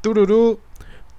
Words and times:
Tururú. 0.00 0.58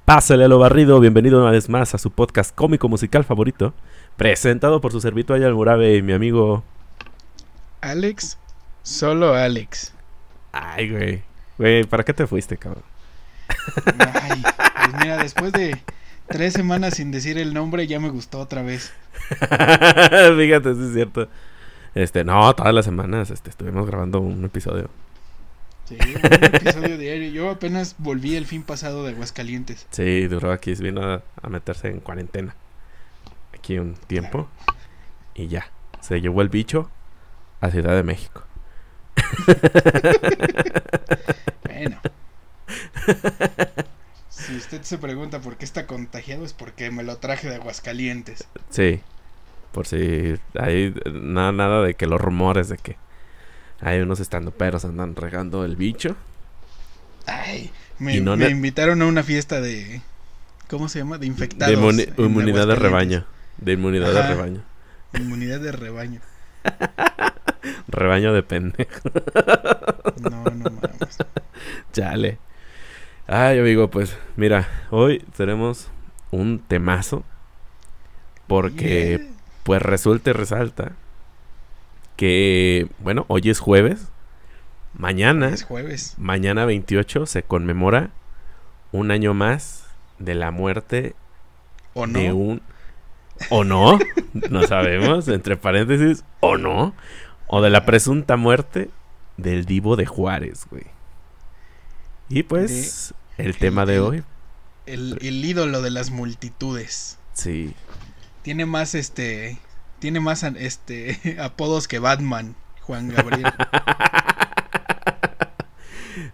Pásale 0.05 0.45
a 0.45 0.47
lo 0.47 0.57
barrido, 0.57 0.99
bienvenido 0.99 1.39
una 1.39 1.51
vez 1.51 1.69
más 1.69 1.93
a 1.93 1.99
su 1.99 2.09
podcast 2.09 2.53
cómico 2.55 2.89
musical 2.89 3.23
favorito, 3.23 3.75
presentado 4.17 4.81
por 4.81 4.91
su 4.91 4.99
servito 4.99 5.35
Ayal 5.35 5.53
Murabe 5.53 5.95
y 5.95 6.01
mi 6.01 6.13
amigo... 6.13 6.63
Alex, 7.81 8.39
solo 8.81 9.35
Alex. 9.35 9.93
Ay, 10.51 10.89
güey. 10.89 11.23
Güey, 11.59 11.83
¿para 11.83 12.03
qué 12.03 12.13
te 12.13 12.25
fuiste, 12.25 12.57
cabrón? 12.57 12.83
Ay, 14.13 14.41
pues 14.41 14.95
mira, 14.99 15.17
después 15.17 15.51
de 15.51 15.79
tres 16.27 16.53
semanas 16.53 16.95
sin 16.95 17.11
decir 17.11 17.37
el 17.37 17.53
nombre 17.53 17.85
ya 17.85 17.99
me 17.99 18.09
gustó 18.09 18.39
otra 18.39 18.63
vez. 18.63 18.91
Fíjate, 19.29 20.73
sí 20.73 20.83
es 20.87 20.93
cierto. 20.93 21.27
Este, 21.93 22.23
no, 22.23 22.51
todas 22.55 22.73
las 22.73 22.85
semanas 22.85 23.29
este, 23.29 23.51
estuvimos 23.51 23.85
grabando 23.85 24.19
un 24.21 24.43
episodio. 24.43 24.89
Sí, 25.91 25.97
un 26.15 26.43
episodio 26.43 26.97
diario. 26.97 27.29
Yo 27.31 27.49
apenas 27.49 27.95
volví 27.97 28.35
el 28.35 28.45
fin 28.45 28.63
pasado 28.63 29.03
de 29.03 29.11
Aguascalientes. 29.11 29.87
Sí, 29.91 30.27
duró 30.27 30.53
aquí, 30.53 30.73
vino 30.75 31.01
a, 31.03 31.21
a 31.41 31.49
meterse 31.49 31.89
en 31.89 31.99
cuarentena. 31.99 32.55
Aquí 33.53 33.77
un 33.77 33.95
tiempo. 33.95 34.47
Y 35.35 35.47
ya, 35.47 35.69
se 35.99 36.21
llevó 36.21 36.41
el 36.41 36.49
bicho 36.49 36.89
a 37.59 37.69
Ciudad 37.71 37.95
de 37.95 38.03
México. 38.03 38.43
Bueno. 41.65 41.97
Si 44.29 44.55
usted 44.55 44.81
se 44.83 44.97
pregunta 44.97 45.41
por 45.41 45.57
qué 45.57 45.65
está 45.65 45.87
contagiado 45.87 46.45
es 46.45 46.53
porque 46.53 46.89
me 46.89 47.03
lo 47.03 47.17
traje 47.17 47.49
de 47.49 47.55
Aguascalientes. 47.55 48.47
Sí, 48.69 49.01
por 49.73 49.87
si 49.87 50.35
hay 50.57 50.93
nada, 51.11 51.51
nada 51.51 51.83
de 51.83 51.95
que 51.95 52.07
los 52.07 52.21
rumores 52.21 52.69
de 52.69 52.77
que 52.77 52.95
hay 53.81 53.99
unos 53.99 54.19
estandoperos 54.19 54.85
andan 54.85 55.15
regando 55.15 55.65
el 55.65 55.75
bicho. 55.75 56.15
Ay, 57.25 57.71
me, 57.99 58.19
no 58.21 58.35
invitaron 58.47 59.01
a 59.01 59.05
una 59.05 59.23
fiesta 59.23 59.61
de... 59.61 60.01
¿Cómo 60.69 60.87
se 60.87 60.99
llama? 60.99 61.17
De 61.17 61.25
infectados. 61.27 61.95
De 61.95 62.13
inmunidad 62.17 62.67
de 62.67 62.75
rebaño. 62.75 63.25
De 63.57 63.73
inmunidad 63.73 64.13
de 64.13 64.21
rebaño. 64.23 64.63
Inmunidad 65.13 65.59
de 65.59 65.71
rebaño. 65.71 66.21
Rebaño 67.87 68.33
de 68.33 68.43
pendejo. 68.43 69.01
No, 70.21 70.43
no 70.43 70.69
mames. 70.69 71.17
Chale. 71.93 72.37
Ay, 73.27 73.59
amigo, 73.59 73.89
pues 73.89 74.15
mira, 74.35 74.67
hoy 74.91 75.25
tenemos 75.35 75.89
un 76.29 76.59
temazo. 76.59 77.23
Porque, 78.47 79.17
Yeah. 79.19 79.31
pues 79.63 79.81
resulta 79.81 80.29
y 80.29 80.33
resalta 80.33 80.91
que, 82.21 82.87
bueno, 82.99 83.25
hoy 83.29 83.49
es 83.49 83.59
jueves. 83.59 84.09
Mañana, 84.93 85.49
Es 85.49 85.63
jueves. 85.63 86.13
mañana 86.19 86.65
28, 86.65 87.25
se 87.25 87.41
conmemora 87.41 88.11
un 88.91 89.09
año 89.09 89.33
más 89.33 89.87
de 90.19 90.35
la 90.35 90.51
muerte 90.51 91.15
¿O 91.95 92.05
no? 92.05 92.19
de 92.19 92.31
un... 92.31 92.61
¿O 93.49 93.63
no? 93.63 93.97
No 94.51 94.67
sabemos, 94.67 95.27
entre 95.29 95.57
paréntesis, 95.57 96.23
¿o 96.41 96.57
no? 96.57 96.93
O 97.47 97.63
de 97.63 97.71
la 97.71 97.87
presunta 97.87 98.37
muerte 98.37 98.91
del 99.37 99.65
divo 99.65 99.95
de 99.95 100.05
Juárez, 100.05 100.67
güey. 100.69 100.83
Y 102.29 102.43
pues, 102.43 103.15
el 103.39 103.57
tema 103.57 103.87
de 103.87 103.99
hoy, 103.99 104.23
El, 104.85 105.17
el 105.23 105.43
ídolo 105.43 105.81
de 105.81 105.89
las 105.89 106.11
multitudes. 106.11 107.17
sí. 107.33 107.73
Tiene 108.43 108.67
más 108.67 108.93
este. 108.93 109.57
Tiene 110.01 110.19
más 110.19 110.41
este 110.41 111.37
apodos 111.39 111.87
que 111.87 111.99
Batman, 111.99 112.55
Juan 112.81 113.09
Gabriel. 113.09 113.45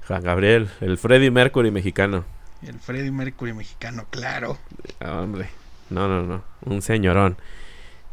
Juan 0.08 0.24
Gabriel, 0.24 0.70
el 0.80 0.98
Freddie 0.98 1.32
Mercury 1.32 1.70
mexicano. 1.70 2.24
el 2.66 2.80
Freddie 2.80 3.12
Mercury 3.12 3.52
mexicano, 3.52 4.06
claro. 4.10 4.58
Ah, 5.02 5.20
hombre, 5.20 5.50
no, 5.90 6.08
no, 6.08 6.24
no, 6.24 6.46
un 6.64 6.82
señorón. 6.82 7.36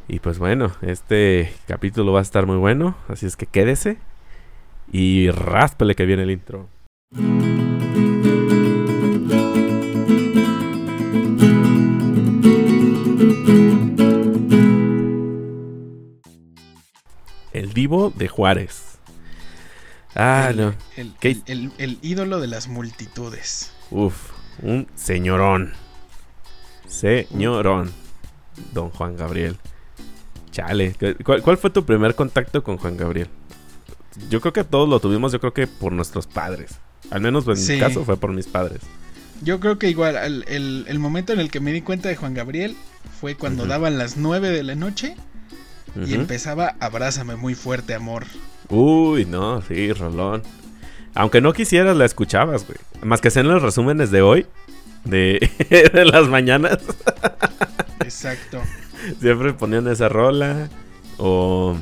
Y 0.09 0.19
pues 0.19 0.41
bueno, 0.41 0.73
este 0.83 1.55
capítulo 1.69 2.13
va 2.13 2.19
a 2.19 2.23
estar 2.23 2.47
muy 2.47 2.57
bueno, 2.57 2.97
así 3.07 3.27
es 3.27 3.37
que 3.37 3.47
quédese 3.47 3.99
y 4.91 5.31
ráspele 5.31 5.95
que 5.95 6.05
viene 6.05 6.25
el 6.25 6.33
intro. 6.33 6.69
De 18.17 18.29
Juárez. 18.29 18.99
Ah, 20.15 20.49
el, 20.51 20.57
no. 20.57 20.75
El, 20.97 21.73
el- 21.79 21.99
ídolo 22.03 22.41
de 22.41 22.47
las 22.47 22.69
multitudes. 22.69 23.73
Uf, 23.91 24.15
un 24.63 24.87
señorón. 24.95 25.73
Señorón. 26.89 27.93
Don 28.73 28.91
Juan 28.91 29.17
Gabriel. 29.17 29.57
Chale. 30.53 30.95
¿Cuál, 31.25 31.43
cuál 31.43 31.59
fue 31.59 31.71
tu 31.71 31.85
primer 31.85 32.15
contacto 32.15 32.63
con 32.63 32.77
Juan 32.79 32.97
Gabriel? 32.97 33.29
Yo 34.31 34.41
creo 34.41 34.53
que 34.53 34.63
todos 34.63 34.89
lo 34.89 35.01
tuvimos, 35.01 35.33
yo 35.33 35.41
creo 35.41 35.53
que 35.53 35.67
por 35.67 35.93
nuestros 35.93 36.27
padres. 36.29 36.77
Al 37.11 37.21
menos 37.21 37.47
en 37.49 37.57
Sí. 37.57 37.73
mi 37.75 37.81
caso 37.81 38.05
fue 38.05 38.17
por 38.17 38.33
mis 38.33 38.47
padres. 38.47 38.81
Yo 39.43 39.59
creo 39.59 39.79
que 39.79 39.89
igual, 39.91 40.17
el, 40.17 40.45
el- 40.47 40.85
el 40.89 40.99
momento 41.01 41.33
en 41.33 41.41
el 41.41 41.51
que 41.51 41.59
me 41.59 41.73
di 41.73 41.81
cuenta 41.83 42.09
de 42.09 42.15
Juan 42.17 42.35
Gabriel 42.35 42.77
fue 43.21 43.35
cuando 43.35 43.67
daban 43.67 43.99
las 43.99 44.17
9 44.17 44.51
de 44.51 44.63
la 44.63 44.77
noche 44.77 45.17
y 45.97 46.15
empezaba 46.15 46.75
Abrázame 46.81 47.37
muy 47.37 47.55
fuerte, 47.55 47.95
amor. 47.95 48.25
Uy, 48.69 49.25
no, 49.25 49.63
sí, 49.63 49.93
Rolón. 49.93 50.43
Aunque 51.15 51.41
no 51.41 51.53
quisieras, 51.53 51.97
la 51.97 52.05
escuchabas, 52.05 52.67
güey. 52.67 52.79
Más 53.03 53.21
que 53.21 53.31
sean 53.31 53.47
los 53.49 53.63
resúmenes 53.63 54.11
de 54.11 54.23
hoy, 54.23 54.47
de, 55.05 55.51
de 55.93 56.05
las 56.05 56.29
mañanas. 56.29 56.79
Exacto. 58.01 58.61
Siempre 59.21 59.53
ponían 59.53 59.87
esa 59.89 60.09
rola. 60.09 60.69
O 61.19 61.77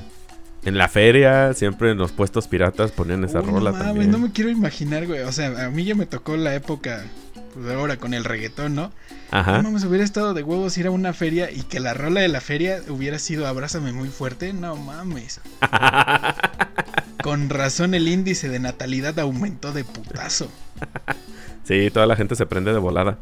en 0.64 0.76
la 0.76 0.88
feria, 0.88 1.54
siempre 1.54 1.90
en 1.90 1.98
los 1.98 2.12
puestos 2.12 2.46
piratas 2.46 2.92
ponían 2.92 3.24
esa 3.24 3.40
Uy, 3.40 3.46
rola 3.46 3.72
no 3.72 3.78
también. 3.78 4.10
no 4.10 4.18
me 4.18 4.30
quiero 4.30 4.50
imaginar, 4.50 5.06
güey. 5.06 5.20
O 5.20 5.32
sea, 5.32 5.64
a 5.64 5.70
mí 5.70 5.84
ya 5.84 5.94
me 5.94 6.04
tocó 6.06 6.36
la 6.36 6.54
época, 6.54 7.04
pues 7.52 7.66
ahora 7.74 7.96
con 7.96 8.14
el 8.14 8.24
reggaetón, 8.24 8.74
¿no? 8.74 8.92
Ajá. 9.30 9.58
No 9.58 9.64
mames, 9.64 9.84
hubiera 9.84 10.04
estado 10.04 10.34
de 10.34 10.42
huevos 10.42 10.76
ir 10.78 10.86
a 10.86 10.90
una 10.90 11.12
feria 11.12 11.50
y 11.50 11.62
que 11.62 11.80
la 11.80 11.94
rola 11.94 12.20
de 12.20 12.28
la 12.28 12.40
feria 12.40 12.80
hubiera 12.88 13.18
sido 13.18 13.46
Abrázame 13.46 13.92
muy 13.92 14.08
fuerte. 14.08 14.52
No 14.52 14.76
mames. 14.76 15.40
Con 17.22 17.48
razón 17.50 17.94
el 17.94 18.08
índice 18.08 18.48
de 18.48 18.58
natalidad 18.58 19.18
aumentó 19.18 19.72
de 19.72 19.84
putazo. 19.84 20.50
sí, 21.64 21.90
toda 21.90 22.06
la 22.06 22.16
gente 22.16 22.34
se 22.34 22.46
prende 22.46 22.72
de 22.72 22.78
volada. 22.78 23.18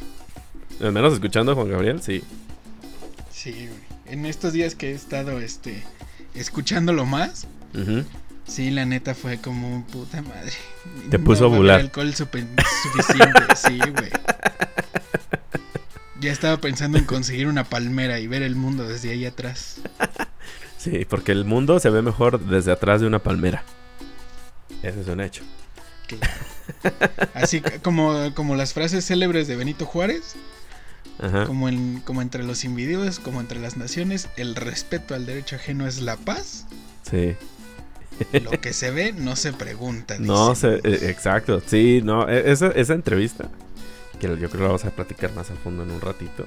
Al 0.81 0.93
menos 0.93 1.13
escuchando 1.13 1.53
a 1.53 1.55
Juan 1.55 1.69
Gabriel, 1.71 2.03
sí. 2.03 2.23
Sí. 3.31 3.69
En 4.07 4.27
estos 4.27 4.53
días 4.53 4.75
que 4.75 4.91
he 4.91 4.95
estado, 4.95 5.39
este, 5.41 5.83
escuchándolo 6.35 7.05
más, 7.05 7.47
Ujú. 7.75 8.05
Sí, 8.51 8.71
la 8.71 8.85
neta 8.85 9.15
fue 9.15 9.39
como 9.39 9.85
puta 9.87 10.23
madre. 10.23 10.53
Te 11.11 11.19
puso 11.19 11.47
a 11.47 11.49
bular. 11.49 11.81
alcohol 11.81 12.15
suficiente, 12.15 13.43
sí, 13.57 13.79
güey. 13.79 14.11
Ya 16.21 16.33
estaba 16.33 16.59
pensando 16.59 16.99
en 16.99 17.05
conseguir 17.05 17.47
una 17.47 17.65
palmera 17.65 18.21
y 18.21 18.27
ver 18.27 18.43
el 18.43 18.55
mundo 18.57 18.87
desde 18.87 19.11
ahí 19.11 19.25
atrás. 19.25 19.77
Sí, 20.77 21.07
porque 21.09 21.33
el 21.33 21.45
mundo 21.45 21.81
se 21.81 21.89
ve 21.91 22.03
mejor 22.03 22.41
desde 22.41 22.73
atrás 22.73 23.01
de 23.01 23.07
una 23.07 23.21
palmera. 23.21 23.63
Ese 24.83 25.01
es 25.01 25.09
un 25.09 25.21
hecho. 25.21 25.43
Claro. 26.07 26.33
Así 27.35 27.63
como, 27.83 28.35
como 28.35 28.57
las 28.57 28.73
frases 28.75 29.07
célebres 29.07 29.49
de 29.49 29.57
Benito 29.57 29.87
Juárez, 29.87 30.35
Ajá. 31.19 31.47
como, 31.47 31.69
en, 31.69 32.01
como 32.01 32.21
entre 32.23 32.43
los 32.45 32.65
individuos, 32.65 33.19
como 33.19 33.41
entre 33.41 33.61
las 33.61 33.77
naciones, 33.77 34.29
el 34.37 34.57
respeto 34.57 35.15
al 35.15 35.27
derecho 35.27 35.57
ajeno 35.57 35.87
es 35.87 36.01
la 36.01 36.17
paz. 36.17 36.67
Sí. 37.11 37.35
Lo 38.43 38.61
que 38.61 38.73
se 38.73 38.91
ve 38.91 39.13
no 39.13 39.37
se 39.37 39.53
pregunta. 39.53 40.17
No 40.19 40.51
dicen. 40.51 40.81
sé, 40.83 40.89
eh, 40.89 41.11
exacto. 41.11 41.63
Sí, 41.67 42.01
no, 42.05 42.29
e- 42.29 42.51
esa, 42.51 42.69
esa 42.69 42.95
entrevista, 42.95 43.49
que 44.19 44.29
yo 44.29 44.37
creo 44.37 44.51
que 44.51 44.59
la 44.59 44.67
vamos 44.67 44.85
a 44.85 44.91
platicar 44.91 45.33
más 45.35 45.51
a 45.51 45.55
fondo 45.57 45.83
en 45.83 45.91
un 45.91 46.01
ratito. 46.01 46.47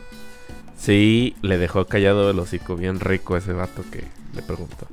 Sí, 0.78 1.36
le 1.42 1.58
dejó 1.58 1.86
callado 1.86 2.30
el 2.30 2.40
hocico 2.40 2.76
bien 2.76 3.00
rico 3.00 3.36
a 3.36 3.40
ese 3.40 3.54
vato 3.54 3.84
que 3.92 4.04
le 4.34 4.42
preguntó. 4.42 4.88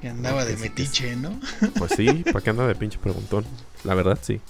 Que 0.00 0.08
andaba 0.08 0.44
de 0.44 0.56
metiche, 0.56 1.16
¿no? 1.16 1.38
Pues 1.78 1.92
sí, 1.96 2.24
¿para 2.24 2.40
qué 2.42 2.50
anda 2.50 2.66
de 2.66 2.74
pinche 2.74 2.98
preguntón? 2.98 3.44
La 3.84 3.94
verdad, 3.94 4.18
sí. 4.20 4.40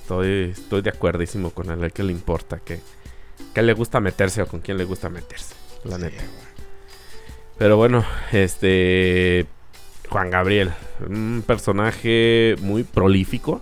Estoy, 0.00 0.50
estoy 0.50 0.82
de 0.82 0.90
acuerdísimo 0.90 1.50
con 1.50 1.70
él, 1.70 1.92
que 1.92 2.02
le 2.02 2.12
importa, 2.12 2.60
que, 2.60 2.80
que 3.54 3.62
le 3.62 3.72
gusta 3.72 4.00
meterse 4.00 4.42
o 4.42 4.46
con 4.46 4.60
quién 4.60 4.76
le 4.78 4.84
gusta 4.84 5.08
meterse, 5.08 5.54
la 5.84 5.96
Sí, 5.96 6.02
neta. 6.02 6.24
Pero 7.58 7.76
bueno, 7.76 8.04
este. 8.32 9.46
Juan 10.08 10.30
Gabriel, 10.30 10.72
un 11.06 11.42
personaje 11.46 12.56
muy 12.60 12.82
prolífico 12.82 13.60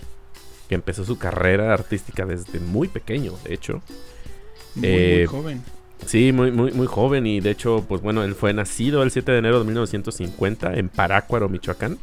que 0.69 0.75
empezó 0.75 1.05
su 1.05 1.19
carrera 1.19 1.73
artística 1.73 2.25
desde 2.27 2.61
muy 2.61 2.89
pequeño, 2.89 3.33
de 3.45 3.55
hecho. 3.55 3.83
Muy, 4.75 4.89
Eh, 4.89 5.17
muy 5.19 5.27
joven. 5.27 5.63
Sí, 6.05 6.33
muy, 6.33 6.53
muy, 6.53 6.73
muy 6.73 6.87
joven 6.87 7.27
y 7.27 7.41
de 7.41 7.51
hecho, 7.51 7.85
pues 7.89 8.03
bueno, 8.03 8.23
él 8.23 8.35
fue 8.35 8.53
nacido 8.53 9.03
el 9.03 9.11
7 9.11 9.33
de 9.33 9.39
enero 9.39 9.59
de 9.61 9.65
1950 9.65 10.75
en 10.75 10.89
Parácuaro, 10.89 11.49
Michoacán, 11.49 11.99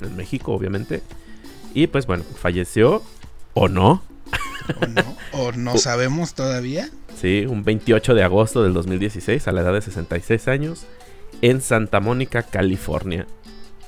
en 0.00 0.16
México, 0.16 0.52
obviamente. 0.52 1.02
Y 1.74 1.88
pues 1.88 2.06
bueno, 2.06 2.22
falleció 2.22 3.02
o 3.54 3.68
no 3.68 4.02
¿O 4.80 4.86
no? 4.86 5.16
¿O 5.32 5.52
no 5.52 5.78
sabemos 5.78 6.34
todavía? 6.34 6.88
Sí, 7.20 7.46
un 7.48 7.64
28 7.64 8.14
de 8.14 8.22
agosto 8.22 8.62
del 8.62 8.72
2016, 8.72 9.46
a 9.48 9.52
la 9.52 9.60
edad 9.60 9.72
de 9.72 9.82
66 9.82 10.48
años, 10.48 10.86
en 11.44 11.60
Santa 11.60 12.00
Mónica, 12.00 12.42
California. 12.42 13.26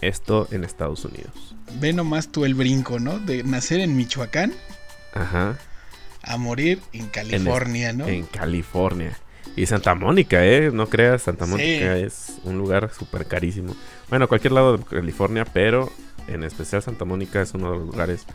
Esto 0.02 0.46
en 0.50 0.62
Estados 0.62 1.06
Unidos. 1.06 1.54
Ve 1.80 1.94
nomás 1.94 2.28
tú 2.28 2.44
el 2.44 2.54
brinco, 2.54 2.98
¿no? 2.98 3.18
De 3.18 3.44
nacer 3.44 3.80
en 3.80 3.96
Michoacán 3.96 4.52
Ajá. 5.14 5.56
a 6.22 6.36
morir 6.36 6.82
en 6.92 7.06
California, 7.06 7.94
¿no? 7.94 8.06
En 8.06 8.26
California. 8.26 9.16
Y 9.56 9.64
Santa 9.64 9.94
Mónica, 9.94 10.44
¿eh? 10.44 10.70
No 10.70 10.90
creas, 10.90 11.22
Santa 11.22 11.46
Sí. 11.46 11.50
Mónica 11.52 11.96
es 11.96 12.34
un 12.44 12.58
lugar 12.58 12.92
súper 12.92 13.24
carísimo. 13.24 13.74
Bueno, 14.10 14.28
cualquier 14.28 14.52
lado 14.52 14.76
de 14.76 14.84
California, 14.84 15.46
pero 15.46 15.90
en 16.28 16.44
especial 16.44 16.82
Santa 16.82 17.06
Mónica 17.06 17.40
es 17.40 17.54
uno 17.54 17.72
de 17.72 17.78
los 17.78 17.86
lugares 17.86 18.26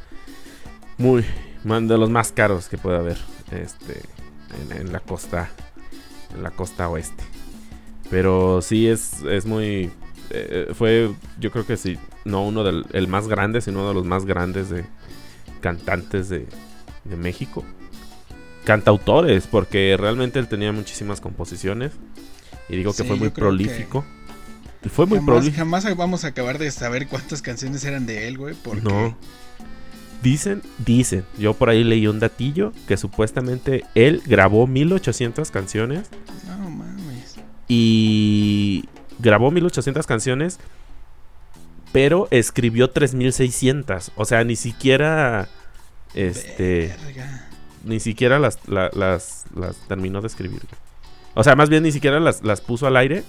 muy, 0.98 1.24
de 1.64 1.98
los 2.00 2.10
más 2.10 2.32
caros 2.32 2.70
que 2.70 2.80
puede 2.80 2.98
haber 2.98 3.18
este, 3.52 4.02
en, 4.72 4.88
en 4.88 4.92
la 4.92 5.00
costa, 5.00 5.52
en 6.34 6.42
la 6.42 6.50
costa 6.50 6.90
oeste. 6.90 7.24
Pero 8.12 8.62
sí 8.62 8.88
es, 8.88 9.24
es 9.24 9.46
muy, 9.48 9.90
eh, 10.30 10.72
fue, 10.76 11.12
yo 11.40 11.50
creo 11.50 11.66
que 11.66 11.78
sí, 11.78 11.98
no 12.26 12.46
uno 12.46 12.64
del, 12.64 12.86
el 12.94 13.08
más 13.08 13.28
grande, 13.28 13.62
sino 13.62 13.80
uno 13.80 13.88
de 13.88 13.96
los 13.96 14.06
más 14.06 14.26
grandes 14.26 14.70
de 14.70 14.86
cantantes 15.62 16.30
de, 16.30 16.46
de 17.06 17.16
México 17.16 17.64
cantautores, 18.64 19.48
porque 19.48 19.96
realmente 20.00 20.40
él 20.40 20.48
tenía 20.48 20.72
muchísimas 20.72 21.22
composiciones. 21.22 21.94
Y 22.70 22.78
digo 22.78 22.92
que 22.92 23.04
Sí, 23.04 23.08
fue 23.08 23.18
muy 23.18 23.30
prolífico. 23.30 24.06
Fue 24.92 25.06
muy 25.06 25.18
jamás, 25.18 25.26
prolífico. 25.36 25.58
jamás 25.58 25.96
vamos 25.96 26.24
a 26.26 26.28
acabar 26.28 26.58
de 26.58 26.72
saber 26.72 27.08
cuántas 27.08 27.42
canciones 27.42 27.84
eran 27.84 28.06
de 28.06 28.28
él, 28.28 28.38
güey. 28.38 28.56
Porque 28.56 28.82
No. 28.82 29.18
Dicen, 30.24 30.62
dicen. 30.78 31.26
Yo 31.38 31.56
por 31.56 31.70
ahí 31.70 31.84
leí 31.84 32.06
un 32.08 32.20
datillo 32.20 32.72
que 32.88 32.98
supuestamente 32.98 33.84
él 33.96 34.22
grabó 34.26 34.68
1800 34.68 35.50
canciones 35.50 36.10
No 36.48 36.70
mames. 36.70 36.91
Y 37.74 38.84
grabó 39.20 39.50
1800 39.50 40.06
canciones, 40.06 40.60
pero 41.94 42.28
escribió 42.32 42.90
3600. 42.90 44.12
O 44.18 44.26
sea, 44.26 44.44
ni 44.44 44.58
siquiera 44.58 45.48
este 46.14 46.94
Verga. 47.06 47.48
ni 47.86 48.02
siquiera 48.02 48.40
las, 48.40 48.60
la- 48.68 48.90
las, 48.94 49.46
las 49.56 49.78
terminó 49.88 50.20
de 50.20 50.28
escribir. 50.28 50.62
O 51.34 51.46
sea, 51.46 51.56
más 51.56 51.70
bien 51.70 51.84
ni 51.84 51.94
siquiera 51.94 52.20
las, 52.20 52.44
las 52.44 52.60
puso 52.60 52.88
al 52.88 52.98
aire, 52.98 53.24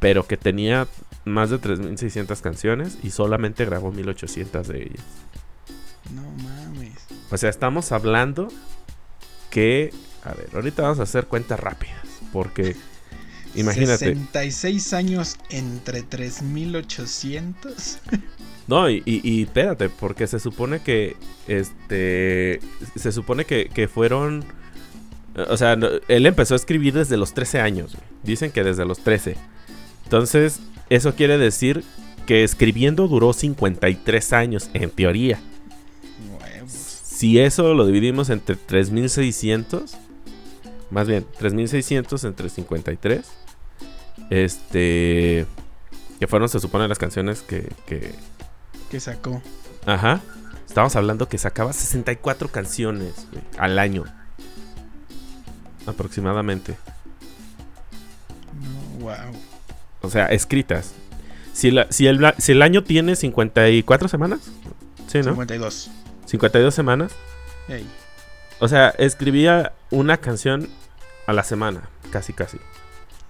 pero 0.00 0.26
que 0.26 0.36
tenía 0.36 0.86
más 1.24 1.48
de 1.48 1.58
3.600 1.58 2.40
canciones 2.42 2.98
y 3.02 3.10
solamente 3.10 3.64
grabó 3.64 3.90
1.800 3.90 4.64
de 4.64 4.82
ellas. 4.82 5.04
No 6.14 6.22
mames. 6.42 6.92
O 7.30 7.38
sea, 7.38 7.48
estamos 7.48 7.90
hablando 7.92 8.48
que... 9.48 9.94
A 10.24 10.34
ver, 10.34 10.50
ahorita 10.52 10.82
vamos 10.82 11.00
a 11.00 11.04
hacer 11.04 11.24
cuentas 11.26 11.58
rápidas, 11.58 12.02
porque 12.34 12.76
imagínate... 13.60 14.04
66 14.14 14.92
años 14.92 15.36
entre 15.50 16.02
3800. 16.02 17.98
No, 18.66 18.90
y, 18.90 19.02
y- 19.06 19.20
y 19.24 19.42
espérate, 19.44 19.88
porque 19.88 20.26
se 20.26 20.38
supone 20.38 20.80
que, 20.80 21.16
este, 21.46 22.60
se 22.96 23.12
supone 23.12 23.44
que, 23.46 23.70
que 23.72 23.88
fueron, 23.88 24.44
o 25.48 25.56
sea, 25.56 25.74
no- 25.76 25.88
él 26.08 26.26
empezó 26.26 26.52
a 26.54 26.56
escribir 26.58 26.92
desde 26.94 27.16
los 27.16 27.32
13 27.32 27.60
años, 27.60 27.94
güey. 27.94 28.04
dicen 28.24 28.50
que 28.50 28.62
desde 28.64 28.84
los 28.84 28.98
13. 28.98 29.36
Entonces, 30.04 30.60
eso 30.90 31.14
quiere 31.14 31.38
decir 31.38 31.82
que 32.26 32.44
escribiendo 32.44 33.08
duró 33.08 33.32
53 33.32 34.32
años, 34.34 34.68
en 34.74 34.90
teoría. 34.90 35.40
Huevos. 36.38 36.70
Si 36.72 37.38
eso 37.38 37.72
lo 37.72 37.86
dividimos 37.86 38.28
entre 38.28 38.56
3600, 38.56 39.96
más 40.90 41.08
bien 41.08 41.24
3600 41.38 42.24
entre 42.24 42.50
53, 42.50 43.26
este, 44.30 45.46
que 46.18 46.26
fueron, 46.26 46.48
se 46.48 46.60
supone, 46.60 46.88
las 46.88 46.98
canciones 46.98 47.42
que, 47.42 47.72
que, 47.86 48.14
Que 48.90 49.00
sacó. 49.00 49.42
Ajá. 49.86 50.20
Estamos 50.66 50.94
hablando 50.96 51.28
que 51.28 51.38
sacaba 51.38 51.72
64 51.72 52.48
canciones 52.48 53.26
güey, 53.32 53.42
al 53.58 53.78
año. 53.78 54.04
Aproximadamente. 55.86 56.76
No, 58.60 59.04
wow. 59.04 59.14
O 60.02 60.10
sea, 60.10 60.26
escritas. 60.26 60.92
Si, 61.52 61.70
la- 61.70 61.90
si, 61.90 62.06
el, 62.06 62.20
si 62.38 62.52
el 62.52 62.62
año 62.62 62.84
tiene 62.84 63.16
54 63.16 64.08
semanas. 64.08 64.40
Sí, 65.08 65.18
¿no? 65.18 65.24
52. 65.30 65.90
52 66.26 66.74
semanas. 66.74 67.12
Ey. 67.68 67.86
O 68.60 68.68
sea, 68.68 68.90
escribía 68.90 69.72
una 69.90 70.18
canción 70.18 70.68
a 71.26 71.32
la 71.32 71.42
semana. 71.44 71.88
Casi, 72.10 72.32
casi. 72.32 72.58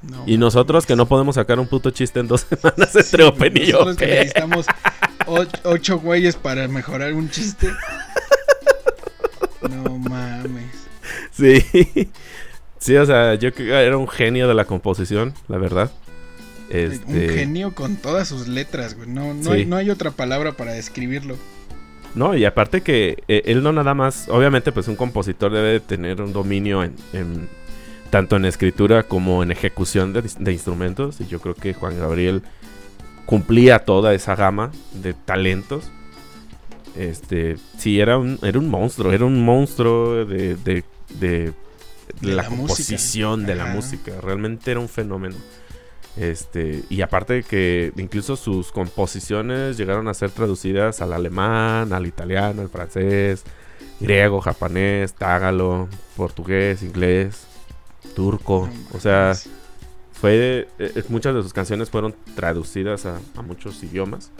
No 0.02 0.22
Y 0.26 0.38
nosotros 0.38 0.86
que 0.86 0.94
no 0.96 1.06
podemos 1.06 1.34
sacar 1.34 1.58
un 1.58 1.66
puto 1.66 1.90
chiste 1.90 2.20
en 2.20 2.28
dos 2.28 2.42
semanas 2.48 2.90
Sí, 2.92 2.98
entre 3.00 3.24
Open 3.24 3.56
y 3.56 3.66
yo. 3.66 3.72
nosotros 3.84 3.96
que 3.96 4.06
necesitamos 4.06 4.66
och- 5.26 5.60
ocho 5.64 5.98
güeyes 5.98 6.36
para 6.36 6.68
mejorar 6.68 7.12
un 7.14 7.28
chiste. 7.30 7.68
No 9.68 9.98
mames. 9.98 10.64
Sí. 11.32 11.62
Sí, 12.78 12.96
o 12.96 13.04
sea, 13.04 13.34
yo 13.34 13.52
creo 13.52 13.66
que 13.68 13.86
era 13.86 13.96
un 13.96 14.08
genio 14.08 14.46
de 14.48 14.54
la 14.54 14.64
composición, 14.64 15.34
la 15.48 15.58
verdad. 15.58 15.90
Un 16.70 16.76
Este, 16.76 17.28
genio 17.30 17.74
con 17.74 17.96
todas 17.96 18.28
sus 18.28 18.46
letras, 18.46 18.94
güey. 18.94 19.08
No, 19.08 19.34
no, 19.34 19.42
Sí. 19.42 19.50
hay, 19.50 19.66
no 19.66 19.76
hay 19.76 19.90
otra 19.90 20.10
palabra 20.12 20.52
para 20.52 20.72
describirlo. 20.72 21.36
No, 22.14 22.36
y 22.36 22.44
aparte 22.44 22.82
que 22.82 23.22
eh, 23.28 23.42
él 23.46 23.62
no 23.62 23.72
nada 23.72 23.94
más, 23.94 24.28
obviamente 24.28 24.70
pues 24.72 24.86
un 24.88 24.96
compositor 24.96 25.52
debe 25.52 25.68
de 25.72 25.80
tener 25.80 26.22
un 26.22 26.32
dominio 26.32 26.82
en, 26.84 26.94
en- 27.12 27.48
tanto 28.10 28.37
en 28.37 28.44
escritura 28.44 29.02
como 29.02 29.43
en 29.43 29.50
ejecución 29.50 30.12
de, 30.12 30.22
de 30.38 30.52
instrumentos. 30.52 31.20
Y 31.20 31.26
yo 31.26 31.40
creo 31.40 31.55
que 31.55 31.75
Juan 31.75 31.99
Gabriel 31.99 32.43
cumplía 33.26 33.81
toda 33.81 34.14
esa 34.14 34.34
gama 34.34 34.70
de 34.94 35.14
talentos. 35.14 35.90
Este, 36.96 37.56
sí, 37.78 38.00
era 38.00 38.19
un, 38.19 38.38
era 38.43 38.58
un 38.58 38.69
monstruo, 38.69 39.12
era 39.12 39.25
un 39.25 39.44
monstruo 39.44 40.25
de, 40.25 40.56
de, 40.56 40.84
de- 41.20 41.52
la, 42.22 42.43
música. 42.44 42.56
composición, 42.56 43.46
de 43.46 43.55
la 43.55 43.66
música. 43.66 44.12
Realmente 44.20 44.70
era 44.70 44.81
un 44.81 44.88
fenómeno. 44.88 45.37
Este, 46.16 46.82
y 46.88 47.02
aparte 47.02 47.34
de 47.34 47.43
que 47.44 47.93
incluso 47.96 48.34
sus 48.34 48.72
composiciones 48.72 49.76
llegaron 49.76 50.08
a 50.08 50.14
ser 50.14 50.31
traducidas 50.31 51.00
al 51.00 51.12
alemán, 51.12 51.93
al 51.93 52.06
italiano, 52.06 52.62
al 52.62 52.69
francés, 52.70 53.44
griego, 54.00 54.40
japonés, 54.40 55.12
tágalo, 55.15 55.88
portugués, 56.17 56.82
inglés, 56.82 57.46
turco. 58.14 58.69
No 58.69 58.96
o 58.96 59.00
sea, 59.00 59.34
fue 60.12 60.69
eh, 60.78 61.02
muchas 61.08 61.34
de 61.34 61.43
sus 61.43 61.52
canciones 61.52 61.90
fueron 61.90 62.14
traducidas 62.34 63.06
a, 63.06 63.20
a 63.36 63.43
muchos 63.43 63.82
idiomas. 63.82 64.31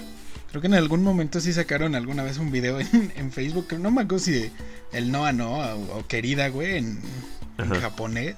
Creo 0.51 0.61
que 0.63 0.67
en 0.67 0.75
algún 0.75 1.03
momento 1.03 1.41
sí 1.41 1.53
sacaron 1.53 1.95
alguna 1.95 2.23
vez 2.23 2.39
un 2.39 2.51
video 2.51 2.81
en, 2.81 3.13
en 3.17 3.33
Facebook. 3.33 3.75
No 3.79 3.91
me 3.91 4.03
acuerdo 4.03 4.25
si 4.25 4.33
de 4.33 4.51
el 4.93 5.13
Noa 5.13 5.33
Noa 5.33 5.75
o, 5.75 5.99
o 5.99 6.07
Querida, 6.07 6.49
güey, 6.49 6.77
en, 6.79 7.01
japonés. 7.81 8.37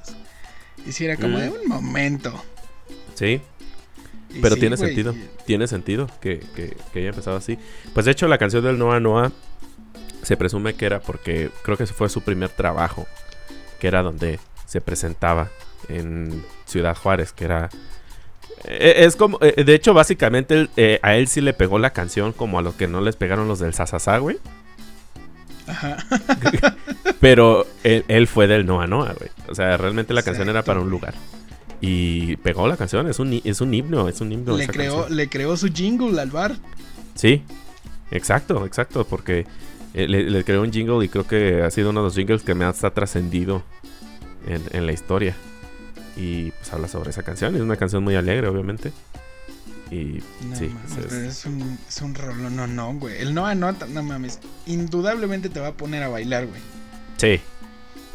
Y 0.87 0.93
si 0.93 1.05
era 1.05 1.17
como 1.17 1.37
Mm. 1.39 1.41
de 1.41 1.49
un 1.51 1.69
momento. 1.69 2.43
Sí, 3.15 3.41
Y 4.35 4.41
Pero 4.41 4.55
sí, 4.55 4.61
tiene 4.61 4.77
güey, 4.77 4.89
sentido. 4.89 5.15
tiene 5.47 5.67
sentido 5.69 6.07
que, 6.21 6.39
que, 6.55 6.77
que 6.93 6.99
haya 7.01 7.09
empezado 7.11 7.37
así. 7.37 7.59
Pues 7.93 8.07
de 8.07 8.13
hecho 8.13 8.29
la 8.29 8.39
canción 8.39 8.65
del 8.65 8.79
Noa 8.79 8.99
Noa 9.01 9.31
se 10.23 10.37
presume 10.37 10.75
que 10.75 10.87
era 10.87 11.01
porque 11.01 11.51
creo 11.63 11.77
que 11.77 11.85
ese 11.85 11.95
fue 11.95 12.09
su 12.09 12.23
primer 12.23 12.49
trabajo, 12.51 13.07
que 13.79 13.89
era 13.89 14.03
donde 14.03 14.39
se 14.71 14.81
presentaba 14.81 15.49
en 15.89 16.45
Ciudad 16.65 16.97
Juárez, 16.97 17.33
que 17.33 17.45
era... 17.45 17.69
eh, 18.65 18.95
Es 18.99 19.17
como, 19.17 19.37
eh, 19.41 19.65
de 19.65 19.75
hecho, 19.75 19.95
básicamente 19.95 20.69
eh, 20.77 21.01
a 21.03 21.17
él 21.17 21.27
sí 21.27 21.41
le 21.41 21.53
pegó 21.55 21.81
la 21.81 21.91
canción 21.91 22.33
como 22.33 22.61
a 22.61 22.63
los 22.63 22.77
que 22.77 22.87
no 22.87 23.01
les 23.01 23.17
pegaron 23.17 23.49
los 23.49 23.59
del 23.59 23.75
Sasasá, 23.75 24.19
güey. 24.19 24.39
Ajá. 25.67 25.97
Pero 27.21 27.67
él, 27.83 28.05
él 28.07 28.29
fue 28.29 28.47
del 28.47 28.65
Noa 28.65 28.87
Noa, 28.87 29.13
güey. 29.19 29.31
O 29.49 29.57
sea, 29.57 29.77
realmente 29.77 30.15
la 30.15 30.23
canción 30.23 30.49
era 30.49 30.63
para 30.63 30.79
un 30.81 30.89
lugar. 30.89 31.15
Y 31.81 32.37
pegó 32.37 32.69
la 32.69 32.77
canción, 32.77 33.09
es 33.09 33.19
un, 33.19 33.41
es 33.43 33.61
un 33.61 33.75
himno, 33.75 34.09
es 34.09 34.21
un 34.21 34.31
himno. 34.31 34.57
le, 34.57 34.69
creó, 34.69 34.99
canción. 34.99 35.17
le 35.17 35.29
creó 35.29 35.57
su 35.57 35.67
jingle 35.67 36.21
al 36.21 36.31
bar. 36.31 36.55
Sí, 37.17 37.43
exacto, 38.13 38.65
exacto, 38.67 39.05
porque 39.05 39.47
le, 39.95 40.07
le 40.07 40.45
creó 40.45 40.63
un 40.63 40.73
jingle 40.73 41.05
y 41.05 41.09
creo 41.09 41.27
que 41.27 41.63
ha 41.63 41.71
sido 41.73 41.91
uno 41.91 42.01
de 42.01 42.05
los 42.05 42.15
jingles 42.15 42.43
que 42.43 42.55
más 42.55 42.85
ha 42.85 42.91
trascendido 42.91 43.63
en, 44.47 44.63
en 44.73 44.87
la 44.87 44.93
historia. 44.93 45.35
Y 46.17 46.51
pues 46.51 46.73
habla 46.73 46.89
sobre 46.89 47.11
esa 47.11 47.23
canción, 47.23 47.55
es 47.55 47.61
una 47.63 47.77
canción 47.77 48.03
muy 48.05 48.15
alegre, 48.17 48.49
obviamente. 48.49 48.93
Y 49.91 50.23
No 50.49 50.57
sí, 50.57 50.69
mames, 50.69 50.91
es- 50.99 51.07
pero 51.09 51.17
es 51.23 51.45
un, 51.47 51.79
es 51.89 52.01
un 52.03 52.15
rollo, 52.15 52.51
no, 52.51 52.67
no, 52.67 52.93
güey. 52.95 53.19
El 53.21 53.35
Noa 53.35 53.55
Noa, 53.55 53.75
no 53.89 54.03
mames. 54.03 54.39
Indudablemente 54.67 55.49
te 55.49 55.59
va 55.61 55.69
a 55.69 55.73
poner 55.73 56.03
a 56.03 56.09
bailar, 56.09 56.47
güey. 56.47 56.61
sí, 57.17 57.41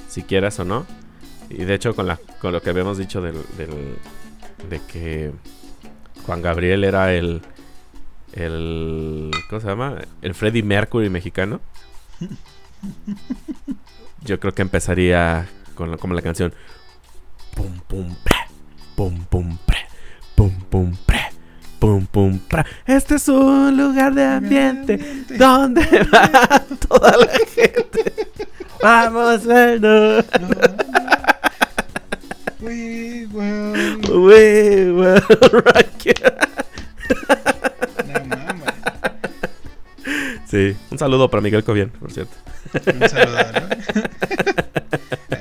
si 0.09 0.23
quieras 0.23 0.59
o 0.59 0.65
no. 0.65 0.85
Y 1.49 1.63
de 1.65 1.73
hecho, 1.75 1.95
con, 1.95 2.07
la, 2.07 2.17
con 2.39 2.53
lo 2.53 2.61
que 2.61 2.69
habíamos 2.69 2.97
dicho 2.97 3.21
del, 3.21 3.35
del- 3.57 3.97
de 4.69 4.81
que 4.91 5.31
Juan 6.25 6.41
Gabriel 6.41 6.83
era 6.85 7.13
el, 7.13 7.41
el. 8.33 9.31
¿Cómo 9.49 9.61
se 9.61 9.67
llama? 9.67 9.97
El 10.21 10.33
Freddie 10.33 10.63
Mercury 10.63 11.09
mexicano. 11.09 11.59
yo 14.23 14.39
creo 14.39 14.53
que 14.53 14.61
empezaría 14.61 15.47
con 15.75 15.91
la, 15.91 15.97
como 15.97 16.13
la 16.13 16.21
canción. 16.21 16.53
Pum, 17.53 17.79
pum, 17.87 18.15
pre, 18.23 18.37
pum, 18.95 19.25
pum, 19.25 19.57
pre, 19.65 19.77
pum, 20.35 20.51
pum, 20.69 20.95
pre, 21.05 21.21
pum, 21.79 22.05
pum, 22.07 22.39
pre. 22.39 22.65
Este 22.85 23.15
es 23.15 23.27
un 23.27 23.77
lugar 23.77 24.13
de 24.13 24.23
ambiente, 24.23 24.97
donde 25.37 25.81
va 26.11 26.65
toda 26.87 27.17
la 27.17 27.37
gente. 27.53 28.13
Vamos, 28.81 29.45
bueno. 29.45 30.23
We 32.59 33.27
will. 33.31 34.01
We 34.09 34.91
will 34.91 35.21
rock 35.51 36.05
you. 36.05 36.13
Sí, 40.47 40.75
un 40.91 40.97
saludo 40.97 41.29
para 41.29 41.41
Miguel 41.41 41.63
Cobian, 41.63 41.89
por 41.89 42.11
cierto. 42.11 42.33
Un 42.73 43.09
saludo, 43.09 43.37
¿no? 43.53 43.67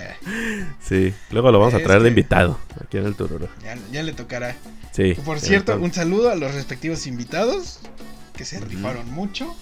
Sí, 0.87 1.15
luego 1.31 1.51
lo 1.51 1.59
vamos 1.59 1.75
a 1.75 1.83
traer 1.83 2.03
de 2.03 2.11
invitado 2.11 2.59
aquí 2.85 2.99
en 2.99 3.07
el 3.07 3.15
Tururo. 3.15 3.49
ya, 3.63 3.77
ya 3.91 4.03
le 4.03 4.13
tocará. 4.13 4.55
Sí. 4.93 5.15
Por 5.25 5.41
cierto, 5.41 5.77
un 5.79 5.93
saludo 5.93 6.31
a 6.31 6.35
los 6.37 6.55
respectivos 6.55 7.07
invitados 7.07 7.81
que 8.37 8.45
se 8.45 8.61
rifaron 8.61 9.11
mucho. 9.11 9.55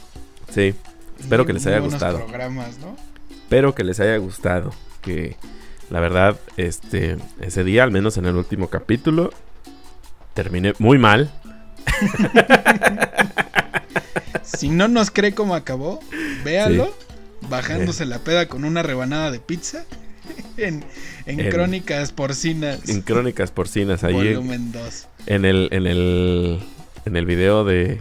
Sí, 0.50 0.74
Espero 1.20 1.44
Y 1.44 1.46
que 1.46 1.52
les 1.52 1.66
haya 1.66 1.78
gustado. 1.78 2.18
programas, 2.18 2.78
¿no? 2.78 2.96
espero 3.30 3.74
que 3.74 3.84
les 3.84 4.00
haya 4.00 4.16
gustado. 4.16 4.72
Que 5.02 5.36
la 5.90 6.00
verdad, 6.00 6.36
este, 6.56 7.16
ese 7.40 7.64
día, 7.64 7.84
al 7.84 7.90
menos 7.92 8.16
en 8.16 8.24
el 8.26 8.34
último 8.36 8.68
capítulo, 8.68 9.30
terminé 10.34 10.72
muy 10.78 10.98
mal. 10.98 11.30
Si 14.42 14.68
no 14.68 14.88
nos 14.88 15.10
cree 15.10 15.34
cómo 15.34 15.54
acabó, 15.54 16.00
véalo 16.44 16.94
bajándose 17.48 18.04
la 18.06 18.18
peda 18.18 18.48
con 18.48 18.64
una 18.64 18.82
rebanada 18.82 19.30
de 19.30 19.40
pizza 19.40 19.84
en, 20.56 20.84
en 21.26 21.40
En- 21.40 21.50
Crónicas 21.50 22.12
Porcinas, 22.12 22.88
En 22.88 23.02
Crónicas 23.02 23.50
Porcinas, 23.50 24.04
ahí 24.04 24.14
volumen 24.14 24.72
2. 24.72 25.06
en 25.26 25.44
el, 25.44 25.68
en 25.72 25.86
el, 25.86 26.60
en 27.04 27.16
el 27.16 27.26
video 27.26 27.64
de, 27.64 27.98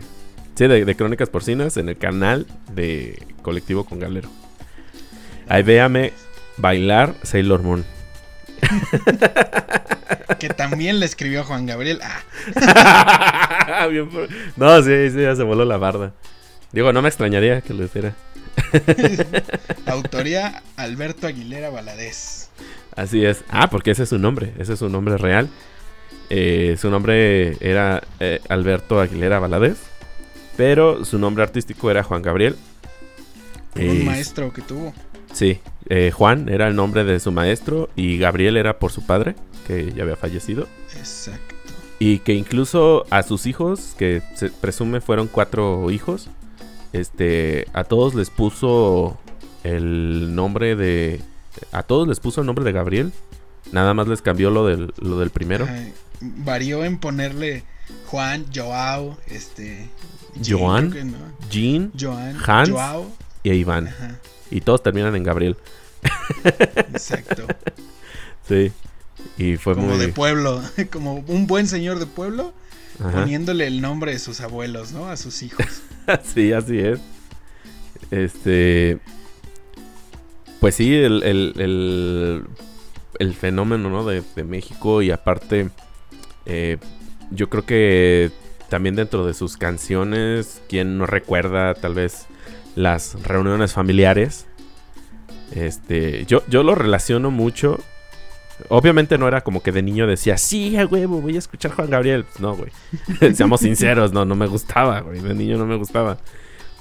sí, 0.56 0.68
de, 0.68 0.86
de 0.86 0.96
Crónicas 0.96 1.30
Porcinas, 1.30 1.78
en 1.78 1.90
el 1.90 1.98
canal 1.98 2.46
de 2.74 3.22
Colectivo 3.42 3.84
con 3.86 4.00
Galero. 4.00 4.30
Ahí 5.48 5.64
véame 5.64 6.14
bailar 6.58 7.16
Sailor 7.24 7.62
Moon. 7.64 7.84
Que 10.40 10.50
también 10.50 11.00
le 11.00 11.06
escribió 11.06 11.44
Juan 11.44 11.66
Gabriel. 11.68 12.00
Ah, 12.02 13.88
no, 14.56 14.82
sí, 14.82 15.10
sí, 15.12 15.22
ya 15.22 15.36
se 15.36 15.44
voló 15.44 15.66
la 15.66 15.78
barda. 15.78 16.14
Digo, 16.72 16.92
no 16.94 17.02
me 17.04 17.10
extrañaría 17.10 17.62
que 17.62 17.74
lo 17.76 17.84
hiciera. 17.84 18.16
autoría 19.86 20.64
Alberto 20.76 21.28
Aguilera 21.28 21.70
Valadez. 21.70 22.50
Así 22.96 23.26
es. 23.26 23.44
Ah, 23.50 23.70
porque 23.70 23.92
ese 23.92 24.04
es 24.04 24.10
su 24.10 24.18
nombre. 24.18 24.54
Ese 24.58 24.74
es 24.74 24.80
su 24.80 24.90
nombre 24.90 25.18
real. 25.18 25.50
Eh, 26.30 26.78
su 26.80 26.90
nombre 26.90 27.58
era 27.60 28.04
eh, 28.20 28.40
Alberto 28.50 29.00
Aguilera 29.00 29.40
Valadez. 29.40 29.78
Pero 30.58 31.06
su 31.06 31.18
nombre 31.18 31.44
artístico 31.44 31.90
era 31.90 32.04
Juan 32.04 32.22
Gabriel. 32.22 32.56
Un 33.76 34.06
maestro 34.06 34.52
que 34.52 34.62
tuvo. 34.62 34.94
Sí. 35.34 35.60
eh, 35.88 36.12
Juan 36.12 36.50
era 36.50 36.68
el 36.68 36.76
nombre 36.76 37.04
de 37.04 37.20
su 37.20 37.32
maestro. 37.32 37.90
Y 37.96 38.18
Gabriel 38.18 38.58
era 38.58 38.78
por 38.80 38.92
su 38.92 39.06
padre, 39.06 39.36
que 39.68 39.92
ya 39.94 40.04
había 40.04 40.16
fallecido. 40.18 40.68
Exacto. 40.98 41.56
Y 42.00 42.20
que 42.20 42.34
incluso 42.34 43.06
a 43.10 43.24
sus 43.24 43.46
hijos, 43.46 43.96
que 43.98 44.22
se 44.36 44.50
presume 44.50 45.02
fueron 45.02 45.28
cuatro 45.28 45.90
hijos, 45.92 46.30
este, 46.94 47.68
a 47.74 47.84
todos 47.84 48.16
les 48.16 48.30
puso 48.30 49.18
el 49.64 50.36
nombre 50.36 50.76
de... 50.76 51.22
A 51.72 51.84
todos 51.84 52.08
les 52.08 52.20
puso 52.20 52.42
el 52.42 52.48
nombre 52.48 52.64
de 52.66 52.72
Gabriel. 52.72 53.12
Nada 53.72 53.94
más 53.94 54.08
les 54.08 54.22
cambió 54.22 54.50
lo 54.50 54.66
del, 54.66 54.94
lo 54.98 55.20
del 55.20 55.30
primero. 55.30 55.66
Ajá, 55.66 55.84
varió 56.22 56.84
en 56.84 56.98
ponerle 56.98 57.64
Juan, 58.08 58.46
Joao, 58.54 59.18
este. 59.28 59.90
Jean, 60.40 60.60
Joan, 60.60 61.12
no. 61.12 61.18
Jean 61.50 61.92
Joan, 62.00 62.38
Hans. 62.46 62.70
Joao. 62.70 63.12
y 63.44 63.52
Iván. 63.52 63.88
Ajá, 63.88 64.16
Y 64.50 64.62
todos 64.62 64.82
terminan 64.84 65.16
en 65.16 65.24
Gabriel. 65.24 65.58
exacto. 66.44 67.46
Sí. 68.48 68.72
Y 69.38 69.56
fue 69.56 69.76
como 69.76 69.90
muy... 69.90 69.98
de 69.98 70.08
pueblo, 70.10 70.62
como 70.92 71.24
un 71.28 71.48
buen 71.48 71.68
señor 71.68 72.00
de 72.00 72.06
pueblo, 72.06 72.54
Ajá. 73.04 73.22
poniéndole 73.22 73.68
el 73.68 73.82
nombre 73.82 74.12
de 74.14 74.20
sus 74.20 74.42
abuelos, 74.42 74.92
¿no? 74.92 75.08
A 75.08 75.18
sus 75.18 75.42
hijos. 75.44 75.66
sí, 76.24 76.54
así 76.54 76.80
es. 76.80 77.00
Este. 78.12 79.00
Pues 80.60 80.76
sí, 80.76 80.94
el, 80.96 81.24
el, 81.24 81.54
el, 81.58 82.44
el 83.18 83.34
fenómeno 83.34 83.90
¿no? 83.90 84.06
de, 84.06 84.22
de 84.36 84.44
México 84.44 85.02
y 85.02 85.10
aparte, 85.10 85.70
eh, 86.46 86.78
yo 87.32 87.50
creo 87.50 87.66
que 87.66 88.32
también 88.70 88.96
dentro 88.96 89.26
de 89.26 89.34
sus 89.34 89.58
canciones, 89.58 90.62
quien 90.70 90.98
no 91.00 91.08
recuerda 91.08 91.74
tal 91.74 91.96
vez 91.96 92.28
las 92.76 93.22
reuniones 93.24 93.74
familiares, 93.74 94.46
este, 95.52 96.26
yo, 96.26 96.44
yo 96.48 96.64
lo 96.64 96.76
relaciono 96.76 97.32
mucho. 97.32 97.80
Obviamente 98.70 99.18
no 99.18 99.28
era 99.28 99.42
como 99.42 99.62
que 99.62 99.72
de 99.72 99.82
niño 99.82 100.08
decía, 100.08 100.38
sí, 100.38 100.78
a 100.78 100.86
huevo, 100.86 101.22
voy 101.22 101.36
a 101.36 101.40
escuchar 101.40 101.72
Juan 101.72 101.90
Gabriel. 101.90 102.26
No, 102.40 102.56
güey. 102.56 102.72
Seamos 103.36 103.62
sinceros, 103.62 104.14
no, 104.14 104.26
no 104.26 104.36
me 104.36 104.48
gustaba, 104.48 105.02
güey. 105.02 105.20
De 105.20 105.34
niño 105.34 105.58
no 105.58 105.66
me 105.66 105.76
gustaba. 105.76 106.18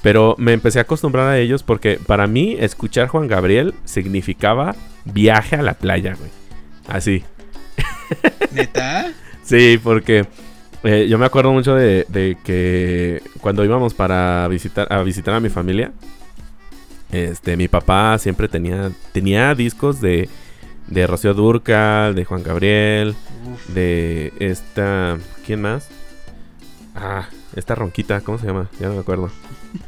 Pero 0.03 0.35
me 0.39 0.53
empecé 0.53 0.79
a 0.79 0.83
acostumbrar 0.83 1.29
a 1.29 1.39
ellos 1.39 1.63
porque 1.63 1.99
para 2.05 2.27
mí 2.27 2.57
escuchar 2.59 3.09
Juan 3.09 3.29
Gabriel 3.29 3.75
significaba 3.85 4.75
viaje 5.05 5.57
a 5.57 5.63
la 5.63 5.75
playa, 5.75 6.15
güey. 6.15 6.31
Así. 6.89 7.23
¿Neta? 8.53 9.13
Sí, 9.43 9.79
porque 9.83 10.27
eh, 10.83 11.07
yo 11.09 11.19
me 11.19 11.27
acuerdo 11.27 11.53
mucho 11.53 11.75
de, 11.75 12.07
de 12.09 12.39
que 12.43 13.23
cuando 13.41 13.65
íbamos 13.65 13.93
para 13.93 14.49
visitar 14.49 14.91
a 14.91 15.03
visitar 15.03 15.35
a 15.35 15.41
mi 15.41 15.51
familia, 15.51 15.93
este, 17.13 17.57
mi 17.57 17.69
papá 17.69 18.17
siempre 18.19 18.49
tenía 18.49 18.91
tenía 19.13 19.55
discos 19.55 20.01
de 20.01 20.29
de 20.91 21.07
Rocío 21.07 21.35
Durcal, 21.35 22.15
de 22.15 22.25
Juan 22.25 22.43
Gabriel, 22.43 23.15
Uf, 23.53 23.69
de 23.69 24.33
esta, 24.41 25.19
¿quién 25.47 25.63
más? 25.63 25.89
Ah, 26.95 27.29
esta 27.57 27.75
ronquita, 27.75 28.21
¿cómo 28.21 28.39
se 28.39 28.47
llama? 28.47 28.69
Ya 28.81 28.89
no 28.89 28.95
me 28.95 29.01
acuerdo. 29.01 29.31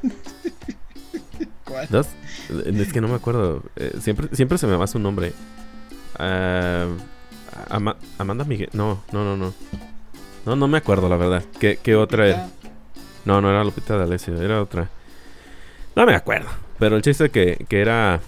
¿cuál? 1.65 1.87
¿Dos? 1.91 2.09
Es 2.65 2.93
que 2.93 3.01
no 3.01 3.09
me 3.09 3.15
acuerdo. 3.15 3.63
Eh, 3.77 3.95
siempre, 4.01 4.29
siempre 4.33 4.59
se 4.59 4.67
me 4.67 4.77
va 4.77 4.87
su 4.87 4.99
nombre. 4.99 5.33
Ah, 6.19 6.87
Ama- 7.71 7.97
Amanda 8.19 8.45
Miguel. 8.45 8.71
No, 8.73 9.03
no, 9.13 9.25
no, 9.25 9.37
no. 9.37 9.53
No, 10.47 10.57
no 10.57 10.69
me 10.69 10.79
acuerdo, 10.79 11.09
la 11.09 11.17
verdad. 11.17 11.45
¿Qué, 11.61 11.79
qué 11.83 11.95
otra 11.97 12.27
era? 12.29 12.49
No, 13.25 13.41
no 13.41 13.51
era 13.51 13.63
Lupita 13.65 13.97
D'Alessio, 13.97 14.41
era 14.43 14.61
otra. 14.61 14.89
No 15.95 16.05
me 16.07 16.15
acuerdo. 16.15 16.49
Pero 16.79 16.97
el 16.97 17.03
chiste 17.03 17.31
que, 17.31 17.65
que 17.69 17.81
era 17.81 18.21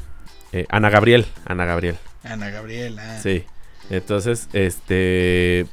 eh, 0.53 0.67
Ana 0.69 0.91
Gabriel. 0.91 1.27
Ana 1.45 1.65
Gabriel. 1.65 1.97
Ana 2.25 2.51
Gabriela. 2.51 3.21
Sí. 3.21 3.45
Entonces, 3.91 4.49
este. 4.53 5.67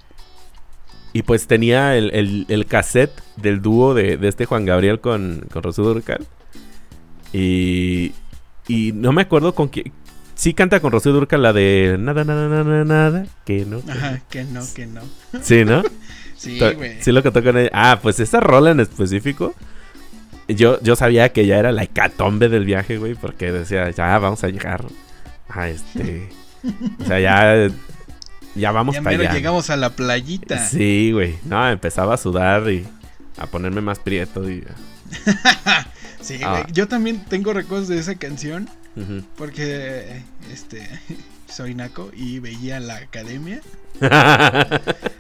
Y 1.14 1.24
pues 1.24 1.48
tenía 1.48 1.98
el, 1.98 2.12
el- 2.14 2.46
el 2.50 2.66
cassette 2.66 3.12
del 3.36 3.62
dúo 3.62 3.94
de, 3.94 4.18
de 4.18 4.28
este 4.28 4.46
Juan 4.46 4.66
Gabriel 4.66 5.00
con, 5.02 5.46
con 5.52 5.64
Rocío 5.64 5.84
Durcal. 5.84 6.26
Y. 7.34 8.14
Y 8.68 8.92
no 8.94 9.12
me 9.12 9.24
acuerdo 9.24 9.54
con 9.56 9.68
quién. 9.70 9.92
Sí 10.36 10.54
canta 10.54 10.80
con 10.80 10.92
Rocío 10.92 11.12
Durcal 11.12 11.42
la 11.42 11.54
de 11.54 11.98
nada, 12.00 12.24
nada, 12.24 12.48
nada, 12.64 12.84
nada. 12.86 13.26
Que 13.46 13.66
no. 13.66 13.84
que 13.84 13.92
Ajá, 13.92 14.22
que 14.30 14.44
no, 14.46 14.62
que 14.76 14.88
no. 14.88 15.02
Sí, 15.42 15.66
¿no? 15.66 15.84
Sí, 16.42 16.58
güey. 16.60 17.00
Sí 17.04 17.12
lo 17.12 17.22
cantó 17.22 17.44
con 17.44 17.56
ella. 17.56 17.70
Ah, 17.72 18.00
pues 18.02 18.20
esa 18.20 18.40
rola 18.40 18.72
en 18.72 18.80
específico. 18.80 19.54
Yo, 20.48 20.82
yo 20.82 20.96
sabía 20.96 21.30
que 21.32 21.46
ya 21.46 21.60
era 21.60 21.72
la 21.72 21.84
hecatombe 21.84 22.50
del 22.50 22.66
viaje, 22.66 22.98
güey. 22.98 23.14
Porque 23.14 23.52
decía, 23.52 23.88
ya 23.92 24.18
vamos 24.18 24.44
a 24.44 24.48
llegar 24.50 24.84
a 25.54 25.70
este. 25.70 26.30
O 27.02 27.06
sea, 27.06 27.20
ya. 27.20 27.74
Ya 28.54 28.72
vamos 28.72 28.94
ya 28.96 29.02
para 29.02 29.16
allá. 29.18 29.34
llegamos 29.34 29.70
a 29.70 29.78
la 29.78 29.90
playita. 29.96 30.68
Sí, 30.68 31.12
güey. 31.12 31.38
No, 31.46 31.68
empezaba 31.70 32.14
a 32.16 32.18
sudar 32.18 32.70
y 32.70 32.86
a 33.38 33.48
ponerme 33.48 33.82
más 33.82 33.98
prieto. 34.00 34.50
Y... 34.50 34.64
Sí, 36.22 36.40
Ah. 36.44 36.52
güey. 36.62 36.64
Yo 36.74 36.88
también 36.88 37.24
tengo 37.26 37.52
recuerdos 37.54 37.88
de 37.88 37.98
esa 37.98 38.14
canción 38.16 38.70
Ujú. 38.96 39.24
porque 39.38 40.22
este 40.54 40.88
soy 41.50 41.74
naco 41.74 42.12
y 42.16 42.38
veía 42.40 42.80
la 42.80 42.98
academia. 42.98 43.60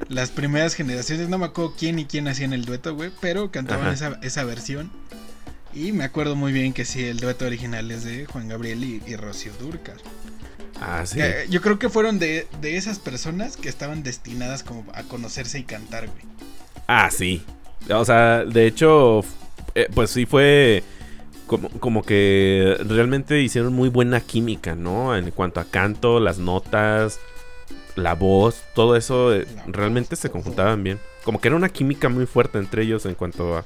Las 0.10 0.30
primeras 0.30 0.76
generaciones, 0.76 1.28
no 1.30 1.38
me 1.40 1.46
acuerdo 1.46 1.74
quién 1.78 1.98
y 2.00 2.06
quién 2.06 2.28
hacían 2.28 2.54
el 2.54 2.66
dueto, 2.66 2.94
güey, 2.96 3.12
pero 3.20 3.50
cantaban 3.52 3.92
esa, 3.94 4.20
esa 4.22 4.44
versión. 4.44 4.92
Y 5.74 5.92
me 5.94 6.04
acuerdo 6.04 6.36
muy 6.36 6.52
bien 6.52 6.74
que 6.74 6.86
sí, 6.86 7.04
el 7.06 7.20
dueto 7.20 7.46
original 7.46 7.92
es 7.92 8.04
de 8.04 8.26
Juan 8.26 8.48
Gabriel 8.50 8.84
y, 8.84 9.04
y 9.06 9.16
Rocío 9.16 9.54
Durcal. 9.56 10.02
ah, 10.76 11.06
sí. 11.06 11.20
Que, 11.20 11.46
yo 11.50 11.62
creo 11.62 11.80
que 11.80 11.90
fueron 11.90 12.20
de, 12.20 12.48
de 12.62 12.78
esas 12.78 13.00
personas 13.00 13.58
que 13.58 13.70
estaban 13.70 14.04
destinadas 14.04 14.64
como 14.64 14.86
a 14.94 15.04
conocerse 15.04 15.60
y 15.60 15.66
cantar, 15.66 16.10
güey. 16.10 16.24
Ah, 16.88 17.10
sí. 17.12 17.46
O 17.90 18.06
sea, 18.06 18.46
de 18.46 18.68
hecho, 18.68 19.22
eh, 19.76 19.88
pues 19.94 20.12
sí 20.12 20.26
fue 20.26 20.84
como, 21.46 21.70
como 21.80 22.04
que 22.04 22.78
realmente 22.88 23.42
hicieron 23.42 23.74
muy 23.74 23.90
buena 23.90 24.22
química, 24.22 24.76
¿no? 24.76 25.16
En 25.16 25.32
cuanto 25.32 25.60
a 25.60 25.66
canto, 25.66 26.20
las 26.20 26.40
notas, 26.40 27.22
la 27.96 28.16
voz, 28.16 28.64
todo 28.76 28.96
eso 28.96 29.34
eh, 29.36 29.48
realmente 29.68 30.16
voz, 30.16 30.18
se 30.18 30.30
todo. 30.30 30.30
conjuntaban 30.30 30.84
bien. 30.84 31.02
Como 31.24 31.40
que 31.42 31.48
era 31.50 31.58
una 31.58 31.70
química 31.70 32.10
muy 32.10 32.26
fuerte 32.26 32.58
entre 32.60 32.84
ellos 32.84 33.06
en 33.06 33.16
cuanto 33.16 33.58
a, 33.58 33.66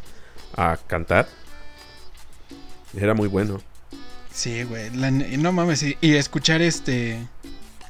a 0.55 0.77
cantar. 0.87 1.27
Era 2.97 3.13
muy 3.13 3.27
bueno. 3.27 3.59
Sí, 4.33 4.63
güey. 4.63 4.89
la 4.95 5.11
no 5.11 5.51
mames. 5.51 5.83
Y, 5.83 5.97
y 6.01 6.15
escuchar 6.15 6.61
este 6.61 7.19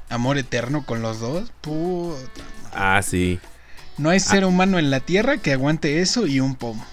Amor 0.10 0.38
Eterno 0.38 0.86
con 0.86 1.02
los 1.02 1.20
dos. 1.20 1.52
Puta. 1.62 2.44
Ah, 2.74 3.02
sí, 3.02 3.40
No 3.98 4.10
hay 4.10 4.20
ser 4.20 4.46
humano 4.46 4.78
en 4.80 4.90
la 4.92 5.00
tierra 5.00 5.38
que 5.38 5.54
aguante 5.54 6.02
eso 6.02 6.28
y 6.28 6.40
un 6.40 6.56
pomo. 6.56 6.86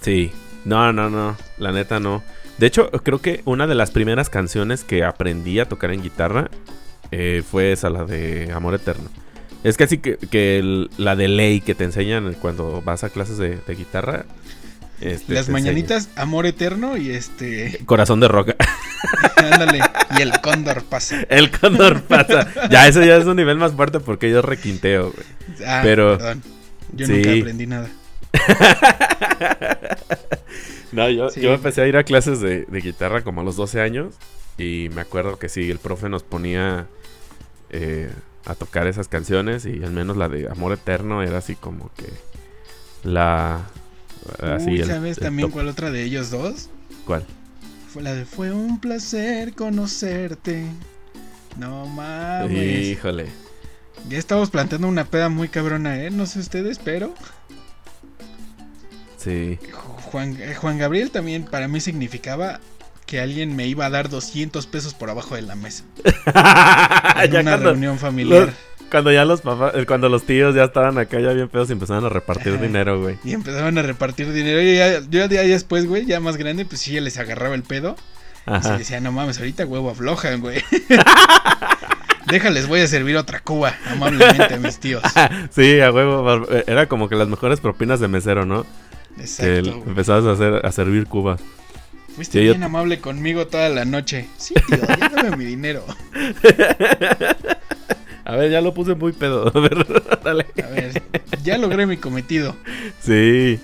sí. 0.00 0.30
No, 0.64 0.92
no, 0.92 1.08
no, 1.08 1.36
la 1.58 1.70
neta 1.70 2.00
no. 2.00 2.24
De 2.58 2.66
hecho, 2.66 2.90
creo 2.90 3.20
que 3.20 3.40
una 3.44 3.68
de 3.68 3.76
las 3.76 3.92
primeras 3.92 4.28
canciones 4.28 4.82
que 4.82 5.04
aprendí 5.04 5.60
a 5.60 5.68
tocar 5.68 5.92
en 5.92 6.02
guitarra 6.02 6.50
eh, 7.12 7.44
fue 7.48 7.70
esa, 7.70 7.88
la 7.88 8.04
de 8.04 8.50
Amor 8.52 8.74
Eterno. 8.74 9.08
Es 9.62 9.76
casi 9.76 9.98
que, 9.98 10.16
que 10.16 10.58
el- 10.58 10.90
la 10.96 11.14
de 11.14 11.28
ley 11.28 11.60
que 11.60 11.76
te 11.76 11.84
enseñan 11.84 12.34
cuando 12.34 12.82
vas 12.82 13.04
a 13.04 13.10
clases 13.10 13.38
de, 13.38 13.58
de 13.64 13.74
guitarra. 13.76 14.24
Este, 15.00 15.34
Las 15.34 15.48
mañanitas, 15.48 16.08
Amor 16.16 16.46
Eterno 16.46 16.96
y 16.96 17.10
este. 17.10 17.80
Corazón 17.86 18.20
de 18.20 18.28
roca. 18.28 18.54
ándale. 19.36 19.80
Y 20.18 20.22
el 20.22 20.32
cóndor 20.40 20.82
pasa. 20.84 21.22
El 21.28 21.50
cóndor 21.50 22.02
pasa. 22.02 22.48
Ya, 22.70 22.88
eso 22.88 23.02
ya 23.02 23.16
es 23.16 23.26
un 23.26 23.36
nivel 23.36 23.58
más 23.58 23.72
fuerte 23.72 24.00
porque 24.00 24.30
yo 24.30 24.42
requinteo, 24.42 25.12
güey. 25.12 25.26
Ah, 25.66 25.80
Pero- 25.82 26.16
Perdón. 26.18 26.42
Yo 26.92 27.06
sí. 27.06 27.12
nunca 27.14 27.30
aprendí 27.32 27.66
nada. 27.66 27.88
No, 30.92 31.10
yo, 31.10 31.28
Sí. 31.30 31.40
yo 31.40 31.52
empecé 31.52 31.82
a 31.82 31.86
ir 31.88 31.96
a 31.96 32.04
clases 32.04 32.40
de, 32.40 32.64
de 32.64 32.80
guitarra 32.80 33.22
como 33.22 33.40
a 33.40 33.44
los 33.44 33.56
12 33.56 33.80
años. 33.80 34.14
Y 34.56 34.88
me 34.94 35.02
acuerdo 35.02 35.38
que 35.38 35.48
sí, 35.48 35.70
el 35.70 35.78
profe 35.78 36.08
nos 36.08 36.22
ponía 36.22 36.86
eh, 37.70 38.10
a 38.46 38.54
tocar 38.54 38.86
esas 38.86 39.08
canciones. 39.08 39.66
Y 39.66 39.82
al 39.84 39.90
menos 39.90 40.16
la 40.16 40.28
de 40.28 40.48
Amor 40.48 40.72
Eterno 40.72 41.22
era 41.22 41.38
así 41.38 41.54
como 41.56 41.90
que 41.96 42.06
la. 43.02 43.62
Así 44.42 44.70
Uy, 44.70 44.80
el- 44.80 44.86
¿sabes 44.86 45.18
el 45.18 45.22
también 45.24 45.48
top. 45.48 45.54
cuál 45.54 45.68
otra 45.68 45.90
de 45.90 46.02
ellos 46.02 46.30
dos? 46.30 46.68
¿Cuál? 47.04 47.24
Fue 47.92 48.02
la 48.02 48.14
de 48.14 48.24
Fue 48.24 48.52
un 48.52 48.80
placer 48.80 49.54
conocerte. 49.54 50.64
No 51.58 51.86
mames. 51.86 52.86
Híjole. 52.86 53.26
Ya 54.08 54.18
estamos 54.18 54.50
planteando 54.50 54.86
una 54.88 55.04
peda 55.06 55.28
muy 55.28 55.48
cabrona, 55.48 56.02
¿eh? 56.04 56.10
No 56.10 56.26
sé 56.26 56.38
ustedes, 56.40 56.78
pero 56.78 57.14
Sí. 59.16 59.58
Juan, 60.10 60.36
eh, 60.40 60.54
Juan 60.54 60.78
Gabriel 60.78 61.10
también 61.10 61.44
para 61.44 61.66
mí 61.68 61.80
significaba 61.80 62.60
que 63.06 63.20
alguien 63.20 63.56
me 63.56 63.66
iba 63.66 63.86
a 63.86 63.90
dar 63.90 64.08
200 64.08 64.66
pesos 64.66 64.94
por 64.94 65.10
abajo 65.10 65.34
de 65.34 65.42
la 65.42 65.54
mesa. 65.56 65.84
En 67.24 67.30
ya 67.32 67.40
una 67.40 67.52
cuando, 67.52 67.70
reunión 67.70 67.98
familiar. 67.98 68.52
Cuando 68.90 69.12
ya 69.12 69.24
los 69.24 69.40
papás, 69.40 69.72
eh, 69.74 69.84
cuando 69.86 70.08
los 70.08 70.24
tíos 70.24 70.54
ya 70.54 70.64
estaban 70.64 70.96
acá 70.98 71.20
ya 71.20 71.32
bien 71.32 71.48
pedos 71.48 71.68
y 71.70 71.72
empezaban 71.72 72.04
a 72.04 72.08
repartir 72.08 72.54
Ajá. 72.54 72.62
dinero, 72.62 73.00
güey. 73.00 73.18
Y 73.24 73.32
empezaban 73.32 73.76
a 73.78 73.82
repartir 73.82 74.32
dinero. 74.32 74.60
Y 74.62 74.76
ya, 74.76 75.00
yo 75.08 75.26
ya 75.26 75.42
después, 75.42 75.86
güey, 75.86 76.06
ya 76.06 76.20
más 76.20 76.36
grande, 76.36 76.64
pues 76.64 76.80
sí, 76.80 76.92
ya 76.92 77.00
les 77.00 77.18
agarraba 77.18 77.54
el 77.54 77.62
pedo. 77.62 77.96
Y 78.46 78.50
se 78.50 78.56
Ajá. 78.68 78.78
decía, 78.78 79.00
no 79.00 79.10
mames, 79.12 79.38
ahorita 79.38 79.66
huevo 79.66 79.90
aflojan, 79.90 80.40
güey. 80.40 80.62
Déjales, 82.26 82.66
voy 82.66 82.80
a 82.80 82.86
servir 82.88 83.16
otra 83.16 83.40
cuba 83.40 83.74
amablemente 83.88 84.54
a 84.54 84.58
mis 84.58 84.78
tíos. 84.78 85.02
Sí, 85.50 85.80
a 85.80 85.92
huevo. 85.92 86.46
eh, 86.50 86.64
Era 86.66 86.86
como 86.86 87.08
que 87.08 87.14
las 87.16 87.28
mejores 87.28 87.60
propinas 87.60 88.00
de 88.00 88.08
mesero, 88.08 88.44
¿no? 88.46 88.64
Que 89.16 89.22
Exacto. 89.22 89.76
güey. 89.78 89.88
empezabas 89.88 90.24
a 90.24 90.32
hacer 90.32 90.66
a 90.66 90.72
servir 90.72 91.06
cubas. 91.06 91.40
Fuiste 92.14 92.38
Sí, 92.40 92.46
yo- 92.46 92.52
bien 92.52 92.62
amable 92.64 92.98
conmigo 93.00 93.46
toda 93.46 93.68
la 93.68 93.84
noche. 93.84 94.28
Sí, 94.38 94.54
tío, 94.68 94.78
ya 94.78 95.08
dame 95.14 95.36
mi 95.36 95.44
dinero. 95.44 95.84
A 98.26 98.34
ver, 98.36 98.50
ya 98.50 98.60
lo 98.60 98.74
puse 98.74 98.94
muy 98.94 99.12
pedo. 99.12 99.50
A 99.54 99.60
ver, 99.60 100.02
dale. 100.22 100.46
A 100.62 100.66
ver, 100.68 101.02
ya 101.42 101.56
logré 101.58 101.86
mi 101.86 101.96
cometido. 101.96 102.56
Sí. 103.00 103.58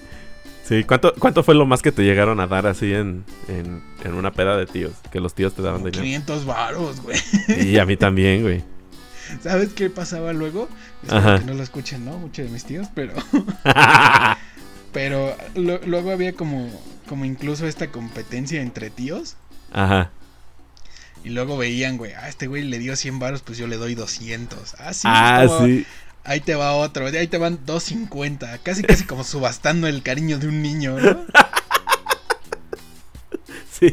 Sí, 0.65 0.85
¿cuánto, 0.85 1.13
¿cuánto 1.19 1.43
fue 1.43 1.55
lo 1.57 1.67
más 1.67 1.83
que 1.83 1.91
te 1.91 2.03
llegaron 2.05 2.39
a 2.39 2.47
dar 2.47 2.67
así 2.69 2.95
en, 2.95 3.25
en, 3.49 3.83
en 4.05 4.15
una 4.15 4.31
peda 4.33 4.57
de 4.57 4.67
tíos? 4.67 4.93
Que 5.11 5.19
los 5.21 5.35
tíos 5.35 5.55
te 5.55 5.61
daban 5.63 5.81
dinero. 5.83 6.03
500 6.03 6.47
varos, 6.47 7.01
güey. 7.03 7.19
Y 7.49 7.79
a 7.79 7.85
mí 7.85 7.97
también, 7.97 8.43
güey. 8.43 8.63
¿Sabes 9.43 9.71
qué 9.75 9.91
pasaba 9.91 10.33
luego? 10.33 10.69
Espero 11.03 11.19
Ajá. 11.19 11.39
que 11.41 11.45
no 11.47 11.55
lo 11.55 11.63
escuchen, 11.65 12.05
¿no? 12.05 12.17
Muchos 12.19 12.47
de 12.47 12.53
mis 12.53 12.65
tíos, 12.65 12.87
pero... 12.95 13.13
Pero 14.93 15.35
lo- 15.55 15.81
luego 15.87 16.11
había 16.11 16.35
como, 16.35 16.69
como 17.09 17.25
incluso 17.25 17.67
esta 17.67 17.87
competencia 17.89 18.61
entre 18.61 18.91
tíos. 18.91 19.37
Ajá. 19.73 20.11
Y 21.25 21.31
luego 21.31 21.57
veían, 21.57 21.97
güey, 21.99 22.13
ah, 22.13 22.29
este 22.29 22.47
güey 22.47 22.65
le 22.65 22.79
dio 22.79 22.97
100 22.97 23.19
varos, 23.19 23.43
pues 23.43 23.59
yo 23.59 23.67
le 23.67 23.77
doy 23.77 23.95
200. 23.95 24.75
Ah, 24.79 24.93
sí. 24.93 25.03
ah, 25.11 25.45
toma, 25.47 25.67
sí. 25.67 25.87
Ahí 26.25 26.41
te 26.41 26.55
va 26.55 26.73
otro, 26.75 27.07
ahí 27.07 27.27
te 27.27 27.39
van 27.39 27.59
250. 27.67 28.59
Casi, 28.59 28.83
casi 28.83 29.05
como 29.05 29.25
subastando 29.25 29.87
el 29.89 30.03
cariño 30.03 30.39
de 30.39 30.49
un 30.49 30.63
niño, 30.63 30.99
¿no? 31.01 31.25
Sí. 33.71 33.93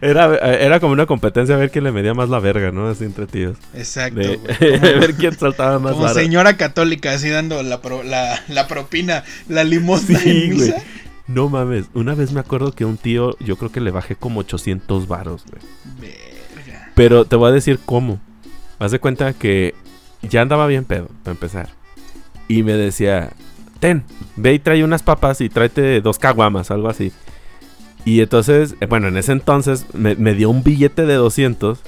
Era, 0.00 0.36
era 0.36 0.78
como 0.78 0.92
una 0.92 1.06
competencia 1.06 1.56
a 1.56 1.58
ver 1.58 1.72
quién 1.72 1.82
le 1.82 1.90
medía 1.90 2.14
más 2.14 2.28
la 2.28 2.38
verga, 2.38 2.70
¿no? 2.70 2.88
Así 2.88 3.02
entre 3.02 3.26
tíos. 3.26 3.56
Exacto, 3.74 4.20
De, 4.20 4.36
Como- 4.38 4.46
ver 5.00 5.14
quién 5.14 5.36
saltaba 5.36 5.80
más 5.80 5.94
Como 5.94 6.08
señora 6.10 6.56
católica, 6.56 7.10
así 7.12 7.28
dando 7.28 7.60
la, 7.64 7.80
pro- 7.80 8.04
la, 8.04 8.40
la 8.48 8.68
propina, 8.68 9.24
la 9.48 9.64
limosna 9.64 10.18
Sí, 10.20 10.30
en 10.44 10.50
misa. 10.50 10.76
No 11.26 11.48
mames, 11.48 11.86
una 11.94 12.14
vez 12.14 12.30
me 12.32 12.38
acuerdo 12.40 12.72
que 12.72 12.84
un 12.84 12.96
tío, 12.96 13.36
yo 13.40 13.56
creo 13.56 13.72
que 13.72 13.80
le 13.80 13.90
bajé 13.90 14.14
como 14.14 14.40
800 14.40 15.08
varos, 15.08 15.42
güey. 15.50 15.62
Verga. 16.00 16.31
Pero 16.94 17.24
te 17.24 17.36
voy 17.36 17.50
a 17.50 17.52
decir 17.52 17.78
cómo. 17.84 18.20
Haz 18.78 18.90
de 18.90 18.98
cuenta 18.98 19.32
que 19.32 19.74
ya 20.22 20.42
andaba 20.42 20.66
bien 20.66 20.84
pedo, 20.84 21.08
para 21.22 21.32
empezar. 21.32 21.68
Y 22.48 22.62
me 22.62 22.72
decía, 22.72 23.30
ten, 23.80 24.04
ve 24.36 24.54
y 24.54 24.58
trae 24.58 24.84
unas 24.84 25.02
papas 25.02 25.40
y 25.40 25.48
tráete 25.48 26.00
dos 26.00 26.18
caguamas, 26.18 26.70
algo 26.70 26.88
así. 26.88 27.12
Y 28.04 28.20
entonces, 28.20 28.74
eh, 28.80 28.86
bueno, 28.86 29.08
en 29.08 29.16
ese 29.16 29.32
entonces 29.32 29.86
me, 29.94 30.14
dio 30.34 30.50
un 30.50 30.62
billete 30.64 31.06
de 31.06 31.14
200. 31.14 31.80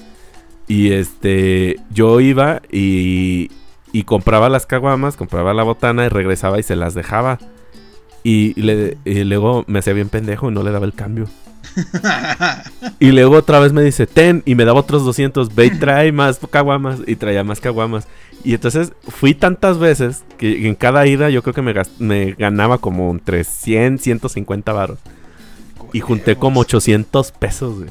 Y 0.66 0.92
este, 0.92 1.76
yo 1.90 2.20
iba 2.20 2.62
y, 2.72 3.50
y 3.92 4.04
compraba 4.04 4.48
las 4.48 4.64
caguamas, 4.64 5.16
compraba 5.16 5.52
la 5.52 5.62
botana 5.64 6.06
y 6.06 6.08
regresaba 6.08 6.58
y 6.58 6.62
se 6.62 6.76
las 6.76 6.94
dejaba. 6.94 7.38
Y, 8.22 8.58
le- 8.58 8.96
y 9.04 9.24
luego 9.24 9.64
me 9.66 9.80
hacía 9.80 9.92
bien 9.92 10.08
pendejo 10.08 10.50
y 10.50 10.54
no 10.54 10.62
le 10.62 10.70
daba 10.70 10.86
el 10.86 10.94
cambio. 10.94 11.26
Y 13.00 13.12
luego 13.12 13.36
otra 13.36 13.58
vez 13.58 13.72
me 13.72 13.82
dice, 13.82 14.06
ten, 14.06 14.42
y 14.46 14.54
me 14.54 14.64
daba 14.64 14.80
otros 14.80 15.04
200, 15.04 15.54
ve 15.54 15.66
y 15.66 15.70
trae 15.78 16.12
más 16.12 16.38
caguamas, 16.50 17.00
y 17.06 17.16
traía 17.16 17.44
más 17.44 17.60
caguamas. 17.60 18.06
Y 18.44 18.54
entonces 18.54 18.92
fui 19.08 19.34
tantas 19.34 19.78
veces 19.78 20.24
que 20.38 20.66
en 20.66 20.74
cada 20.74 21.06
ida 21.06 21.30
yo 21.30 21.42
creo 21.42 21.54
que 21.54 21.62
me, 21.62 21.74
me 21.98 22.32
ganaba 22.32 22.78
como 22.78 23.10
entre 23.10 23.44
100, 23.44 23.98
150 23.98 24.72
varos. 24.72 24.98
Y 25.92 26.00
junté 26.00 26.36
como 26.36 26.60
800 26.60 27.32
pesos, 27.32 27.78
güey. 27.78 27.90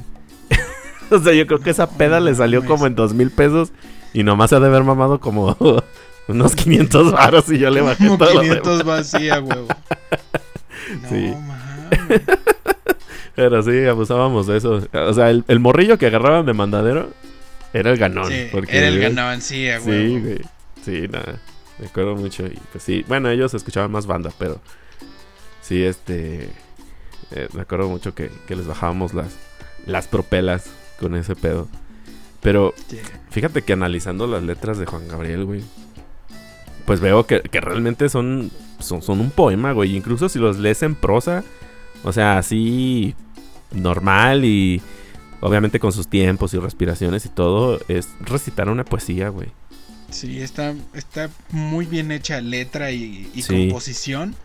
o 1.12 1.20
sea, 1.20 1.34
yo 1.34 1.48
creo 1.48 1.60
que 1.60 1.70
esa 1.70 1.90
peda 1.90 2.20
le 2.20 2.36
salió 2.36 2.66
como 2.66 2.86
en 2.86 2.96
2 2.96 3.14
mil 3.14 3.32
pesos 3.32 3.72
y 4.14 4.24
nomás 4.24 4.50
se 4.50 4.58
ha 4.58 4.60
de 4.60 4.68
haber 4.68 4.84
mamado 4.84 5.20
como 5.20 5.58
unos 6.28 6.56
500 6.56 7.12
varos 7.12 7.50
y 7.50 7.58
yo 7.58 7.70
le 7.70 7.82
bajé 7.82 8.06
Como 8.06 8.18
todo 8.18 8.34
lo 8.34 8.42
500 8.42 8.84
vacía, 8.84 9.42
huevo. 9.42 9.68
No 11.02 11.10
Sí. 11.10 11.34
Pero 13.36 13.64
sí, 13.64 13.86
abusábamos 13.86 14.48
de 14.48 14.58
eso. 14.58 14.82
O 14.94 15.14
sea, 15.14 15.30
el, 15.30 15.44
el 15.48 15.60
morrillo 15.60 15.98
que 15.98 16.06
agarraban 16.08 16.46
de 16.46 16.54
mandadero 16.54 17.10
era 17.74 17.90
el 17.92 17.98
ganón. 17.98 18.32
Sí, 18.32 18.48
porque, 18.52 18.78
era 18.78 18.88
el 18.88 19.00
ganón, 19.00 19.42
sí, 19.42 19.68
a 19.70 19.80
Sí, 19.80 20.20
güey. 20.20 20.42
Sí, 20.86 21.08
nada. 21.10 21.40
Me 21.80 21.88
acuerdo 21.88 22.16
mucho. 22.16 22.46
Y 22.46 22.60
pues 22.72 22.84
sí, 22.84 23.04
bueno, 23.08 23.30
ellos 23.30 23.54
escuchaban 23.54 23.92
más 23.92 24.06
banda, 24.06 24.32
pero 24.38 24.62
sí, 25.62 25.84
este. 25.84 26.50
eh, 27.32 27.48
me 27.54 27.62
acuerdo 27.62 27.88
mucho 27.90 28.14
que, 28.14 28.30
que 28.48 28.56
les 28.56 28.68
bajábamos 28.68 29.14
las, 29.16 29.36
las 29.88 30.08
propelas 30.08 30.66
con 31.00 31.16
ese 31.16 31.36
pedo. 31.36 31.68
Pero 32.42 32.74
Sí. 32.88 33.00
fíjate 33.32 33.62
que 33.64 33.74
analizando 33.74 34.28
las 34.28 34.44
letras 34.44 34.78
de 34.78 34.86
Juan 34.86 35.08
Gabriel, 35.08 35.46
güey. 35.46 35.64
Pues 36.86 37.00
veo 37.00 37.26
que, 37.26 37.40
que 37.42 37.62
realmente 37.62 38.10
son, 38.10 38.52
son, 38.80 39.02
son 39.02 39.22
un 39.22 39.32
poema, 39.32 39.72
güey. 39.72 39.96
Incluso 39.96 40.28
si 40.30 40.38
los 40.38 40.60
lees 40.60 40.84
en 40.84 40.96
prosa, 40.96 41.44
o 42.04 42.12
sea, 42.12 42.38
así 42.38 43.16
normal 43.74 44.46
y 44.46 44.82
obviamente 45.42 45.80
con 45.80 45.92
sus 45.92 46.08
tiempos 46.08 46.54
y 46.54 46.58
respiraciones 46.60 47.26
y 47.26 47.30
todo, 47.30 47.80
es 47.88 48.08
recitar 48.22 48.70
una 48.70 48.86
poesía, 48.86 49.30
güey. 49.30 49.50
Sí, 50.10 50.42
está, 50.42 50.76
está 50.94 51.30
muy 51.50 51.86
bien 51.86 52.12
hecha 52.12 52.40
letra 52.40 52.92
y, 52.92 53.30
y 53.34 53.42
Sí. 53.42 53.68
composición. 53.68 54.36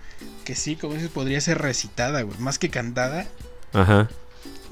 Que 0.45 0.55
sí, 0.55 0.77
como 0.77 0.95
dices, 0.95 1.11
podría 1.11 1.41
ser 1.41 1.59
recitada, 1.59 2.23
güey. 2.23 2.39
Más 2.39 2.59
que 2.59 2.71
cantada. 2.71 3.27
Ajá. 3.75 4.09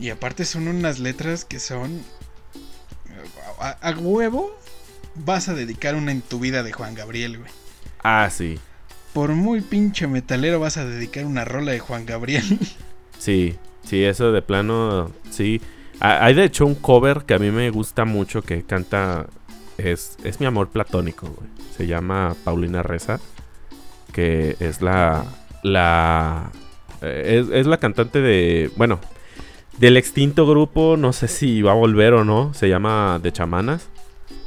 Y 0.00 0.08
aparte 0.10 0.44
son 0.46 0.68
unas 0.68 0.98
letras 0.98 1.44
que 1.44 1.60
son. 1.60 2.00
A, 3.60 3.70
a 3.80 3.90
huevo 3.92 4.54
vas 5.14 5.48
a 5.48 5.54
dedicar 5.54 5.94
una 5.94 6.12
en 6.12 6.20
tu 6.22 6.38
vida 6.40 6.62
de 6.62 6.72
Juan 6.72 6.94
Gabriel, 6.94 7.38
güey. 7.38 7.50
Ah, 8.02 8.28
sí. 8.30 8.58
Por 9.12 9.30
muy 9.32 9.60
pinche 9.60 10.06
metalero 10.06 10.60
vas 10.60 10.76
a 10.76 10.84
dedicar 10.84 11.24
una 11.24 11.44
rola 11.44 11.72
de 11.72 11.78
Juan 11.78 12.04
Gabriel. 12.06 12.58
Sí. 13.18 13.56
Sí, 13.86 14.04
eso 14.04 14.32
de 14.32 14.42
plano, 14.42 15.10
sí. 15.30 15.60
Hay 16.00 16.34
de 16.34 16.44
hecho 16.44 16.66
un 16.66 16.74
cover 16.74 17.22
que 17.24 17.34
a 17.34 17.38
mí 17.38 17.50
me 17.50 17.70
gusta 17.70 18.04
mucho 18.04 18.42
que 18.42 18.62
canta. 18.64 19.26
Es, 19.78 20.18
es 20.24 20.40
mi 20.40 20.46
amor 20.46 20.68
platónico, 20.68 21.28
güey. 21.28 21.48
Se 21.76 21.86
llama 21.86 22.34
Paulina 22.44 22.82
Reza. 22.82 23.20
Que 24.12 24.56
es 24.60 24.82
la. 24.82 25.24
La. 25.62 26.50
Eh, 27.00 27.46
es, 27.52 27.66
la 27.66 27.78
cantante 27.78 28.20
de. 28.20 28.70
Bueno. 28.76 29.00
Del 29.78 29.96
extinto 29.96 30.46
grupo. 30.46 30.96
No 30.96 31.12
sé 31.12 31.28
si 31.28 31.62
va 31.62 31.72
a 31.72 31.76
volver 31.76 32.12
o 32.14 32.24
no. 32.24 32.52
Se 32.54 32.68
llama 32.68 33.20
De 33.22 33.32
Chamanas. 33.32 33.88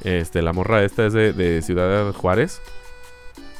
Este, 0.03 0.41
la 0.41 0.53
morra 0.53 0.83
esta 0.83 1.05
es 1.05 1.13
de 1.13 1.61
Ciudad 1.61 2.13
Juárez. 2.13 2.61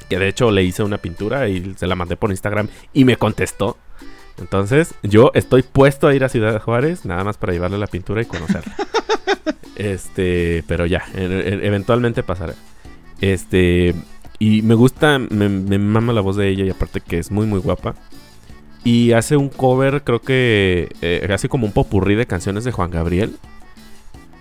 Que 0.09 0.19
de 0.19 0.27
hecho 0.27 0.51
le 0.51 0.63
hice 0.63 0.83
una 0.83 0.97
pintura 0.97 1.47
y 1.47 1.75
se 1.75 1.87
la 1.87 1.95
mandé 1.95 2.17
por 2.17 2.31
Instagram 2.31 2.67
y 2.93 3.05
me 3.05 3.17
contestó. 3.17 3.77
Entonces, 4.39 4.95
yo 5.03 5.31
estoy 5.33 5.63
puesto 5.63 6.07
a 6.07 6.15
ir 6.15 6.23
a 6.23 6.29
Ciudad 6.29 6.61
Juárez, 6.61 7.05
nada 7.05 7.23
más 7.23 7.37
para 7.37 7.53
llevarle 7.53 7.77
la 7.77 7.87
pintura 7.87 8.21
y 8.21 8.25
conocerla. 8.25 8.73
este, 9.75 10.63
pero 10.67 10.85
ya, 10.85 11.03
eventualmente 11.13 12.23
pasará. 12.23 12.53
Este, 13.21 13.95
y 14.39 14.61
me 14.61 14.75
gusta, 14.75 15.19
me, 15.19 15.49
mama 15.49 16.13
la 16.13 16.21
voz 16.21 16.37
de 16.37 16.47
ella 16.47 16.63
y 16.63 16.69
aparte 16.69 17.01
que 17.01 17.19
es 17.19 17.31
muy, 17.31 17.45
muy 17.45 17.59
guapa. 17.59 17.95
Y 18.85 19.11
hace 19.11 19.35
un 19.35 19.49
cover, 19.49 20.03
creo 20.03 20.21
que 20.21 20.89
eh, 21.01 21.27
hace 21.33 21.49
como 21.49 21.67
un 21.67 21.73
popurrí 21.73 22.15
de 22.15 22.25
canciones 22.25 22.63
de 22.63 22.71
Juan 22.71 22.91
Gabriel. 22.91 23.35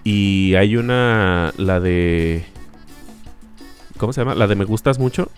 Y 0.05 0.55
hay 0.55 0.77
una, 0.77 1.53
la 1.57 1.81
de... 1.81 2.47
¿Cómo 3.97 4.13
se 4.13 4.21
llama? 4.21 4.37
La 4.37 4.47
de 4.47 4.55
Me 4.55 4.65
Gustas 4.65 5.01
Mucho. 5.01 5.29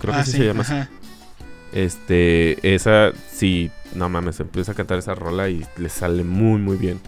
Creo 0.00 0.14
que 0.14 0.20
ah, 0.20 0.24
sí, 0.24 0.32
se 0.32 0.44
llama 0.44 0.62
así. 0.62 0.74
Este, 1.72 2.74
esa, 2.74 3.12
sí, 3.30 3.70
no 3.94 4.08
mames, 4.08 4.40
empieza 4.40 4.72
a 4.72 4.74
cantar 4.74 4.98
esa 4.98 5.14
rola 5.14 5.48
y 5.48 5.64
le 5.76 5.88
sale 5.88 6.24
muy, 6.24 6.60
muy 6.60 6.76
bien. 6.76 7.00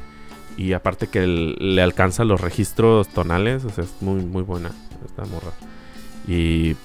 Y 0.57 0.73
aparte 0.75 1.07
que 1.07 1.27
le 1.27 1.83
alcanza 1.83 2.25
los 2.25 2.41
registros 2.41 3.09
tonales, 3.09 3.65
o 3.65 3.71
sea, 3.71 3.85
es 3.85 3.95
muy, 4.01 4.23
muy 4.23 4.43
buena 4.43 4.71
esta 5.07 5.25
morra. 5.25 5.53
Y 6.29 6.77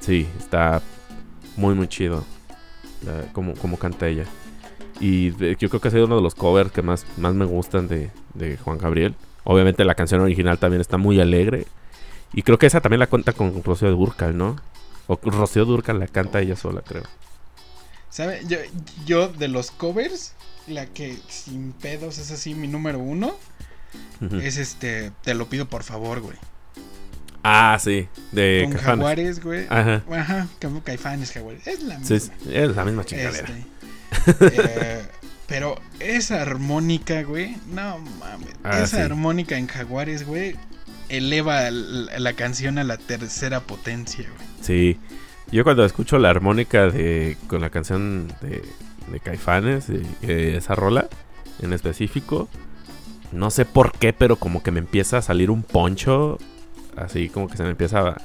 sí, 0.00 0.28
está 0.38 0.80
muy, 1.56 1.74
muy 1.74 1.88
chido 1.88 2.24
como, 3.32 3.54
como 3.54 3.78
canta 3.78 4.08
ella. 4.08 4.24
Y 5.00 5.32
yo 5.56 5.68
creo 5.68 5.80
que 5.80 5.88
ha 5.88 5.90
sido 5.90 6.06
uno 6.06 6.16
de 6.16 6.22
los 6.22 6.34
covers 6.34 6.70
que 6.70 6.82
más, 6.82 7.04
más 7.16 7.34
me 7.34 7.44
gustan 7.44 7.88
de, 7.88 8.10
de 8.34 8.56
Juan 8.58 8.78
Gabriel. 8.78 9.14
Obviamente 9.44 9.84
la 9.84 9.94
canción 9.94 10.20
original 10.20 10.58
también 10.58 10.80
está 10.80 10.96
muy 10.96 11.20
alegre. 11.20 11.66
Y 12.32 12.42
creo 12.42 12.58
que 12.58 12.66
esa 12.66 12.80
también 12.80 13.00
la 13.00 13.06
cuenta 13.06 13.32
con 13.32 13.62
Rocío 13.62 13.90
Durcal, 13.90 14.36
¿no? 14.36 14.56
O 15.06 15.18
Rocío 15.22 15.64
Durcal 15.64 15.98
la 15.98 16.06
canta 16.06 16.40
ella 16.40 16.56
sola, 16.56 16.82
creo. 16.82 17.04
¿Sabe? 18.10 18.42
Yo, 18.46 18.58
yo 19.04 19.28
de 19.28 19.48
los 19.48 19.70
covers, 19.70 20.34
la 20.66 20.86
que 20.86 21.18
sin 21.28 21.72
pedos 21.72 22.18
es 22.18 22.30
así 22.30 22.54
mi 22.54 22.68
número 22.68 22.98
uno. 22.98 23.34
Es 24.42 24.56
este, 24.56 25.12
te 25.22 25.34
lo 25.34 25.48
pido 25.48 25.68
por 25.68 25.82
favor, 25.82 26.20
güey. 26.20 26.36
Ah, 27.42 27.78
sí, 27.80 28.08
de 28.32 28.66
Con 28.68 28.78
Jaguares, 28.78 29.42
güey. 29.42 29.66
Ajá. 29.68 30.02
Ajá, 30.10 30.48
como 30.60 30.82
Caifanes, 30.82 31.32
Jaguares. 31.32 31.66
Es 31.66 31.82
la 31.82 31.98
misma. 31.98 32.18
Sí, 32.18 32.30
es 32.50 32.74
la 32.74 32.84
misma 32.84 33.04
chingadera. 33.04 33.48
Este, 34.26 34.46
eh, 34.62 35.02
pero 35.46 35.80
esa 36.00 36.42
armónica, 36.42 37.22
güey, 37.22 37.56
no 37.68 37.98
mames. 37.98 38.54
Ah, 38.64 38.80
esa 38.80 39.04
armónica 39.04 39.56
en 39.56 39.68
Jaguares, 39.68 40.26
güey, 40.26 40.56
eleva 41.08 41.70
la, 41.70 42.32
canción 42.34 42.78
a 42.78 42.84
la 42.84 42.96
tercera 42.96 43.60
potencia, 43.60 44.28
güey. 44.28 44.48
Sí. 44.60 44.98
Yo 45.52 45.62
cuando 45.62 45.84
escucho 45.84 46.18
la 46.18 46.30
armónica 46.30 46.88
de 46.88 47.36
con 47.46 47.60
la 47.60 47.70
canción 47.70 48.32
de, 48.40 48.62
de 49.12 49.20
Caifanes, 49.20 49.86
esa 50.22 50.74
rola 50.74 51.08
en 51.62 51.72
específico, 51.72 52.48
no 53.32 53.50
sé 53.50 53.64
por 53.64 53.92
qué, 53.92 54.12
pero 54.12 54.36
como 54.36 54.62
que 54.62 54.72
me 54.72 54.80
empieza 54.80 55.18
a 55.18 55.22
salir 55.22 55.50
un 55.50 55.62
poncho, 55.62 56.38
así 56.96 57.28
como 57.28 57.48
que 57.48 57.56
se 57.56 57.62
me 57.62 57.70
empieza 57.70 58.00
a, 58.00 58.22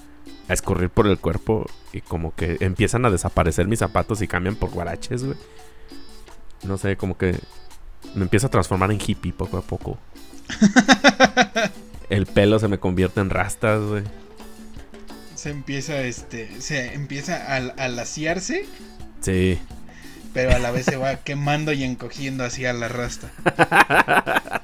a 0.47 0.53
escurrir 0.53 0.89
por 0.89 1.07
el 1.07 1.19
cuerpo 1.19 1.67
y 1.93 2.01
como 2.01 2.33
que 2.33 2.57
empiezan 2.59 3.05
a 3.05 3.11
desaparecer 3.11 3.67
mis 3.67 3.79
zapatos 3.79 4.21
y 4.21 4.27
cambian 4.27 4.55
por 4.55 4.71
guaraches, 4.71 5.23
güey. 5.23 5.37
No 6.63 6.77
sé, 6.77 6.97
como 6.97 7.17
que 7.17 7.37
me 8.15 8.23
empieza 8.23 8.47
a 8.47 8.49
transformar 8.51 8.91
en 8.91 8.99
hippie 8.99 9.33
poco 9.33 9.57
a 9.57 9.61
poco. 9.61 9.97
el 12.11 12.25
pelo 12.25 12.59
se 12.59 12.67
me 12.67 12.77
convierte 12.77 13.21
en 13.21 13.29
rastas, 13.29 13.81
güey. 13.81 14.03
Se 15.33 15.49
empieza, 15.49 16.01
este, 16.01 16.61
se 16.61 16.93
empieza 16.93 17.55
a, 17.55 17.55
a 17.55 17.87
laciarse. 17.87 18.65
Sí. 19.21 19.57
Pero 20.33 20.53
a 20.53 20.59
la 20.59 20.71
vez 20.71 20.85
se 20.85 20.97
va 20.97 21.15
quemando 21.23 21.71
y 21.71 21.83
encogiendo 21.83 22.43
hacia 22.43 22.73
la 22.73 22.89
rasta. 22.89 23.31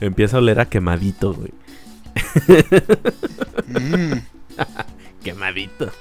empieza 0.00 0.36
a 0.36 0.40
oler 0.40 0.60
a 0.60 0.66
quemadito, 0.66 1.34
güey. 1.34 1.52
Mm. 3.70 4.14
quemadito. 5.22 5.92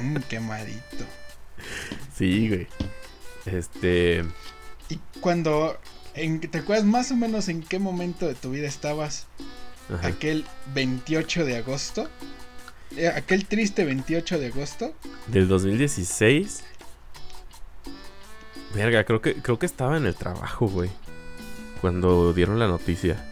Mm, 0.00 0.16
quemadito. 0.28 1.04
Sí, 2.16 2.48
güey. 2.48 2.66
Este. 3.46 4.24
Y 4.88 4.98
cuando 5.20 5.78
¿Te 6.50 6.58
acuerdas 6.58 6.84
más 6.84 7.10
o 7.12 7.16
menos 7.16 7.48
en 7.48 7.62
qué 7.62 7.78
momento 7.78 8.26
de 8.26 8.34
tu 8.34 8.50
vida 8.50 8.66
estabas 8.66 9.26
aquel 10.02 10.44
28 10.74 11.44
de 11.44 11.56
agosto? 11.56 12.08
Eh, 12.96 13.08
aquel 13.08 13.46
triste 13.46 13.84
28 13.84 14.38
de 14.38 14.46
agosto. 14.48 14.94
Del 15.28 15.46
2016. 15.46 16.64
Verga, 18.74 19.04
creo 19.04 19.20
que, 19.20 19.34
creo 19.34 19.58
que 19.58 19.66
estaba 19.66 19.96
en 19.96 20.06
el 20.06 20.14
trabajo, 20.14 20.66
güey. 20.66 20.90
Cuando 21.80 22.32
dieron 22.32 22.58
la 22.58 22.66
noticia. 22.66 23.27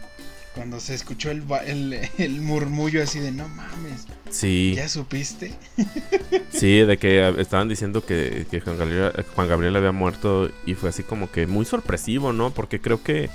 Cuando 0.57 0.81
se 0.81 0.95
escuchó 0.95 1.31
el, 1.31 2.01
el, 2.17 2.41
murmullo 2.41 3.03
así 3.03 3.21
de 3.21 3.31
no 3.31 3.47
mames. 3.47 4.07
Sí. 4.31 4.73
¿Ya 4.75 4.89
supiste? 4.89 5.53
sí, 6.51 6.79
de 6.79 6.97
que 6.97 7.29
estaban 7.39 7.69
diciendo 7.69 8.07
que, 8.07 8.47
Juan, 8.65 9.49
Gabriel, 9.49 9.77
había 9.77 9.93
muerto 9.93 10.51
y 10.65 10.73
fue 10.73 10.89
así 10.89 11.03
como 11.03 11.31
que 11.31 11.47
muy 11.47 11.67
sorpresivo, 11.67 12.33
¿no? 12.33 12.53
Porque 12.53 12.81
creo 12.81 13.03
que 13.03 13.29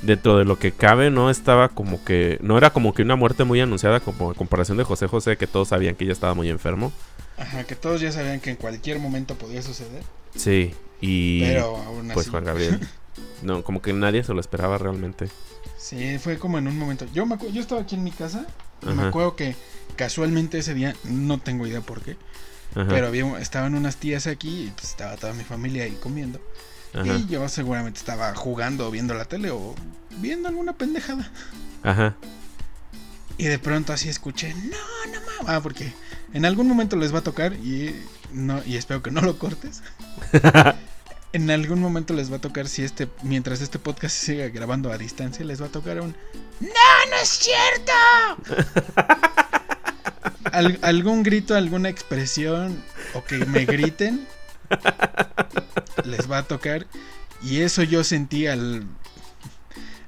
dentro 0.00 0.38
de 0.38 0.46
lo 0.46 0.58
que 0.58 0.72
cabe 0.72 1.10
no 1.10 1.28
estaba 1.28 1.68
como 1.68 2.02
que... 2.06 2.38
No 2.40 2.56
era 2.56 2.70
como 2.70 2.94
que 2.94 3.02
una 3.02 3.16
muerte 3.16 3.44
muy 3.44 3.60
anunciada 3.60 4.00
como 4.00 4.30
en 4.30 4.34
comparación 4.34 4.78
de 4.78 4.84
José 4.84 5.08
José, 5.08 5.36
que 5.36 5.46
todos 5.46 5.68
sabían 5.68 5.94
que 5.94 6.04
ella 6.04 6.14
estaba 6.14 6.32
muy 6.32 6.48
enfermo. 6.48 6.90
Ajá, 7.36 7.64
que 7.64 7.76
todos 7.76 8.00
ya 8.00 8.10
sabían 8.12 8.40
que 8.40 8.48
en 8.48 8.56
cualquier 8.56 8.98
momento 8.98 9.34
podía 9.34 9.60
suceder. 9.60 10.02
Sí, 10.34 10.74
y... 11.02 11.42
Pero 11.42 11.76
aún 11.76 12.06
así. 12.06 12.14
Pues 12.14 12.30
Juan 12.30 12.44
Gabriel. 12.44 12.80
no, 13.42 13.62
como 13.62 13.82
que 13.82 13.92
nadie 13.92 14.24
se 14.24 14.32
lo 14.32 14.40
esperaba 14.40 14.78
realmente. 14.78 15.28
Sí, 15.82 16.18
fue 16.20 16.38
como 16.38 16.58
en 16.58 16.68
un 16.68 16.78
momento. 16.78 17.06
Yo 17.12 17.26
me 17.26 17.36
yo 17.52 17.60
estaba 17.60 17.80
aquí 17.80 17.96
en 17.96 18.04
mi 18.04 18.12
casa 18.12 18.46
y 18.82 18.86
me 18.94 19.02
acuerdo 19.02 19.34
que 19.34 19.56
casualmente 19.96 20.58
ese 20.58 20.74
día, 20.74 20.94
no 21.02 21.40
tengo 21.40 21.66
idea 21.66 21.80
por 21.80 22.02
qué, 22.02 22.16
pero 22.72 23.08
había, 23.08 23.38
estaban 23.40 23.74
unas 23.74 23.96
tías 23.96 24.28
aquí 24.28 24.66
y 24.66 24.70
pues 24.70 24.90
estaba 24.90 25.16
toda 25.16 25.32
mi 25.32 25.42
familia 25.42 25.82
ahí 25.84 25.98
comiendo. 26.00 26.40
Y 27.04 27.26
yo 27.26 27.48
seguramente 27.48 27.98
estaba 27.98 28.32
jugando 28.34 28.86
o 28.86 28.90
viendo 28.92 29.14
la 29.14 29.24
tele 29.24 29.50
o 29.50 29.74
viendo 30.18 30.48
alguna 30.48 30.74
pendejada. 30.74 31.28
Ajá. 31.82 32.14
Y 33.36 33.46
de 33.46 33.58
pronto 33.58 33.92
así 33.92 34.08
escuché, 34.08 34.54
no, 34.54 35.12
no 35.12 35.20
mames. 35.20 35.48
Ah, 35.48 35.60
porque 35.62 35.92
en 36.32 36.44
algún 36.44 36.68
momento 36.68 36.94
les 36.94 37.12
va 37.12 37.18
a 37.18 37.22
tocar 37.22 37.54
y 37.54 37.96
no 38.32 38.62
y 38.64 38.76
espero 38.76 39.02
que 39.02 39.10
no 39.10 39.20
lo 39.20 39.36
cortes. 39.36 39.82
en 41.32 41.50
algún 41.50 41.80
momento 41.80 42.14
les 42.14 42.30
va 42.30 42.36
a 42.36 42.40
tocar, 42.40 42.68
si 42.68 42.82
este, 42.82 43.08
mientras 43.22 43.60
este 43.60 43.78
podcast 43.78 44.14
se 44.14 44.32
siga 44.32 44.48
grabando 44.48 44.92
a 44.92 44.98
distancia, 44.98 45.44
les 45.44 45.60
va 45.62 45.66
a 45.66 45.70
tocar 45.70 46.00
un 46.00 46.14
¡No, 46.60 46.68
no 47.10 47.16
es 47.20 47.28
cierto! 47.28 47.92
algún 50.82 51.22
grito, 51.22 51.54
alguna 51.54 51.88
expresión, 51.88 52.82
o 53.14 53.24
que 53.24 53.38
me 53.46 53.64
griten, 53.64 54.26
les 56.04 56.30
va 56.30 56.38
a 56.38 56.42
tocar. 56.44 56.86
Y 57.42 57.60
eso 57.60 57.82
yo 57.82 58.04
sentí 58.04 58.46
al. 58.46 58.86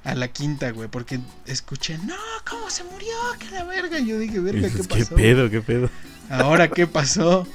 A 0.03 0.13
la 0.13 0.27
quinta, 0.27 0.69
güey, 0.69 0.87
porque 0.87 1.19
escuché, 1.47 1.97
no, 1.97 2.15
¿cómo 2.47 2.69
se 2.69 2.83
murió? 2.83 3.15
¡Qué 3.39 3.49
la 3.49 3.63
verga! 3.63 3.97
Y 3.97 4.05
yo 4.05 4.19
dije, 4.19 4.39
verga, 4.39 4.69
¿qué 4.69 4.83
pasó? 4.83 5.15
¿Qué 5.15 5.15
pedo, 5.15 5.49
qué 5.49 5.61
pedo? 5.61 5.89
Ahora, 6.29 6.67
¿qué 6.67 6.85
pasó? 6.85 7.47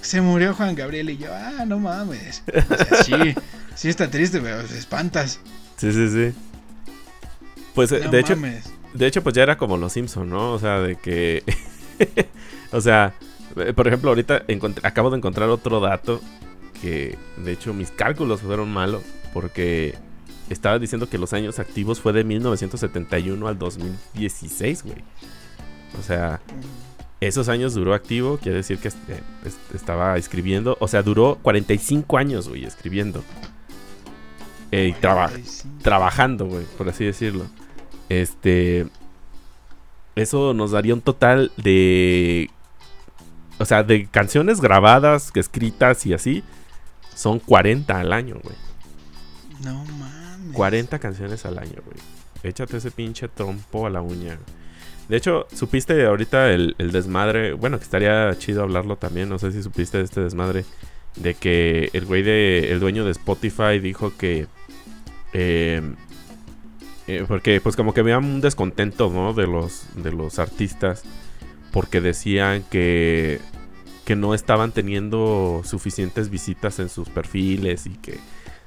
Se 0.00 0.20
murió 0.20 0.54
Juan 0.54 0.74
Gabriel 0.74 1.10
y 1.10 1.18
yo, 1.18 1.28
ah, 1.32 1.64
no 1.66 1.78
mames. 1.78 2.42
O 2.48 2.76
sea, 2.76 3.02
sí, 3.04 3.34
sí 3.74 3.88
está 3.88 4.10
triste, 4.10 4.40
pero 4.40 4.62
te 4.64 4.78
espantas. 4.78 5.40
Sí, 5.76 5.92
sí, 5.92 6.08
sí. 6.08 6.32
Pues 7.74 7.90
de 7.90 8.18
hecho, 8.18 8.36
de 8.94 9.06
hecho, 9.06 9.22
pues 9.22 9.34
ya 9.34 9.42
era 9.42 9.56
como 9.56 9.76
los 9.76 9.92
Simpson, 9.92 10.28
¿no? 10.28 10.52
O 10.52 10.58
sea, 10.58 10.80
de 10.80 10.96
que, 10.96 11.44
o 12.72 12.80
sea, 12.80 13.14
eh, 13.56 13.72
por 13.72 13.86
ejemplo, 13.86 14.10
ahorita 14.10 14.44
acabo 14.82 15.10
de 15.10 15.16
encontrar 15.16 15.48
otro 15.48 15.80
dato 15.80 16.20
que, 16.80 17.16
de 17.36 17.52
hecho, 17.52 17.72
mis 17.72 17.90
cálculos 17.90 18.40
fueron 18.40 18.72
malos 18.72 19.02
porque 19.32 19.94
estaba 20.48 20.78
diciendo 20.78 21.08
que 21.08 21.18
los 21.18 21.32
años 21.32 21.58
activos 21.58 22.00
fue 22.00 22.12
de 22.12 22.24
1971 22.24 23.46
al 23.46 23.58
2016, 23.58 24.82
güey. 24.82 25.04
O 25.98 26.02
sea, 26.02 26.40
esos 27.20 27.48
años 27.48 27.74
duró 27.74 27.92
activo, 27.94 28.38
quiere 28.38 28.58
decir 28.58 28.78
que 28.78 28.88
este, 28.88 29.22
estaba 29.74 30.16
escribiendo. 30.16 30.76
O 30.80 30.88
sea, 30.88 31.02
duró 31.02 31.38
45 31.42 32.16
años, 32.18 32.48
güey, 32.48 32.64
escribiendo. 32.64 33.22
eh, 34.72 34.88
y 34.88 34.92
traba- 35.00 35.30
trabajando, 35.82 36.46
güey, 36.46 36.64
por 36.78 36.88
así 36.88 37.04
decirlo. 37.04 37.44
Este. 38.08 38.86
Eso 40.16 40.54
nos 40.54 40.70
daría 40.72 40.94
un 40.94 41.00
total 41.00 41.50
de. 41.56 42.50
O 43.58 43.64
sea, 43.64 43.82
de 43.82 44.06
canciones 44.06 44.60
grabadas, 44.60 45.30
escritas 45.34 46.06
y 46.06 46.14
así. 46.14 46.42
Son 47.14 47.38
40 47.38 47.98
al 48.00 48.12
año, 48.12 48.36
güey. 48.42 48.56
No 49.62 49.84
mames. 49.84 50.54
40 50.54 50.98
canciones 50.98 51.44
al 51.44 51.58
año, 51.58 51.82
güey. 51.84 51.98
Échate 52.42 52.78
ese 52.78 52.90
pinche 52.90 53.28
trompo 53.28 53.86
a 53.86 53.90
la 53.90 54.00
uña. 54.00 54.38
De 55.10 55.16
hecho, 55.16 55.46
supiste 55.52 56.06
ahorita 56.06 56.52
el, 56.52 56.76
el 56.78 56.92
desmadre. 56.92 57.52
Bueno, 57.54 57.78
que 57.78 57.84
estaría 57.84 58.32
chido 58.38 58.62
hablarlo 58.62 58.96
también. 58.96 59.28
No 59.28 59.38
sé 59.40 59.50
si 59.52 59.62
supiste 59.62 59.98
de 59.98 60.04
este 60.04 60.20
desmadre. 60.20 60.64
De 61.16 61.34
que 61.34 61.90
el 61.92 62.06
güey 62.06 62.22
de. 62.22 62.70
El 62.72 62.78
dueño 62.78 63.04
de 63.04 63.10
Spotify 63.10 63.80
dijo 63.80 64.12
que. 64.16 64.46
eh, 65.32 65.82
eh, 67.08 67.24
porque 67.26 67.60
pues 67.60 67.74
como 67.74 67.92
que 67.92 68.00
había 68.00 68.18
un 68.18 68.40
descontento, 68.40 69.10
¿no? 69.10 69.34
De 69.34 69.46
los, 69.48 69.82
de 69.96 70.12
los 70.12 70.38
artistas. 70.38 71.02
Porque 71.72 72.00
decían 72.00 72.62
que. 72.70 73.40
Que 74.04 74.14
no 74.16 74.34
estaban 74.34 74.70
teniendo 74.72 75.62
suficientes 75.64 76.30
visitas 76.30 76.78
en 76.78 76.88
sus 76.88 77.08
perfiles. 77.08 77.86
Y 77.86 77.90
que 77.96 78.18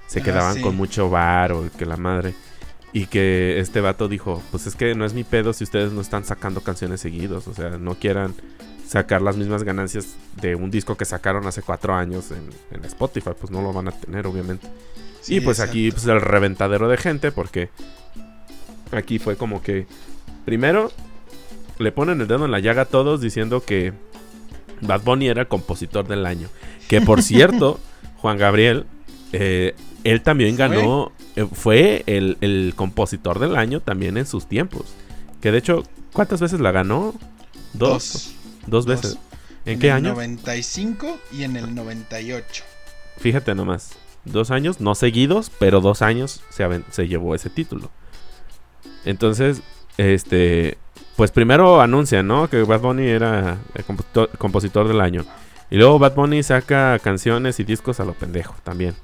se 0.08 0.20
Ah, 0.20 0.24
quedaban 0.24 0.56
sí. 0.56 0.62
con 0.62 0.76
mucho 0.76 1.10
bar 1.10 1.54
o 1.54 1.70
que 1.78 1.86
la 1.86 1.96
madre. 1.98 2.34
Y 2.94 3.08
que 3.08 3.60
este 3.60 3.82
vato 3.82 4.08
dijo, 4.08 4.42
pues 4.52 4.68
es 4.68 4.76
que 4.76 4.94
no 4.94 5.06
es 5.06 5.14
mi 5.14 5.24
pedo 5.24 5.52
si 5.52 5.64
ustedes 5.64 5.92
no 5.92 6.02
están 6.02 6.26
sacando 6.26 6.62
canciones 6.62 7.02
seguidos. 7.02 7.48
O 7.48 7.54
sea, 7.54 7.72
no 7.72 7.96
quieran 7.96 8.36
sacar 8.88 9.22
las 9.22 9.36
mismas 9.36 9.64
ganancias 9.64 10.16
de 10.40 10.54
un 10.56 10.70
disco 10.70 10.96
que 10.96 11.06
sacaron 11.06 11.48
hace 11.48 11.64
cuatro 11.64 11.96
años 11.96 12.32
en, 12.32 12.50
en 12.72 12.86
Spotify. 12.86 13.32
Pues 13.40 13.52
no 13.52 13.62
lo 13.62 13.74
van 13.74 13.88
a 13.88 13.92
tener, 13.92 14.28
obviamente. 14.28 14.68
Sí, 15.22 15.38
y 15.38 15.42
pues 15.42 15.60
aquí 15.60 15.90
pues 15.90 16.06
el 16.06 16.22
reventadero 16.22 16.88
de 16.90 16.98
gente 16.98 17.32
porque 17.32 17.70
aquí 18.92 19.20
fue 19.20 19.38
como 19.38 19.62
que 19.64 19.88
primero 20.46 20.92
le 21.80 21.92
ponen 21.92 22.22
el 22.22 22.28
dedo 22.28 22.46
en 22.46 22.52
la 22.52 22.60
llaga 22.60 22.84
a 22.84 22.86
todos 22.86 23.22
diciendo 23.22 23.64
que 23.64 23.94
Bad 24.82 25.02
Bunny 25.02 25.30
era 25.30 25.42
el 25.42 25.48
compositor 25.48 26.08
del 26.08 26.26
año. 26.26 26.50
Que 26.88 27.02
por 27.02 27.22
cierto, 27.24 27.80
Juan 28.18 28.38
Gabriel, 28.38 28.86
eh, 29.32 29.76
él 30.04 30.22
también 30.22 30.56
ganó, 30.56 31.12
fue 31.54 32.04
el, 32.06 32.38
el 32.42 32.74
compositor 32.76 33.40
del 33.40 33.56
año 33.56 33.80
también 33.80 34.18
en 34.18 34.26
sus 34.26 34.48
tiempos. 34.48 34.94
Que 35.42 35.52
de 35.52 35.58
hecho, 35.58 35.84
¿cuántas 36.14 36.40
veces 36.42 36.60
la 36.60 36.72
ganó? 36.72 37.14
Dos. 37.74 38.34
Dos, 38.68 38.86
Dos. 38.86 38.86
veces. 38.86 39.18
¿En, 39.66 39.74
En 39.74 39.80
qué 39.80 39.88
el 39.88 39.94
año? 39.94 40.10
95 40.14 41.20
y 41.32 41.44
en 41.44 41.56
el 41.58 41.74
98. 41.74 42.64
Fíjate 43.18 43.56
nomás. 43.56 43.92
Dos 44.26 44.52
años, 44.52 44.80
no 44.80 44.96
seguidos, 44.96 45.52
pero 45.60 45.82
dos 45.82 46.02
años 46.02 46.42
se, 46.50 46.66
se 46.92 47.08
llevó 47.08 47.36
ese 47.36 47.50
título. 47.50 47.90
Entonces, 49.06 49.62
este. 49.98 50.78
Pues 51.16 51.30
primero 51.32 51.82
anuncian, 51.82 52.26
¿no? 52.26 52.50
Que 52.50 52.64
Bad 52.64 52.80
Bunny 52.82 53.06
era 53.06 53.60
el 53.76 53.84
compositor, 53.84 54.30
compositor 54.38 54.88
del 54.88 55.00
año. 55.02 55.26
Y 55.70 55.78
luego 55.78 56.00
Bad 56.00 56.16
Bunny 56.16 56.42
saca 56.42 56.98
canciones 57.00 57.60
y 57.60 57.64
discos 57.64 58.00
a 58.00 58.06
lo 58.06 58.14
pendejo 58.14 58.56
también. 58.64 58.96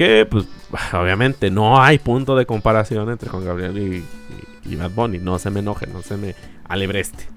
Que, 0.00 0.24
pues, 0.24 0.46
obviamente 0.94 1.50
no 1.50 1.82
hay 1.82 1.98
punto 1.98 2.34
de 2.34 2.46
comparación 2.46 3.10
entre 3.10 3.28
Juan 3.28 3.44
Gabriel 3.44 3.76
y, 3.76 3.96
y- 4.68 4.72
y 4.72 4.76
Bad 4.76 4.92
Bunny. 4.92 5.18
No 5.18 5.38
se 5.38 5.50
me 5.50 5.60
enoje, 5.60 5.86
no 5.86 6.00
se 6.00 6.16
me 6.16 6.34
alebreste. 6.68 7.28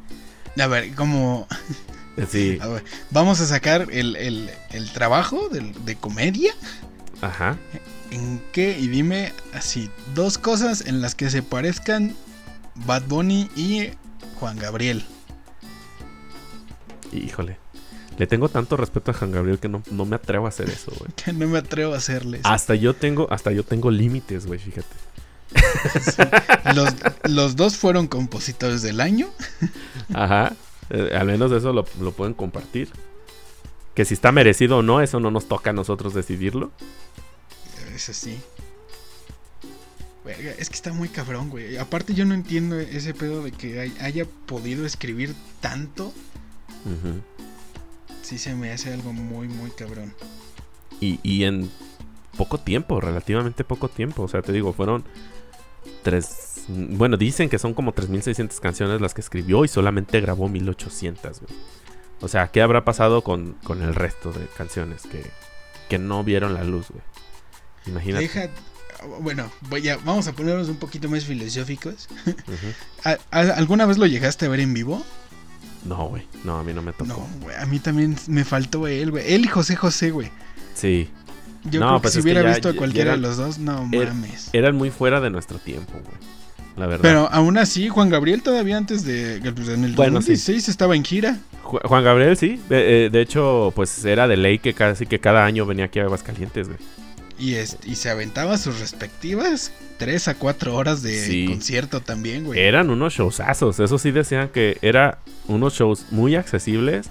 A 0.58 0.67
ver, 0.67 0.95
como. 0.95 1.45
Sí, 2.30 2.60
a 2.62 2.67
ver, 2.67 2.84
vamos 3.10 3.41
a 3.41 3.47
sacar 3.47 3.88
el, 3.91 4.15
el- 4.15 4.49
el 4.71 4.91
trabajo 4.93 5.49
del- 5.49 5.73
de 5.84 5.95
comedia. 5.97 6.54
ajá. 7.21 7.58
¿En 8.12 8.39
qué? 8.52 8.78
Y 8.80 8.88
dime 8.88 9.34
así, 9.54 9.89
dos 10.13 10.38
cosas 10.38 10.82
en 10.86 11.02
las 11.02 11.15
que 11.15 11.30
se 11.32 11.41
parezcan 11.41 12.15
Bad 12.86 13.04
Bunny 13.08 13.49
y 13.56 13.89
Juan 14.39 14.58
Gabriel. 14.60 15.04
Híjole. 17.12 17.58
Le 18.17 18.28
tengo 18.28 18.47
tanto 18.49 18.78
respeto 18.78 19.12
a 19.12 19.13
Juan 19.13 19.32
Gabriel 19.32 19.60
que 19.60 19.67
no, 19.69 19.82
no 19.91 20.06
me 20.06 20.15
atrevo 20.15 20.45
a 20.45 20.49
hacer 20.49 20.69
eso, 20.69 20.91
güey. 20.99 21.12
Que 21.13 21.34
no 21.34 21.47
me 21.47 21.58
atrevo 21.60 21.93
a 21.93 21.97
hacerles. 21.97 22.41
Hasta 22.43 22.76
yo 22.76 22.93
tengo, 22.93 23.28
hasta 23.32 23.52
yo 23.52 23.63
tengo 23.63 23.89
límites, 23.91 24.45
güey, 24.45 24.60
fíjate. 24.60 24.95
Los, 26.76 26.89
los 27.30 27.56
dos 27.56 27.78
fueron 27.78 28.08
compositores 28.08 28.82
del 28.82 28.99
año. 29.02 29.30
Ajá. 30.13 30.54
Eh, 30.89 31.12
al 31.15 31.28
menos 31.28 31.52
eso 31.52 31.71
lo, 31.73 31.86
lo 31.99 32.12
pueden 32.13 32.34
compartir. 32.34 32.89
Que 33.93 34.06
si 34.06 34.13
está 34.15 34.32
merecido 34.32 34.78
o 34.78 34.82
no, 34.82 35.02
eso 35.02 35.19
no 35.19 35.30
nos 35.30 35.47
toca 35.47 35.69
a 35.69 35.73
nosotros 35.73 36.13
decidirlo. 36.15 36.71
Eso 37.93 38.13
sí. 38.13 38.39
Verga, 40.26 40.52
es 40.58 40.69
que 40.69 40.76
está 40.76 40.91
muy 40.93 41.10
cabrón, 41.10 41.49
güey. 41.49 41.78
Aparte 41.78 42.13
yo 42.13 42.26
no 42.26 42.34
entiendo 42.34 42.80
ese 42.80 43.13
pedo 43.13 43.43
de 43.43 43.52
que 43.52 43.80
hay- 43.80 43.95
haya 43.99 44.26
podido 44.47 44.86
escribir 44.86 45.36
tanto. 45.60 46.13
Ujú. 46.86 47.21
Sí 48.23 48.38
se 48.39 48.55
me 48.55 48.71
hace 48.71 48.91
algo 48.91 49.13
muy, 49.13 49.47
muy 49.47 49.69
cabrón. 49.69 50.13
y, 50.99 51.19
y 51.23 51.43
en 51.43 51.69
poco 52.38 52.57
tiempo, 52.59 52.99
relativamente 52.99 53.63
poco 53.63 53.89
tiempo. 53.89 54.23
O 54.23 54.27
sea, 54.27 54.41
te 54.41 54.51
digo, 54.51 54.73
fueron 54.73 55.03
tres... 56.01 56.63
Bueno, 56.67 57.17
dicen 57.17 57.49
que 57.49 57.59
son 57.59 57.73
como 57.73 57.93
3.600 57.93 58.59
canciones 58.59 59.01
las 59.01 59.13
que 59.13 59.21
escribió 59.21 59.65
y 59.65 59.67
solamente 59.67 60.21
grabó 60.21 60.47
1.800, 60.49 61.21
güey. 61.41 61.59
O 62.21 62.27
sea, 62.29 62.47
¿qué 62.47 62.62
habrá 62.62 62.86
pasado 62.86 63.21
con, 63.21 63.53
con 63.65 63.81
el 63.81 63.93
resto 63.93 64.31
de 64.31 64.47
canciones 64.57 65.03
que, 65.03 65.29
que 65.89 65.99
no 65.99 66.23
vieron 66.23 66.53
la 66.53 66.63
luz, 66.63 66.88
güey? 66.89 67.03
Imagínate. 67.88 68.23
Deja... 68.23 68.49
Bueno, 69.19 69.51
voy 69.69 69.89
a- 69.89 69.97
vamos 69.97 70.27
a 70.29 70.31
ponernos 70.31 70.69
un 70.69 70.77
poquito 70.77 71.09
más 71.09 71.25
filosóficos. 71.25 72.07
Ujú. 72.25 72.67
¿A- 73.03 73.17
a- 73.38 73.53
¿Alguna 73.57 73.86
vez 73.86 73.97
lo 73.97 74.05
llegaste 74.05 74.45
a 74.45 74.49
ver 74.49 74.62
en 74.62 74.73
vivo? 74.73 75.03
No, 75.85 76.07
güey. 76.07 76.23
No, 76.43 76.57
a 76.59 76.63
mí 76.63 76.73
no 76.73 76.81
me 76.81 76.93
tocó. 76.93 77.05
No, 77.05 77.27
güey. 77.41 77.55
A 77.57 77.65
mí 77.65 77.79
también 77.79 78.15
me 78.27 78.43
faltó 78.45 78.87
él, 78.87 79.11
güey. 79.11 79.33
Él 79.33 79.45
y 79.45 79.47
José 79.47 79.75
José, 79.75 80.11
güey. 80.11 80.29
Sí. 80.73 81.09
Yo 81.65 81.79
No, 81.79 81.87
creo 81.87 81.97
que 81.97 82.01
pues 82.03 82.13
si 82.13 82.19
que 82.19 82.23
hubiera 82.23 82.41
ya- 82.43 82.49
visto 82.49 82.69
a 82.69 82.73
cualquiera 82.75 83.11
de 83.11 83.17
los 83.17 83.37
dos, 83.37 83.57
no 83.59 83.87
era- 83.91 84.13
mames. 84.13 84.49
Eran 84.53 84.75
muy 84.75 84.89
fuera 84.91 85.19
de 85.21 85.29
nuestro 85.29 85.57
tiempo, 85.59 85.93
güey. 85.93 86.15
La 86.75 86.87
verdad. 86.87 87.01
Pero 87.03 87.29
aún 87.31 87.57
así, 87.57 87.87
Juan 87.87 88.09
Gabriel 88.09 88.41
todavía 88.41 88.77
antes 88.77 89.03
de... 89.05 89.39
pues, 89.55 89.67
En 89.69 89.83
el 89.83 89.93
Bueno, 89.93 90.21
sí. 90.21 90.31
2016 90.31 90.69
estaba 90.69 90.95
en 90.95 91.03
gira. 91.05 91.37
Ju- 91.63 91.79
Juan 91.87 92.03
Gabriel, 92.03 92.35
sí. 92.35 92.59
De, 92.67 93.05
eh, 93.05 93.09
de 93.11 93.21
hecho, 93.21 93.71
pues 93.75 94.03
era 94.05 94.27
de 94.27 94.37
ley 94.37 94.57
que 94.57 94.73
casi 94.73 95.05
que 95.05 95.19
cada 95.19 95.45
año 95.45 95.65
venía 95.67 95.85
aquí 95.85 95.99
a 95.99 96.03
Aguascalientes, 96.03 96.67
güey. 96.67 96.79
Y, 97.43 97.56
es- 97.56 97.77
y 97.84 97.95
se 97.95 98.10
aventaba 98.10 98.58
sus 98.58 98.79
respectivas 98.79 99.73
3 99.97 100.29
a 100.29 100.36
4 100.36 100.73
horas 100.75 101.01
de 101.03 101.19
Sí. 101.25 101.45
concierto 101.45 101.99
también, 101.99 102.45
güey. 102.45 102.58
Eran 102.60 102.89
unos 102.89 103.13
showzazos. 103.15 103.79
Eso 103.82 103.97
sí 103.97 104.12
decían 104.12 104.47
que 104.49 104.77
era 104.82 105.19
unos 105.49 105.73
shows 105.73 106.06
muy 106.12 106.36
accesibles, 106.36 107.10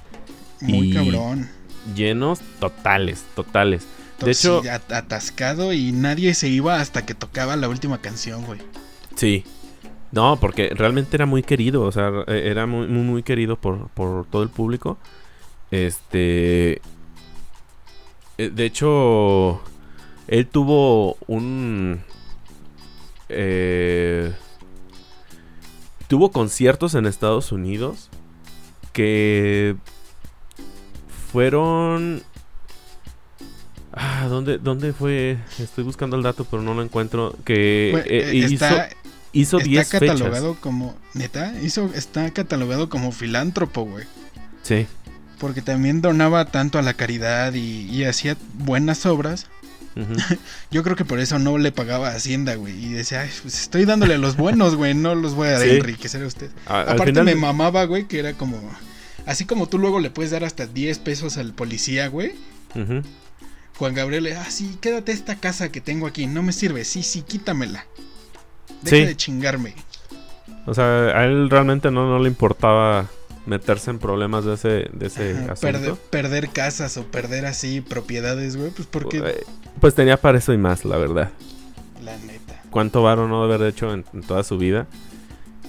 Muy 0.60 0.90
y- 0.90 0.94
cabrón. 0.94 1.50
llenos 1.94 2.40
totales, 2.60 3.24
totales. 3.34 3.84
To- 4.18 4.24
de 4.26 4.32
hecho- 4.32 4.62
sí, 4.62 4.68
atascado 4.68 5.72
y 5.74 5.92
nadie 5.92 6.32
se 6.32 6.48
iba 6.48 6.80
hasta 6.80 7.04
que 7.04 7.14
tocaba 7.14 7.56
la 7.56 7.68
última 7.68 7.98
canción, 8.00 8.44
güey. 8.46 8.60
Sí. 9.16 9.44
No, 10.12 10.38
porque 10.40 10.70
realmente 10.74 11.16
era 11.16 11.26
muy 11.26 11.42
querido, 11.42 11.82
o 11.82 11.92
sea, 11.92 12.10
eh, 12.26 12.42
era 12.46 12.66
muy, 12.66 12.86
muy, 12.86 13.02
muy 13.02 13.22
querido 13.22 13.56
por, 13.56 13.88
por 13.88 14.24
todo 14.26 14.42
el 14.42 14.48
público. 14.48 14.96
Este... 15.70 16.80
eh, 18.38 18.50
De 18.50 18.64
hecho, 18.64 19.60
él 20.32 20.46
tuvo 20.46 21.18
un... 21.26 22.00
eh, 23.28 24.32
tuvo 26.08 26.30
conciertos 26.30 26.94
en 26.94 27.04
Estados 27.04 27.52
Unidos 27.52 28.08
que 28.94 29.76
fueron... 31.30 32.22
Ah, 33.92 34.26
¿dónde, 34.26 34.56
¿dónde 34.56 34.94
fue? 34.94 35.36
Estoy 35.58 35.84
buscando 35.84 36.16
el 36.16 36.22
dato, 36.22 36.46
pero 36.46 36.62
no 36.62 36.72
lo 36.72 36.82
encuentro. 36.82 37.36
Que 37.44 37.90
Güey, 37.92 38.04
eh, 38.06 38.30
eh, 38.30 38.34
hizo, 38.34 38.64
está 38.64 38.88
hizo 39.34 39.58
está 39.58 39.68
10 39.68 39.88
fechas. 39.90 40.08
catalogado 40.18 40.54
como... 40.54 40.96
¿Neta? 41.12 41.52
Hizo, 41.60 41.90
está 41.94 42.30
catalogado 42.30 42.88
como 42.88 43.12
filántropo, 43.12 43.84
güey. 43.84 44.06
Sí. 44.62 44.86
Porque 45.38 45.60
también 45.60 46.00
donaba 46.00 46.46
tanto 46.46 46.78
a 46.78 46.82
la 46.82 46.94
caridad 46.94 47.52
y, 47.52 47.82
y 47.90 48.04
hacía 48.04 48.38
buenas 48.54 49.04
obras. 49.04 49.48
Yo 50.70 50.82
creo 50.82 50.96
que 50.96 51.04
por 51.04 51.18
eso 51.20 51.38
no 51.38 51.58
le 51.58 51.72
pagaba 51.72 52.08
a 52.08 52.14
Hacienda, 52.16 52.54
güey. 52.54 52.72
Y 52.86 52.92
decía, 52.92 53.22
"Ay, 53.22 53.30
pues 53.42 53.60
estoy 53.60 53.84
dándole 53.84 54.14
a 54.14 54.18
los 54.18 54.36
buenos, 54.36 54.74
güey. 54.76 54.94
No 54.94 55.14
los 55.14 55.34
voy 55.34 55.48
a 55.48 55.58
Sí. 55.60 55.70
enriquecer 55.70 56.22
a 56.22 56.26
usted. 56.26 56.50
A- 56.66 56.80
Aparte 56.82 57.06
final- 57.06 57.24
me 57.24 57.34
mamaba, 57.34 57.84
güey, 57.84 58.06
que 58.06 58.18
era 58.18 58.32
como... 58.34 58.58
Así 59.26 59.44
como 59.44 59.68
tú 59.68 59.78
luego 59.78 60.00
le 60.00 60.10
puedes 60.10 60.32
dar 60.32 60.44
hasta 60.44 60.66
10 60.66 60.98
pesos 60.98 61.36
al 61.36 61.52
policía, 61.52 62.08
güey. 62.08 62.32
Ujú. 62.74 63.02
Juan 63.78 63.94
Gabriel, 63.94 64.24
le, 64.24 64.34
ah, 64.36 64.50
sí, 64.50 64.76
quédate 64.80 65.12
esta 65.12 65.36
casa 65.36 65.70
que 65.70 65.80
tengo 65.80 66.06
aquí, 66.06 66.26
no 66.26 66.42
me 66.42 66.52
sirve, 66.52 66.84
sí, 66.84 67.02
sí, 67.02 67.22
quítamela. 67.22 67.86
Deja 68.82 68.96
Sí. 68.96 69.04
de 69.04 69.16
chingarme. 69.16 69.74
O 70.66 70.74
sea, 70.74 70.84
a 71.18 71.24
él 71.24 71.50
realmente 71.50 71.90
no, 71.90 72.08
no 72.08 72.18
le 72.18 72.28
importaba 72.28 73.08
meterse 73.46 73.90
en 73.90 73.98
problemas 73.98 74.44
de 74.44 74.54
ese, 74.54 74.68
de 74.92 75.06
ese 75.06 75.32
Ajá, 75.32 75.52
asunto. 75.52 75.60
perder, 75.60 75.94
perder 76.10 76.48
casas 76.50 76.96
o 76.96 77.04
perder 77.04 77.46
así 77.46 77.80
propiedades, 77.80 78.56
güey, 78.56 78.70
pues 78.70 78.86
porque... 78.90 79.44
Pues 79.80 79.94
tenía 79.94 80.16
para 80.16 80.38
eso 80.38 80.52
y 80.52 80.58
más, 80.58 80.84
la 80.84 80.96
verdad. 80.96 81.30
La 82.04 82.16
neta. 82.18 82.62
cuánto 82.70 83.02
varo 83.02 83.26
no 83.28 83.42
haber 83.42 83.62
hecho 83.62 83.92
en, 83.92 84.04
en 84.12 84.22
toda 84.22 84.42
su 84.44 84.58
vida. 84.58 84.86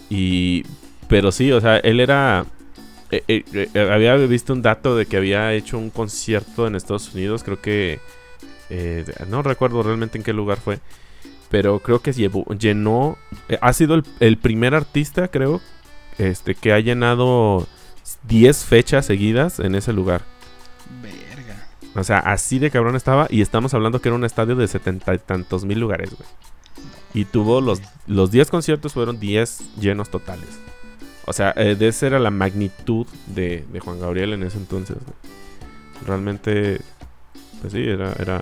Y. 0.09 0.63
Pero 1.07 1.31
sí, 1.31 1.51
o 1.51 1.61
sea, 1.61 1.77
él 1.77 1.99
era. 1.99 2.45
eh, 3.11 3.23
eh, 3.27 3.69
eh, 3.73 3.89
había 3.91 4.15
visto 4.15 4.53
un 4.53 4.61
dato 4.61 4.95
de 4.95 5.05
que 5.05 5.17
había 5.17 5.53
hecho 5.53 5.77
un 5.77 5.89
concierto 5.89 6.65
en 6.67 6.75
Estados 6.75 7.13
Unidos. 7.13 7.43
Creo 7.43 7.61
que. 7.61 7.99
no 9.29 9.41
recuerdo 9.43 9.83
realmente 9.83 10.17
en 10.17 10.23
qué 10.23 10.33
lugar 10.33 10.57
fue. 10.59 10.79
Pero 11.49 11.79
creo 11.79 11.99
que 12.01 12.13
llevó- 12.13 12.45
llenó. 12.57 13.17
ha 13.61 13.73
sido 13.73 13.95
el, 13.95 14.03
el 14.19 14.37
primer 14.37 14.73
artista, 14.75 15.27
creo. 15.27 15.61
Este, 16.17 16.55
que 16.55 16.73
ha 16.73 16.79
llenado 16.79 17.67
10 18.27 18.65
fechas 18.65 19.05
seguidas 19.05 19.59
en 19.59 19.75
ese 19.75 19.93
lugar. 19.93 20.21
Verga. 21.01 21.67
O 21.95 22.03
sea, 22.03 22.19
así 22.19 22.59
de 22.59 22.71
cabrón 22.71 22.95
estaba. 22.95 23.27
Y 23.29 23.41
estamos 23.41 23.73
hablando 23.73 24.01
que 24.01 24.09
era 24.09 24.15
un 24.15 24.25
estadio 24.25 24.55
de 24.55 24.67
setenta 24.67 25.13
y 25.13 25.19
tantos 25.19 25.65
mil 25.65 25.79
lugares, 25.79 26.11
güey. 26.11 26.29
Y 27.13 27.25
tuvo 27.25 27.61
los, 27.61 27.81
los 28.07 28.31
10 28.31 28.49
conciertos, 28.49 28.93
fueron 28.93 29.19
10 29.19 29.77
llenos 29.79 30.09
totales. 30.09 30.49
O 31.25 31.33
sea, 31.33 31.53
eh, 31.55 31.75
de 31.75 31.87
esa 31.87 32.07
era 32.07 32.19
la 32.19 32.31
magnitud 32.31 33.05
de, 33.27 33.65
de 33.71 33.79
Juan 33.79 33.99
Gabriel 33.99 34.33
en 34.33 34.43
ese 34.43 34.57
entonces. 34.57 34.97
güey. 34.97 35.33
Realmente, 36.05 36.81
pues 37.61 37.73
sí, 37.73 37.81
era, 37.81 38.13
era, 38.19 38.41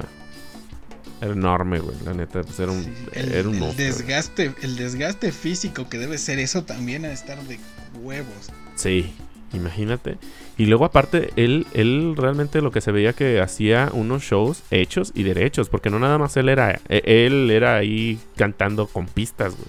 era 1.21 1.31
enorme, 1.33 1.79
güey. 1.79 1.95
La 2.05 2.13
neta, 2.13 2.41
pues 2.41 2.59
era 2.59 2.71
un, 2.71 2.83
Sí, 2.83 2.91
el, 3.13 3.31
era 3.33 3.47
un 3.47 3.55
el 3.55 3.61
güey. 3.61 3.75
desgaste, 3.75 4.53
el 4.61 4.75
desgaste 4.75 5.31
físico 5.31 5.87
que 5.87 5.97
debe 5.97 6.17
ser 6.17 6.39
eso 6.39 6.63
también 6.63 7.05
a 7.05 7.11
estar 7.11 7.41
de 7.43 7.59
huevos. 8.01 8.49
Sí, 8.75 9.13
imagínate. 9.53 10.17
Y 10.57 10.65
luego 10.65 10.85
aparte, 10.85 11.31
él, 11.37 11.65
él 11.73 12.15
realmente 12.17 12.61
lo 12.61 12.71
que 12.71 12.81
se 12.81 12.91
veía 12.91 13.13
que 13.13 13.39
hacía 13.41 13.89
unos 13.93 14.23
shows 14.23 14.63
hechos 14.71 15.11
y 15.15 15.23
derechos, 15.23 15.69
porque 15.69 15.89
no 15.89 15.97
nada 15.99 16.17
más 16.17 16.35
él 16.37 16.49
era, 16.49 16.79
e- 16.89 17.25
él 17.25 17.49
era 17.51 17.75
ahí 17.77 18.19
cantando 18.35 18.87
con 18.87 19.07
pistas, 19.07 19.53
güey. 19.55 19.67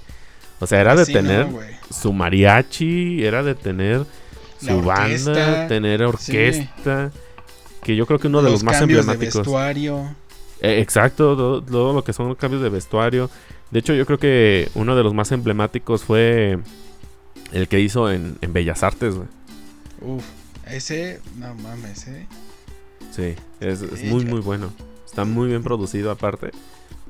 O 0.61 0.67
sea, 0.67 0.81
era 0.81 0.95
de 0.95 1.07
tener 1.07 1.47
su 1.91 2.13
mariachi, 2.13 3.25
era 3.25 3.43
de 3.43 3.55
tener 3.55 4.05
su 4.61 4.79
orquesta, 4.79 5.31
banda, 5.33 5.67
tener 5.69 6.03
orquesta, 6.05 7.11
que 7.83 7.97
yo 7.97 8.07
creo 8.07 8.21
que 8.21 8.29
uno 8.29 8.43
de 8.43 8.51
los, 8.51 8.63
más 8.63 8.79
de 8.79 8.85
emblemáticos. 8.85 9.35
vestuario. 9.39 10.15
Eh, 10.63 10.81
exacto, 10.81 11.37
todo, 11.37 11.63
todo 11.63 11.93
lo 11.93 12.05
que 12.05 12.13
son 12.13 12.29
los 12.29 12.39
cambios 12.39 12.63
de 12.63 12.69
vestuario. 12.71 13.29
De 13.71 13.81
hecho, 13.81 13.95
yo 13.95 14.07
creo 14.07 14.19
que 14.19 14.71
uno 14.75 14.95
de 14.97 15.03
los 15.03 15.13
más 15.13 15.33
emblemáticos 15.33 16.05
fue 16.05 16.59
el 17.53 17.69
que 17.69 17.81
hizo 17.81 18.11
en, 18.11 18.39
en 18.41 18.53
Bellas 18.53 18.83
Artes, 18.83 19.15
güey. 19.17 19.29
Uf, 20.01 20.25
ese, 20.67 21.21
no 21.37 21.55
mames, 21.57 22.07
eh. 22.09 22.27
Sí, 23.11 23.35
es, 23.61 23.83
muy, 24.05 24.25
muy 24.25 24.41
bueno. 24.41 24.73
Está 25.05 25.25
muy 25.25 25.49
bien 25.49 25.63
producido 25.63 26.11
aparte. 26.11 26.51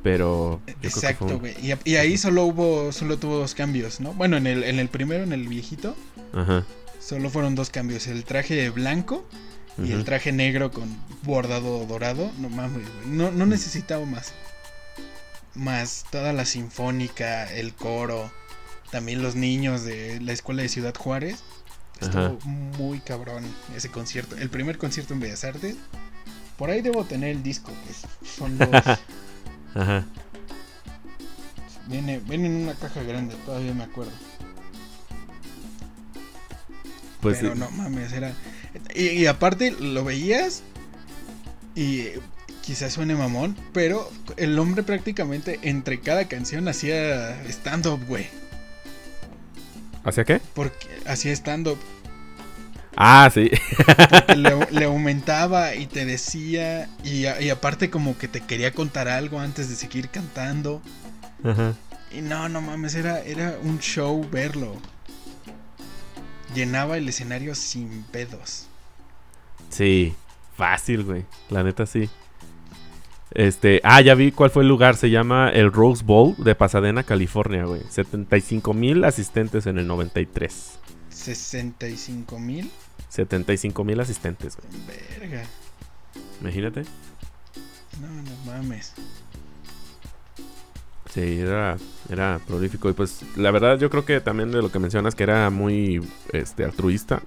Pero 0.02 0.60
Exacto, 0.82 1.26
un- 1.26 1.38
güey. 1.38 1.54
Y, 1.62 1.74
y 1.90 1.96
ahí 1.96 2.16
solo 2.18 2.44
hubo, 2.44 2.90
solo 2.90 3.18
tuvo 3.18 3.38
dos 3.38 3.54
cambios, 3.54 4.00
¿no? 4.00 4.12
Bueno, 4.14 4.36
en 4.36 4.46
el, 4.48 4.64
en 4.64 4.80
el 4.80 4.88
primero, 4.88 5.22
en 5.22 5.32
el 5.32 5.46
viejito, 5.46 5.94
Ajá. 6.32 6.64
solo 7.00 7.30
fueron 7.30 7.54
dos 7.54 7.70
cambios. 7.70 8.08
El 8.08 8.24
traje 8.24 8.68
blanco 8.70 9.24
y 9.78 9.92
el 9.92 10.04
traje 10.04 10.32
negro 10.32 10.70
con 10.70 10.88
bordado 11.22 11.84
dorado. 11.86 12.30
No 12.38 12.48
mames. 12.48 12.86
No, 13.06 13.30
no 13.30 13.46
necesitaba 13.46 14.04
más. 14.06 14.32
Más 15.54 16.04
toda 16.10 16.32
la 16.32 16.44
sinfónica, 16.44 17.50
el 17.52 17.74
coro, 17.74 18.30
también 18.90 19.22
los 19.22 19.34
niños 19.34 19.84
de 19.84 20.20
la 20.20 20.32
escuela 20.32 20.62
de 20.62 20.68
Ciudad 20.68 20.94
Juárez. 20.94 21.42
Estuvo 22.00 22.20
Ajá. 22.22 22.34
muy 22.44 23.00
cabrón 23.00 23.44
ese 23.76 23.90
concierto. 23.90 24.36
El 24.36 24.50
primer 24.50 24.78
concierto 24.78 25.14
en 25.14 25.20
Bellas 25.20 25.44
Artes. 25.44 25.76
Por 26.56 26.70
ahí 26.70 26.80
debo 26.82 27.04
tener 27.04 27.30
el 27.30 27.42
disco, 27.42 27.72
pues. 27.84 28.02
Son 28.36 28.58
dos. 28.58 28.68
Ajá. 29.74 30.04
viene, 31.86 32.18
viene 32.20 32.46
en 32.46 32.54
una 32.62 32.74
caja 32.74 33.02
grande, 33.02 33.34
todavía 33.46 33.72
me 33.74 33.84
acuerdo. 33.84 34.12
Pues 37.20 37.38
Pero 37.38 37.54
sí. 37.54 37.58
no 37.60 37.70
mames, 37.70 38.12
era. 38.12 38.32
Y, 38.94 39.08
y 39.08 39.26
aparte 39.26 39.70
lo 39.72 40.04
veías 40.04 40.62
y 41.74 42.08
quizás 42.62 42.92
suene 42.92 43.14
mamón, 43.14 43.56
pero 43.72 44.10
el 44.36 44.58
hombre 44.58 44.82
prácticamente 44.82 45.58
entre 45.62 46.00
cada 46.00 46.28
canción 46.28 46.68
hacía 46.68 47.42
stand-up, 47.48 48.04
güey. 48.06 48.28
¿Hacia 50.04 50.24
qué? 50.24 50.40
Porque 50.54 50.88
hacía 51.06 51.32
stand-up, 51.32 51.78
Ah, 52.96 53.30
sí. 53.32 53.50
le, 54.36 54.66
le 54.70 54.84
aumentaba 54.84 55.74
y 55.74 55.86
te 55.86 56.04
decía, 56.04 56.88
y, 57.02 57.26
y 57.26 57.50
aparte 57.50 57.88
como 57.90 58.18
que 58.18 58.28
te 58.28 58.42
quería 58.42 58.72
contar 58.72 59.08
algo 59.08 59.40
antes 59.40 59.68
de 59.70 59.76
seguir 59.76 60.10
cantando. 60.10 60.82
Ajá. 61.42 61.74
Y 62.10 62.20
no, 62.20 62.48
no 62.50 62.60
mames, 62.60 62.94
era, 62.94 63.20
era 63.20 63.56
un 63.62 63.78
show 63.78 64.28
verlo. 64.30 64.76
Llenaba 66.54 66.96
el 66.96 67.08
escenario 67.08 67.54
sin 67.54 68.02
pedos. 68.04 68.66
Sí. 69.70 70.14
Fácil, 70.56 71.04
güey. 71.04 71.24
La 71.50 71.62
neta 71.62 71.86
sí. 71.86 72.08
Este, 73.34 73.80
ah, 73.84 74.00
ya 74.02 74.14
vi 74.14 74.30
cuál 74.32 74.50
fue 74.50 74.62
el 74.62 74.68
lugar. 74.68 74.96
Se 74.96 75.10
llama 75.10 75.48
el 75.48 75.72
Rose 75.72 76.04
Bowl 76.04 76.34
de 76.36 76.54
Pasadena, 76.54 77.02
California, 77.02 77.64
güey. 77.64 77.82
75 77.88 78.74
mil 78.74 79.04
asistentes 79.04 79.66
en 79.66 79.78
el 79.78 79.86
93. 79.86 80.78
65 81.08 82.38
mil. 82.38 82.70
75 83.08 83.84
mil 83.84 84.00
asistentes, 84.00 84.56
güey. 84.56 84.68
Verga. 85.18 85.44
Imagínate. 86.40 86.84
No, 88.00 88.08
no 88.08 88.30
mames. 88.46 88.92
Sí, 91.12 91.40
era, 91.40 91.76
era 92.08 92.40
prolífico. 92.46 92.88
Y 92.88 92.94
pues, 92.94 93.20
la 93.36 93.50
verdad, 93.50 93.78
yo 93.78 93.90
creo 93.90 94.04
que 94.04 94.20
también 94.20 94.50
de 94.50 94.62
lo 94.62 94.70
que 94.72 94.78
mencionas, 94.78 95.14
que 95.14 95.24
era 95.24 95.50
muy 95.50 96.00
este, 96.32 96.64
altruista. 96.64 97.22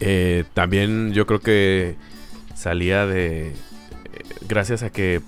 Eh, 0.00 0.44
también 0.54 1.12
yo 1.12 1.26
creo 1.26 1.40
que 1.40 1.96
salía 2.54 3.06
de. 3.06 3.48
eh, 3.48 3.54
gracias 4.48 4.82
a 4.82 4.90
que. 4.90 5.20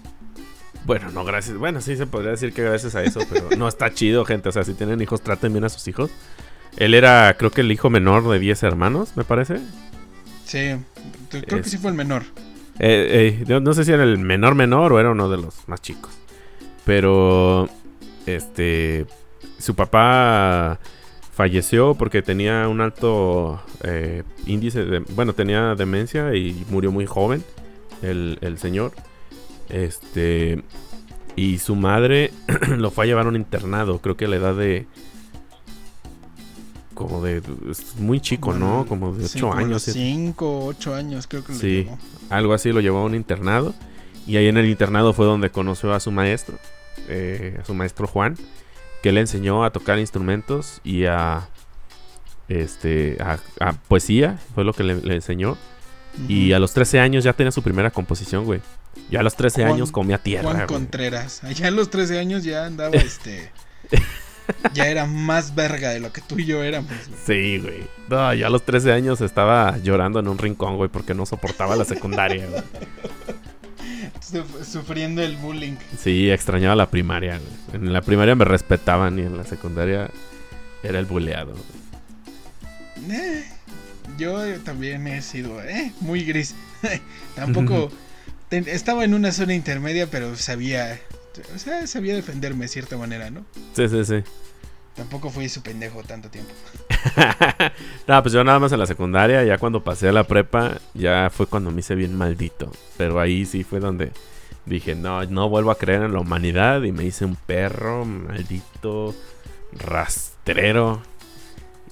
Bueno, 0.85 1.11
no 1.11 1.25
gracias. 1.25 1.57
Bueno, 1.57 1.81
sí 1.81 1.97
se 1.97 2.07
podría 2.07 2.31
decir 2.33 2.53
que 2.53 2.63
gracias 2.63 2.95
a 2.95 3.03
eso, 3.03 3.21
pero 3.31 3.49
no 3.57 3.67
está 3.69 3.93
chido, 3.93 4.25
gente. 4.25 4.49
O 4.49 4.53
sea, 4.53 4.65
si 4.65 4.75
tienen 4.75 5.01
hijos, 5.01 5.23
traten 5.23 5.53
bien 5.53 5.65
a 5.65 5.69
sus 5.69 5.87
hijos. 5.89 6.11
Él 6.77 6.95
era, 6.95 7.35
creo 7.37 7.51
que 7.51 7.63
el 7.63 7.73
hijo 7.73 7.91
menor 7.91 8.29
de 8.29 8.39
10 8.39 8.63
hermanos, 8.63 9.17
me 9.17 9.25
parece. 9.25 9.57
Sí, 10.45 10.77
creo 11.31 11.59
Es- 11.59 11.65
que 11.65 11.71
sí 11.71 11.79
fue 11.79 11.91
el 11.91 11.97
menor. 11.97 12.23
Eh, 12.79 13.37
eh, 13.41 13.45
yo 13.47 13.61
no 13.61 13.75
sé 13.75 13.85
si 13.85 13.93
era 13.93 14.05
el 14.05 14.17
menor 14.19 14.55
menor 14.55 14.93
o 14.93 15.01
era 15.01 15.11
uno 15.11 15.29
de 15.29 15.37
los 15.37 15.69
más 15.69 15.83
chicos. 15.83 16.13
Pero, 16.91 17.69
este, 18.27 19.07
su 19.61 19.77
papá 19.77 20.81
falleció 21.33 21.95
porque 21.95 22.21
tenía 22.21 22.67
un 22.67 22.81
alto 22.81 23.61
eh, 23.85 24.25
índice 24.45 24.85
de, 24.85 24.99
bueno, 25.15 25.33
tenía 25.33 25.77
demencia 25.77 26.35
y 26.35 26.67
murió 26.69 26.91
muy 26.91 27.07
joven 27.07 27.45
el, 28.03 28.39
el 28.41 28.59
señor. 28.59 28.91
Este, 29.69 30.65
y 31.37 31.59
su 31.59 31.77
madre 31.77 32.33
lo 32.77 32.91
fue 32.91 33.05
a 33.05 33.07
llevar 33.07 33.27
a 33.27 33.29
un 33.29 33.37
internado, 33.37 34.01
creo 34.01 34.17
que 34.17 34.25
a 34.25 34.29
la 34.29 34.37
edad 34.37 34.57
de... 34.57 34.89
Como 36.95 37.23
de... 37.23 37.41
es 37.71 38.01
muy 38.01 38.19
chico, 38.21 38.53
¿no? 38.53 38.85
Como 38.89 39.13
de 39.15 39.27
8 39.27 39.53
años. 39.53 39.83
siete- 39.83 40.01
5, 40.01 40.65
8 40.67 40.95
años 40.97 41.29
creo 41.29 41.45
que 41.45 41.53
lo 41.53 41.59
Sí. 41.61 41.85
llevó. 41.85 41.99
algo 42.31 42.53
así, 42.53 42.73
lo 42.73 42.81
llevó 42.81 42.99
a 42.99 43.05
un 43.05 43.15
internado. 43.15 43.75
Y 44.27 44.37
ahí 44.39 44.49
en 44.49 44.57
el 44.59 44.67
internado 44.69 45.13
fue 45.13 45.25
donde 45.25 45.51
conoció 45.51 45.95
a 45.95 46.01
su 46.01 46.11
maestro, 46.11 46.59
eh, 47.09 47.59
a 47.61 47.65
su 47.65 47.75
maestro 47.75 48.07
Juan, 48.07 48.37
que 49.03 49.13
le 49.13 49.21
enseñó 49.21 49.65
a 49.65 49.71
tocar 49.71 49.99
instrumentos 49.99 50.81
y 50.85 51.05
a, 51.07 51.49
este, 52.49 53.17
a, 53.21 53.39
a 53.61 53.73
poesía, 53.73 54.39
fue 54.55 54.65
lo 54.65 54.73
que 54.73 54.83
le, 54.85 54.97
le 54.97 55.15
enseñó. 55.15 55.57
Y 56.29 56.53
a 56.53 56.59
los 56.59 56.73
13 56.75 56.99
años 57.01 57.23
ya 57.25 57.33
tenía 57.33 57.53
su 57.53 57.63
primera 57.63 57.91
composición, 57.93 58.45
güey. 58.45 58.61
Ya 59.11 59.21
a 59.21 59.23
los 59.23 59.37
13 59.37 59.63
Juan- 59.63 59.75
años 59.75 59.93
comía 59.93 60.19
tierra, 60.19 60.51
Juan. 60.53 60.67
Contreras. 60.67 61.45
Allá 61.45 61.69
a 61.69 61.71
los 61.71 61.89
13 61.91 62.19
años 62.19 62.43
ya 62.43 62.67
andaba 62.67 62.91
este. 62.97 63.53
ya 64.75 64.89
era 64.89 65.07
más 65.07 65.55
verga 65.55 65.91
de 65.91 66.01
lo 66.01 66.13
que 66.13 66.21
tú 66.21 66.39
y 66.41 66.47
yo 66.47 66.65
éramos. 66.65 66.91
güey. 66.91 67.21
Sí, 67.25 67.59
güey. 67.63 67.87
No, 68.09 68.35
ya 68.35 68.49
a 68.49 68.51
los 68.51 68.65
13 68.65 68.93
años 68.93 69.21
estaba 69.21 69.79
llorando 69.79 70.19
en 70.19 70.27
un 70.27 70.39
rincón, 70.39 70.77
güey, 70.77 70.91
porque 70.91 71.15
no 71.15 71.25
soportaba 71.27 71.77
la 71.77 71.85
secundaria, 71.85 72.47
güey. 72.49 72.63
Suf- 74.21 74.65
Sufriendo 74.65 75.23
el 75.23 75.37
bullying. 75.37 75.77
Sí, 75.99 76.31
extrañaba 76.31 76.75
la 76.77 76.91
primaria, 76.91 77.39
güey. 77.39 77.83
En 77.83 77.93
la 77.93 78.03
primaria 78.03 78.35
me 78.35 78.45
respetaban 78.45 79.19
y 79.19 79.23
en 79.23 79.37
la 79.37 79.45
secundaria 79.45 80.11
era 80.83 80.99
el 80.99 81.07
buleado. 81.07 81.55
Eh, 83.11 83.45
yo 84.19 84.61
también 84.61 85.07
he 85.07 85.23
sido 85.23 85.63
eh, 85.63 85.93
muy 86.01 86.25
gris. 86.25 86.55
Tampoco 87.35 87.91
ten- 88.49 88.69
estaba 88.69 89.05
en 89.05 89.15
una 89.15 89.33
zona 89.33 89.55
intermedia, 89.55 90.07
pero 90.11 90.37
sabía, 90.37 90.99
o 91.55 91.59
sea, 91.59 91.87
sabía 91.87 92.15
defenderme 92.15 92.65
de 92.65 92.69
cierta 92.69 92.97
manera, 92.97 93.31
¿no? 93.31 93.45
Sí, 93.75 93.89
sí, 93.89 94.05
sí. 94.05 94.23
Tampoco 94.95 95.31
fui 95.31 95.49
su 95.49 95.63
pendejo 95.63 96.03
tanto 96.03 96.29
tiempo. 96.29 96.53
no, 98.07 98.23
pues 98.23 98.35
yo 98.35 98.45
nada 98.45 98.59
más 98.59 98.73
en 98.73 98.79
la 98.79 98.87
secundaria, 98.87 99.45
ya 99.45 99.57
cuando 99.59 99.83
pasé 99.83 100.09
a 100.09 100.13
la 100.13 100.25
prepa, 100.25 100.79
ya 100.95 101.31
fue 101.31 101.47
cuando 101.47 101.71
me 101.71 101.81
hice 101.81 101.95
bien 101.95 102.17
maldito. 102.17 102.71
Pero 102.97 103.21
ahí 103.21 103.47
sí 103.47 103.65
fue 103.65 103.81
donde 103.81 104.13
dije, 104.67 104.95
no, 104.95 105.25
no 105.25 105.49
vuelvo 105.49 105.71
a 105.71 105.79
creer 105.79 106.03
en 106.03 106.13
la 106.13 106.21
humanidad 106.21 106.83
y 106.83 106.93
me 106.93 107.05
hice 107.05 107.25
un 107.25 107.37
perro, 107.37 108.05
maldito 108.05 109.15
rastrero. 109.73 111.01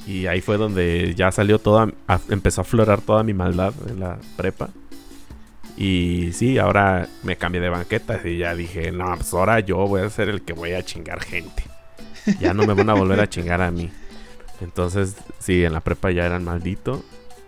Y 0.06 0.26
ahí 0.26 0.40
fue 0.40 0.56
donde 0.56 1.14
ya 1.14 1.30
salió 1.32 1.58
toda, 1.58 1.92
empezó 2.30 2.60
a 2.60 2.62
aflorar 2.62 3.00
toda 3.00 3.22
mi 3.22 3.34
maldad 3.34 3.74
en 3.88 4.00
la 4.00 4.18
prepa. 4.36 4.70
Y 5.76 6.32
sí, 6.32 6.58
ahora 6.58 7.08
me 7.22 7.36
cambié 7.36 7.60
de 7.60 7.68
banquetas 7.68 8.24
y 8.24 8.38
ya 8.38 8.54
dije, 8.54 8.90
no, 8.90 9.14
pues 9.14 9.32
ahora 9.32 9.60
yo 9.60 9.76
voy 9.86 10.02
a 10.02 10.10
ser 10.10 10.28
el 10.28 10.42
que 10.42 10.52
voy 10.52 10.72
a 10.72 10.82
chingar 10.82 11.22
gente. 11.22 11.67
Ya 12.40 12.54
no 12.54 12.66
me 12.66 12.74
van 12.74 12.90
a 12.90 12.94
volver 12.94 13.20
a 13.20 13.28
chingar 13.28 13.60
a 13.62 13.70
mí. 13.70 13.90
Entonces, 14.60 15.14
sí, 15.38 15.64
en 15.64 15.72
la 15.72 15.80
prepa 15.80 16.10
ya 16.10 16.26
eran 16.26 16.44
maldito. 16.44 17.04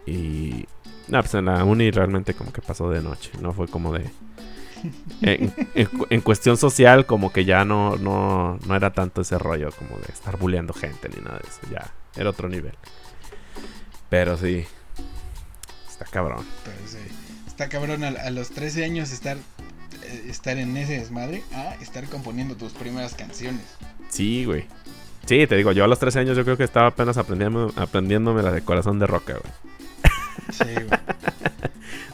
Y. 0.06 0.66
No, 1.08 1.20
pues 1.20 1.34
en 1.34 1.46
la 1.46 1.64
uni 1.64 1.90
realmente 1.90 2.34
como 2.34 2.52
que 2.52 2.62
pasó 2.62 2.88
de 2.90 3.02
noche. 3.02 3.30
No 3.40 3.52
fue 3.52 3.68
como 3.68 3.92
de. 3.92 4.10
En, 5.22 6.20
cuestión 6.22 6.56
social, 6.56 7.04
como 7.04 7.32
que 7.32 7.44
ya 7.44 7.66
no, 7.66 7.96
no, 7.96 8.58
no 8.66 8.76
era 8.76 8.94
tanto 8.94 9.20
ese 9.20 9.38
rollo 9.38 9.70
como 9.72 9.98
de 9.98 10.10
estar 10.10 10.38
bulleando 10.38 10.72
gente 10.72 11.08
ni 11.08 11.22
nada 11.22 11.38
de 11.38 11.48
eso. 11.48 11.60
Ya 11.70 11.90
era 12.16 12.30
otro 12.30 12.48
nivel. 12.48 12.74
Pero 14.08 14.36
sí. 14.36 14.64
Está 15.88 16.04
cabrón. 16.06 16.44
Está 17.46 17.68
cabrón 17.68 18.04
a, 18.04 18.30
los 18.30 18.50
13 18.50 18.84
años 18.84 19.12
estar, 19.12 19.36
eh, 19.36 20.26
estar 20.28 20.56
en 20.56 20.76
ese 20.76 20.98
desmadre 20.98 21.42
a 21.52 21.74
estar 21.74 22.08
componiendo 22.08 22.56
tus 22.56 22.72
primeras 22.72 23.14
canciones. 23.14 23.64
Sí, 24.10 24.44
güey. 24.44 24.66
Sí, 25.26 25.46
te 25.46 25.56
digo, 25.56 25.72
yo 25.72 25.84
a 25.84 25.88
los 25.88 25.98
13 25.98 26.20
años 26.20 26.36
yo 26.36 26.44
creo 26.44 26.56
que 26.56 26.64
estaba 26.64 26.88
apenas 26.88 27.16
aprendiendo, 27.16 27.72
aprendiéndome 27.76 28.42
la 28.42 28.52
de 28.52 28.62
corazón 28.62 28.98
de 28.98 29.06
roca, 29.06 29.34
güey. 29.34 29.52
Sí, 30.50 30.74
güey. 30.74 31.00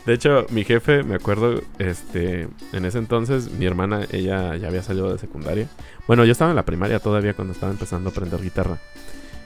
De 0.06 0.14
hecho, 0.14 0.46
mi 0.50 0.64
jefe, 0.64 1.02
me 1.02 1.16
acuerdo, 1.16 1.62
este, 1.80 2.48
en 2.72 2.84
ese 2.84 2.98
entonces, 2.98 3.50
mi 3.50 3.66
hermana, 3.66 4.06
ella 4.12 4.54
ya 4.56 4.68
había 4.68 4.82
salido 4.82 5.12
de 5.12 5.18
secundaria. 5.18 5.68
Bueno, 6.06 6.24
yo 6.24 6.30
estaba 6.30 6.50
en 6.50 6.56
la 6.56 6.64
primaria 6.64 7.00
todavía 7.00 7.34
cuando 7.34 7.52
estaba 7.52 7.72
empezando 7.72 8.08
a 8.08 8.12
aprender 8.12 8.40
guitarra. 8.40 8.78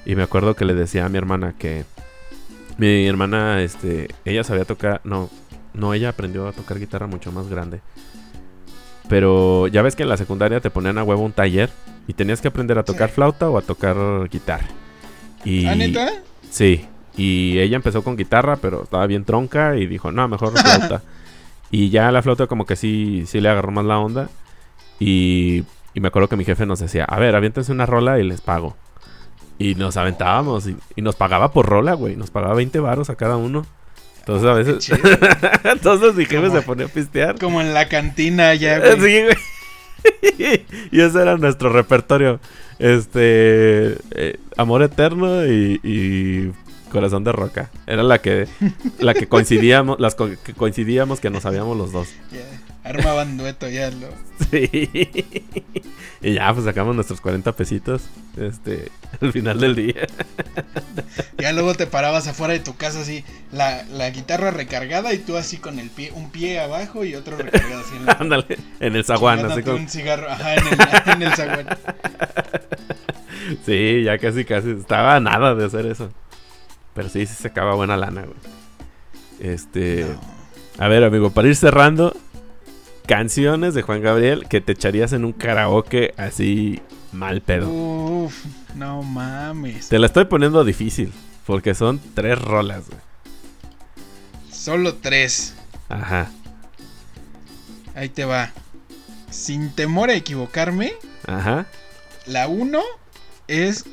Y 0.04 0.16
me 0.16 0.22
acuerdo 0.22 0.54
que 0.56 0.66
le 0.66 0.74
decía 0.74 1.06
a 1.06 1.08
mi 1.08 1.16
hermana 1.16 1.54
que 1.58 1.84
mi 2.76 3.06
hermana, 3.06 3.62
este, 3.62 4.08
ella 4.26 4.44
sabía 4.44 4.66
tocar, 4.66 5.00
no, 5.04 5.30
no, 5.72 5.94
ella 5.94 6.10
aprendió 6.10 6.46
a 6.46 6.52
tocar 6.52 6.78
guitarra 6.78 7.06
mucho 7.06 7.32
más 7.32 7.48
grande. 7.48 7.80
Pero 9.08 9.66
ya 9.66 9.80
ves 9.80 9.96
que 9.96 10.02
en 10.02 10.10
la 10.10 10.18
secundaria 10.18 10.60
te 10.60 10.70
ponían 10.70 10.98
a 10.98 11.04
huevo 11.04 11.22
un 11.22 11.32
taller 11.32 11.70
y 12.10 12.12
tenías 12.12 12.40
que 12.40 12.48
aprender 12.48 12.76
a 12.76 12.82
tocar 12.82 13.08
flauta 13.08 13.48
o 13.48 13.56
a 13.56 13.62
tocar 13.62 13.96
guitarra. 14.28 14.66
Y, 15.44 15.64
¿Ah, 15.66 15.76
neta? 15.76 16.10
Sí. 16.50 16.84
Y 17.16 17.56
ella 17.60 17.76
empezó 17.76 18.02
con 18.02 18.16
guitarra, 18.16 18.56
pero 18.56 18.82
estaba 18.82 19.06
bien 19.06 19.24
tronca 19.24 19.76
y 19.76 19.86
dijo, 19.86 20.10
no, 20.10 20.26
mejor 20.26 20.52
flauta. 20.58 21.02
y 21.70 21.90
ya 21.90 22.10
la 22.10 22.20
flauta 22.20 22.48
como 22.48 22.66
que 22.66 22.74
sí, 22.74 23.22
sí 23.28 23.40
le 23.40 23.48
agarró 23.48 23.70
más 23.70 23.84
la 23.84 24.00
onda. 24.00 24.28
Y, 24.98 25.62
y 25.94 26.00
me 26.00 26.08
acuerdo 26.08 26.28
que 26.28 26.34
mi 26.34 26.44
jefe 26.44 26.66
nos 26.66 26.80
decía, 26.80 27.04
a 27.04 27.16
ver, 27.20 27.36
aviéntense 27.36 27.70
una 27.70 27.86
rola 27.86 28.18
y 28.18 28.24
les 28.24 28.40
pago. 28.40 28.76
Y 29.56 29.76
nos 29.76 29.96
aventábamos 29.96 30.66
y, 30.66 30.76
y 30.96 31.02
nos 31.02 31.14
pagaba 31.14 31.52
por 31.52 31.66
rola, 31.66 31.94
güey. 31.94 32.16
Nos 32.16 32.32
pagaba 32.32 32.54
20 32.54 32.80
varos 32.80 33.08
a 33.08 33.14
cada 33.14 33.36
uno. 33.36 33.64
Entonces 34.18 34.48
a 34.48 34.54
veces. 34.54 34.90
Entonces 35.64 36.16
mi 36.16 36.24
jefe 36.24 36.50
se 36.50 36.62
ponía 36.62 36.86
a 36.86 36.88
pistear. 36.88 37.38
Como 37.38 37.60
en 37.60 37.72
la 37.72 37.88
cantina 37.88 38.52
ya, 38.54 38.80
güey. 38.80 38.90
Sí, 39.00 39.22
güey. 39.22 39.36
y 40.90 41.00
ese 41.00 41.22
era 41.22 41.36
nuestro 41.36 41.70
repertorio. 41.70 42.40
Este. 42.78 43.96
Eh, 44.12 44.38
Amor 44.56 44.82
Eterno 44.82 45.46
y, 45.46 46.52
Corazón 46.90 47.24
de 47.24 47.32
Roca. 47.32 47.70
Era 47.86 48.02
la 48.02 48.18
que. 48.18 48.46
La 48.98 49.14
que 49.14 49.28
coincidíamos. 49.28 50.00
Las 50.00 50.14
que 50.14 50.54
coincidíamos 50.56 51.20
que 51.20 51.30
nos 51.30 51.42
sabíamos 51.42 51.76
los 51.76 51.92
dos. 51.92 52.08
Armaban 52.82 53.36
dueto 53.36 53.68
ya, 53.68 53.90
¿no? 53.90 54.08
Sí. 54.50 54.68
Y 56.22 56.34
ya, 56.34 56.52
pues 56.52 56.64
sacamos 56.64 56.94
nuestros 56.94 57.20
40 57.20 57.52
pesitos. 57.52 58.02
Este, 58.36 58.90
al 59.20 59.32
final 59.32 59.58
del 59.60 59.74
día. 59.74 60.06
Ya 61.38 61.52
luego 61.52 61.74
te 61.74 61.86
parabas 61.86 62.26
afuera 62.26 62.52
de 62.52 62.60
tu 62.60 62.76
casa 62.76 63.00
así, 63.00 63.24
la, 63.52 63.84
la 63.84 64.10
guitarra 64.10 64.50
recargada 64.50 65.12
y 65.14 65.18
tú 65.18 65.36
así 65.36 65.56
con 65.56 65.78
el 65.78 65.88
pie, 65.90 66.12
un 66.14 66.30
pie 66.30 66.60
abajo 66.60 67.04
y 67.04 67.14
otro 67.14 67.36
recargado 67.36 67.80
así 67.80 67.96
en 67.96 68.06
la, 68.06 68.12
Ándale, 68.20 68.58
en 68.80 68.96
el 68.96 69.04
zaguán, 69.04 69.44
así 69.44 69.62
con 69.62 69.76
un 69.76 69.88
cigarro, 69.88 70.30
ajá, 70.30 70.54
en 70.54 70.66
el, 70.66 70.78
en 71.14 71.22
el 71.22 71.32
zaguán. 71.34 71.66
Sí, 73.64 74.02
ya 74.04 74.18
casi 74.18 74.44
casi 74.44 74.70
estaba 74.70 75.18
nada 75.20 75.54
de 75.54 75.64
hacer 75.64 75.86
eso. 75.86 76.10
Pero 76.94 77.08
sí, 77.08 77.24
sí 77.26 77.34
se 77.34 77.48
acaba 77.48 77.74
buena 77.74 77.96
lana, 77.96 78.22
güey. 78.22 78.36
Este, 79.40 80.06
a 80.78 80.88
ver, 80.88 81.02
amigo, 81.04 81.30
para 81.30 81.48
ir 81.48 81.56
cerrando, 81.56 82.14
canciones 83.06 83.74
de 83.74 83.82
Juan 83.82 84.02
Gabriel 84.02 84.46
que 84.48 84.60
te 84.60 84.72
echarías 84.72 85.12
en 85.12 85.24
un 85.24 85.32
karaoke 85.32 86.14
así 86.16 86.80
mal 87.12 87.40
pedo. 87.40 87.68
Uf, 87.68 88.44
no 88.74 89.02
mames. 89.02 89.88
Te 89.88 89.98
la 89.98 90.06
estoy 90.06 90.26
poniendo 90.26 90.64
difícil, 90.64 91.12
porque 91.46 91.74
son 91.74 92.00
tres 92.14 92.40
rolas, 92.40 92.88
güey. 92.88 93.00
Solo 94.50 94.94
tres. 94.94 95.54
Ajá. 95.88 96.30
Ahí 97.94 98.08
te 98.08 98.24
va. 98.24 98.50
Sin 99.30 99.70
temor 99.70 100.10
a 100.10 100.14
equivocarme. 100.14 100.92
Ajá. 101.26 101.66
La 102.26 102.48
uno 102.48 102.82
es. 103.48 103.84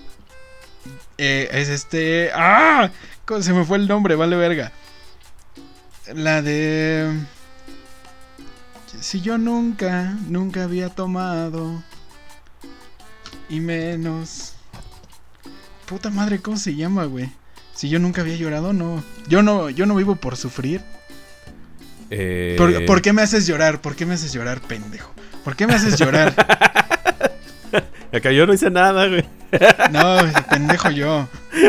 Eh, 1.17 1.49
es 1.51 1.69
este. 1.69 2.31
¡Ah! 2.33 2.91
Se 3.41 3.53
me 3.53 3.65
fue 3.65 3.77
el 3.77 3.87
nombre, 3.87 4.15
vale 4.15 4.35
verga. 4.35 4.71
La 6.13 6.41
de 6.41 7.11
si 8.99 9.21
yo 9.21 9.37
nunca, 9.37 10.15
nunca 10.27 10.63
había 10.63 10.89
tomado. 10.89 11.83
Y 13.49 13.59
menos. 13.59 14.53
Puta 15.85 16.09
madre, 16.09 16.39
¿cómo 16.39 16.57
se 16.57 16.75
llama, 16.75 17.05
güey? 17.05 17.31
Si 17.73 17.89
yo 17.89 17.99
nunca 17.99 18.21
había 18.21 18.35
llorado, 18.35 18.73
no. 18.73 19.03
Yo 19.27 19.41
no, 19.41 19.69
yo 19.69 19.85
no 19.85 19.95
vivo 19.95 20.15
por 20.15 20.35
sufrir. 20.35 20.81
Eh... 22.09 22.55
¿Por, 22.87 23.01
qué 23.01 23.13
me 23.13 23.21
haces 23.21 23.47
llorar? 23.47 23.81
¿Por 23.81 23.95
qué 23.95 24.05
me 24.05 24.15
haces 24.15 24.33
llorar, 24.33 24.61
pendejo? 24.61 25.13
¿Por 25.43 25.55
qué 25.55 25.67
me 25.67 25.75
haces 25.75 25.97
llorar? 25.97 26.33
Acá 28.13 28.31
yo 28.31 28.47
no 28.47 28.53
hice 28.53 28.69
nada, 28.69 29.07
güey. 29.07 29.25
No, 29.91 30.17
pendejo 30.49 30.91
yo. 30.91 31.27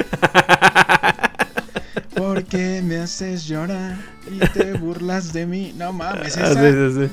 ¿Por 2.16 2.44
qué 2.44 2.82
me 2.82 2.96
haces 2.96 3.46
llorar 3.46 4.17
y 4.30 4.38
te 4.38 4.72
burlas 4.74 5.32
de 5.32 5.46
mí. 5.46 5.74
No 5.76 5.92
mames, 5.92 6.36
ah, 6.36 6.50
esa. 6.50 6.54
Sí, 6.54 7.06
sí, 7.06 7.12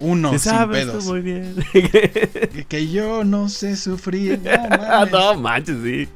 Uno, 0.00 0.30
sin 0.30 0.38
sabes, 0.38 0.86
pedos. 0.86 1.04
Muy 1.06 1.20
bien. 1.20 1.54
que, 2.68 2.88
yo 2.88 3.24
no 3.24 3.48
sé 3.48 3.76
sufrir. 3.76 4.40
No, 4.42 4.68
mames. 4.78 5.12
no 5.12 5.34
manches, 5.34 5.76
sí. 5.82 6.08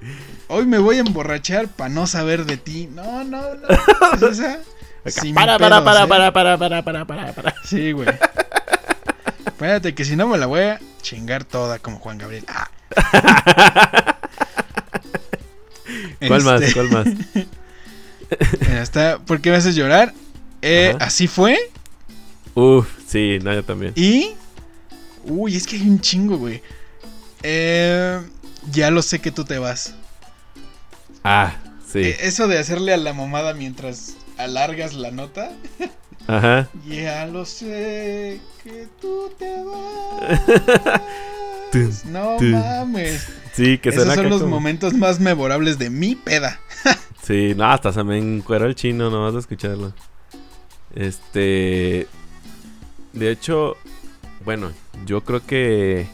Hoy 0.49 0.67
me 0.67 0.79
voy 0.79 0.97
a 0.97 1.01
emborrachar 1.01 1.69
para 1.69 1.91
no 1.91 2.07
saber 2.07 2.47
de 2.47 2.57
ti. 2.57 2.89
No, 2.95 3.25
no, 3.25 3.43
no. 3.55 4.29
Esa. 4.29 4.59
Sin 5.07 5.35
para, 5.35 5.59
para, 5.59 5.83
pedos, 5.83 5.85
para, 5.85 6.05
¿eh? 6.05 6.33
para, 6.33 6.33
para, 6.33 6.59
para, 6.59 6.83
para, 6.83 7.05
para, 7.07 7.33
para. 7.33 7.55
Sí, 7.65 7.93
güey. 7.93 8.09
Espérate, 9.47 9.95
que 9.95 10.05
si 10.05 10.17
no 10.17 10.29
me 10.29 10.39
la 10.39 10.47
voy 10.47 10.61
a 10.61 10.81
chingar 11.03 11.45
toda 11.45 11.79
como 11.79 11.99
Juan 11.99 12.19
Gabriel. 12.19 12.45
Ah. 12.49 12.69
¿Cuál 16.27 16.41
este... 16.41 16.51
más? 16.51 16.75
¿Cuál 16.75 16.91
más? 16.91 17.07
Este 18.31 18.79
Hasta, 18.79 19.19
¿Por 19.27 19.41
qué 19.41 19.51
me 19.51 19.57
haces 19.57 19.75
llorar? 19.75 20.13
Eh, 20.63 20.97
así 21.01 21.27
fue. 21.27 21.57
Uf, 22.55 22.89
sí, 23.07 23.39
no, 23.43 23.53
yo 23.55 23.65
también. 23.65 23.93
Y. 23.97 24.35
Uy, 25.25 25.57
es 25.57 25.67
que 25.67 25.77
hay 25.77 25.83
un 25.89 26.01
chingo, 26.01 26.39
güey. 26.39 26.63
Eh, 27.43 28.21
ya 28.71 28.91
lo 28.91 29.03
sé 29.03 29.21
que 29.21 29.31
tú 29.31 29.45
te 29.45 29.59
vas. 29.59 29.95
Ah, 31.23 31.57
sí. 31.91 32.01
Eh, 32.01 32.17
eso 32.23 32.49
de 32.49 32.59
hacerle 32.59 32.93
a 32.95 32.97
la 32.97 33.13
mamada 33.13 33.55
mientras 33.55 34.17
alargas 34.37 34.95
la 34.95 35.11
nota. 35.11 35.53
Ajá. 36.27 36.69
Ya 36.87 37.27
lo 37.27 37.45
sé 37.47 38.41
que 38.63 38.87
tú 39.01 39.31
te 39.39 39.51
vas. 41.73 42.05
no 42.05 42.39
mames. 42.41 43.29
Sí, 43.55 43.79
que 43.79 43.89
Esos 43.89 44.15
son 44.15 44.29
los 44.29 44.43
momentos 44.43 44.93
más 44.95 45.21
memorables 45.21 45.79
de 45.79 45.91
mi 45.91 46.15
peda. 46.15 46.61
Sí, 47.21 47.53
no, 47.55 47.71
hasta 47.71 47.93
se 47.93 48.03
me 48.05 48.17
encueró 48.17 48.65
el 48.65 48.75
chino 48.75 49.11
nomás 49.11 49.35
de 49.35 49.41
escucharlo. 49.41 49.93
Este. 50.95 52.07
De 53.13 53.31
hecho, 53.31 53.77
bueno, 54.45 54.73
yo 55.07 55.23
creo 55.23 55.45
que. 55.45 56.07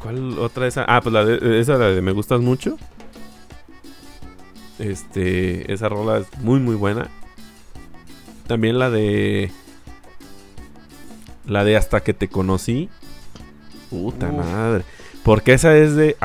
¿Cuál, 0.00 0.38
otra 0.38 0.66
esa? 0.66 0.84
Ah, 0.86 1.00
pues 1.00 1.12
la 1.12 1.24
de, 1.24 1.60
esa 1.60 1.76
la 1.78 1.88
de 1.88 2.02
Me 2.02 2.12
Gustas 2.12 2.40
Mucho. 2.40 2.78
Este, 4.78 5.72
esa 5.72 5.88
rola 5.88 6.18
es 6.18 6.26
muy, 6.40 6.60
muy 6.60 6.74
buena. 6.74 7.08
También 8.46 8.78
la 8.78 8.90
de. 8.90 9.50
La 11.46 11.64
de 11.64 11.76
Hasta 11.76 12.00
que 12.00 12.14
te 12.14 12.28
conocí. 12.28 12.88
Puta 13.88 14.30
madre. 14.30 14.84
Porque 15.22 15.52
esa 15.52 15.76
es 15.76 15.96
de. 15.96 16.16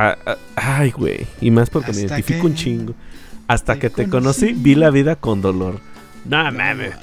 ay, 0.56 0.92
güey. 0.92 1.28
Y 1.42 1.52
más 1.52 1.70
porque 1.70 1.92
me 1.92 2.02
identifico 2.02 2.48
un 2.48 2.56
chingo. 2.56 2.94
Hasta 3.48 3.78
que 3.78 3.90
te 3.90 4.10
conocí, 4.10 4.54
vi 4.54 4.76
la 4.76 4.90
vida 4.90 5.16
con 5.16 5.42
dolor. 5.42 5.80
No 6.26 6.52
mames. 6.52 6.94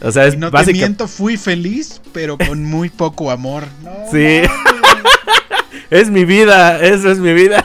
O 0.00 0.10
sea, 0.10 0.26
es 0.26 0.34
y 0.34 0.36
no 0.38 0.50
te 0.50 0.72
miento, 0.72 1.06
fui 1.06 1.36
feliz, 1.36 2.00
pero 2.12 2.36
con 2.36 2.64
muy 2.64 2.88
poco 2.90 3.30
amor. 3.30 3.64
No, 3.82 3.92
Sí. 4.10 4.42
Es 5.90 6.08
mi 6.10 6.24
vida, 6.24 6.80
eso 6.80 7.10
es 7.10 7.18
mi 7.18 7.34
vida. 7.34 7.64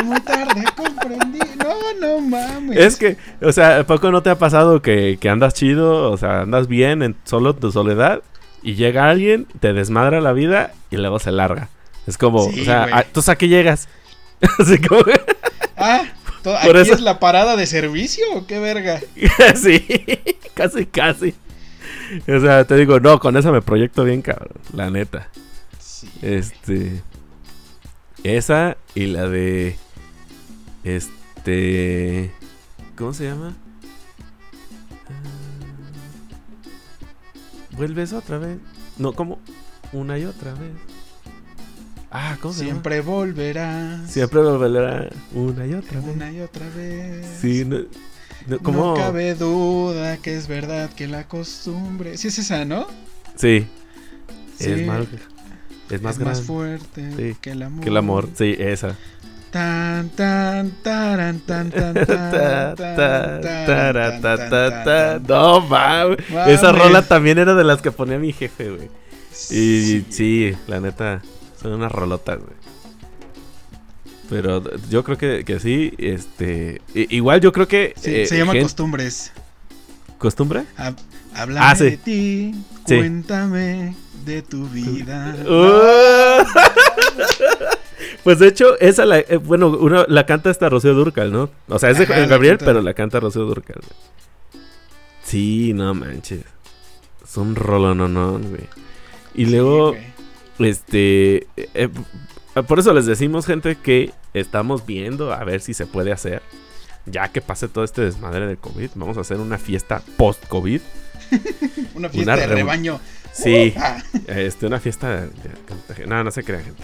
y 0.00 0.04
muy 0.04 0.20
tarde 0.20 0.64
comprendí. 0.76 1.40
No, 1.58 1.74
no 2.00 2.20
mames. 2.20 2.76
Es 2.78 2.96
que, 2.96 3.16
o 3.42 3.50
sea, 3.52 3.80
¿a 3.80 3.84
poco 3.84 4.12
no 4.12 4.22
te 4.22 4.30
ha 4.30 4.38
pasado 4.38 4.80
que, 4.80 5.18
que 5.20 5.28
andas 5.28 5.54
chido? 5.54 6.10
O 6.12 6.16
sea, 6.16 6.42
andas 6.42 6.68
bien 6.68 7.02
en 7.02 7.16
solo 7.24 7.54
tu 7.56 7.72
soledad 7.72 8.22
y 8.62 8.74
llega 8.76 9.10
alguien, 9.10 9.46
te 9.60 9.72
desmadra 9.72 10.20
la 10.20 10.32
vida 10.32 10.72
y 10.90 10.96
luego 10.98 11.18
se 11.18 11.32
larga. 11.32 11.68
Es 12.06 12.16
como, 12.16 12.48
Sí, 12.50 12.60
o 12.60 12.64
sea, 12.64 12.82
güey. 12.82 12.92
¿a- 12.94 13.02
¿tú 13.04 13.22
a 13.26 13.34
qué 13.36 13.48
llegas? 13.48 13.88
Así 14.58 14.78
como, 14.78 15.02
Ah, 15.76 16.02
¿aquí 16.44 16.78
eso- 16.78 16.94
es 16.94 17.00
la 17.00 17.18
parada 17.20 17.56
de 17.56 17.66
servicio 17.66 18.24
o 18.34 18.46
qué 18.46 18.58
verga? 18.58 19.00
sí, 19.56 19.86
casi, 20.54 20.86
casi. 20.86 21.34
O 22.26 22.40
sea, 22.40 22.64
te 22.64 22.74
digo, 22.76 23.00
no, 23.00 23.18
con 23.18 23.36
esa 23.36 23.52
me 23.52 23.60
proyecto 23.62 24.04
bien, 24.04 24.22
cabrón, 24.22 24.56
la 24.72 24.90
neta. 24.90 25.28
Sí. 25.78 26.08
Este. 26.22 27.02
Esa 28.24 28.76
y 28.94 29.06
la 29.06 29.28
de. 29.28 29.76
Este. 30.84 32.32
¿Cómo 32.96 33.12
se 33.12 33.24
llama? 33.24 33.54
Ah, 35.08 35.12
Vuelves 37.72 38.12
otra 38.12 38.38
vez. 38.38 38.58
No, 38.96 39.12
¿cómo? 39.12 39.38
Una 39.92 40.18
y 40.18 40.24
otra 40.24 40.52
vez. 40.54 40.72
Ah, 42.10 42.36
¿cómo 42.40 42.54
se 42.54 42.64
Siempre 42.64 43.00
volverás. 43.02 43.96
llama? 43.98 44.08
Siempre 44.08 44.40
volverá 44.40 45.08
una 45.34 45.66
y 45.66 45.74
otra 45.74 46.00
vez. 46.00 46.08
Una 46.14 46.32
y 46.32 46.40
otra 46.40 46.66
vez. 46.74 47.26
Sí, 47.40 47.64
no, 47.66 47.80
no, 48.46 48.58
¿cómo? 48.60 48.86
No 48.86 48.94
cabe 48.94 49.34
duda 49.34 50.16
que 50.16 50.34
es 50.36 50.48
verdad 50.48 50.88
que 50.90 51.06
la 51.06 51.28
costumbre. 51.28 52.16
Sí, 52.16 52.28
es 52.28 52.38
esa, 52.38 52.64
¿no? 52.64 52.86
Sí, 53.36 53.66
Sí. 54.58 54.70
es 54.72 54.86
más, 54.86 55.06
es 55.90 56.02
más 56.02 56.14
es 56.14 56.18
grande 56.18 56.24
más 56.24 56.42
fuerte 56.42 57.12
Sí, 57.16 57.36
que 57.40 57.50
el 57.52 57.62
amor. 57.62 57.84
que 57.84 57.90
el 57.90 57.96
amor. 57.96 58.28
Sí, 58.34 58.56
esa. 58.58 58.96
Tan, 59.50 60.08
tan, 60.10 60.70
taran, 60.82 61.40
tan, 61.40 61.70
tan, 61.70 61.94
Ta, 61.94 62.74
tan. 64.84 65.22
No, 65.26 65.60
mames. 65.60 66.18
Esa 66.46 66.72
rola 66.72 67.02
también 67.02 67.38
era 67.38 67.54
de 67.54 67.64
las 67.64 67.80
que 67.80 67.90
ponía 67.92 68.18
mi 68.18 68.32
jefe, 68.32 68.70
güey. 68.70 68.90
Y 69.50 70.04
sí, 70.10 70.52
la 70.66 70.80
neta, 70.80 71.22
son 71.60 71.72
unas 71.72 71.90
rolotas, 71.92 72.38
güey. 72.38 72.56
Pero 74.30 74.62
yo 74.90 75.02
creo 75.04 75.16
que, 75.16 75.42
que 75.44 75.58
sí, 75.58 75.94
este... 75.96 76.82
Igual 76.94 77.40
yo 77.40 77.50
creo 77.52 77.66
que... 77.66 77.94
Sí, 77.96 78.14
eh, 78.14 78.26
se 78.26 78.36
llama 78.36 78.52
costumbres. 78.60 79.32
¿Costumbre? 80.18 80.64
Háblame 81.34 81.66
Ah, 81.66 81.74
sí. 81.74 81.84
de 81.84 81.96
ti, 81.96 82.54
Sí. 82.86 82.96
cuéntame 82.96 83.94
de 84.26 84.42
tu 84.42 84.66
vida. 84.68 85.34
Uh. 85.46 86.44
pues 88.24 88.38
de 88.38 88.48
hecho, 88.48 88.78
esa 88.80 89.06
la... 89.06 89.20
eh, 89.20 89.36
bueno, 89.42 89.68
una, 89.68 90.04
la 90.08 90.26
canta 90.26 90.50
esta 90.50 90.68
Rocío 90.68 90.92
Durcal, 90.94 91.32
¿no? 91.32 91.48
O 91.68 91.78
sea, 91.78 91.90
es 91.90 91.98
de 91.98 92.04
Ajá, 92.04 92.14
Juan 92.14 92.22
la 92.22 92.28
Gabriel, 92.28 92.58
pero 92.58 92.82
la 92.82 92.92
canta 92.94 93.20
Rocío 93.20 93.44
Durcal, 93.44 93.76
güey. 93.80 94.62
Sí, 95.22 95.72
no 95.74 95.94
manches. 95.94 96.42
Es 97.22 97.36
un 97.36 97.54
rolononón, 97.56 98.50
güey. 98.50 98.64
Y 99.34 99.44
Sí, 99.46 99.50
luego... 99.52 99.90
güey. 99.92 100.17
Este. 100.58 101.46
eh, 101.56 101.68
eh, 101.74 101.88
por 102.66 102.78
eso 102.78 102.92
les 102.92 103.06
decimos, 103.06 103.46
gente, 103.46 103.76
que 103.76 104.12
estamos 104.34 104.84
viendo 104.86 105.32
a 105.32 105.44
ver 105.44 105.60
si 105.60 105.74
se 105.74 105.86
puede 105.86 106.12
hacer. 106.12 106.42
Ya 107.06 107.28
que 107.28 107.40
pase 107.40 107.68
todo 107.68 107.84
este 107.84 108.02
desmadre 108.02 108.46
de 108.46 108.56
COVID, 108.56 108.90
vamos 108.96 109.16
a 109.16 109.20
hacer 109.22 109.38
una 109.38 109.56
fiesta 109.58 110.02
post-COVID. 110.16 110.80
Una 111.94 112.08
fiesta 112.08 112.32
una 112.34 112.36
de 112.40 112.46
rebaño. 112.46 113.00
Sí, 113.32 113.74
este, 114.26 114.66
una 114.66 114.78
fiesta. 114.80 115.08
de- 115.22 115.26
de- 115.96 116.06
No, 116.06 116.22
no 116.24 116.30
se 116.30 116.42
crean, 116.44 116.64
gente. 116.64 116.82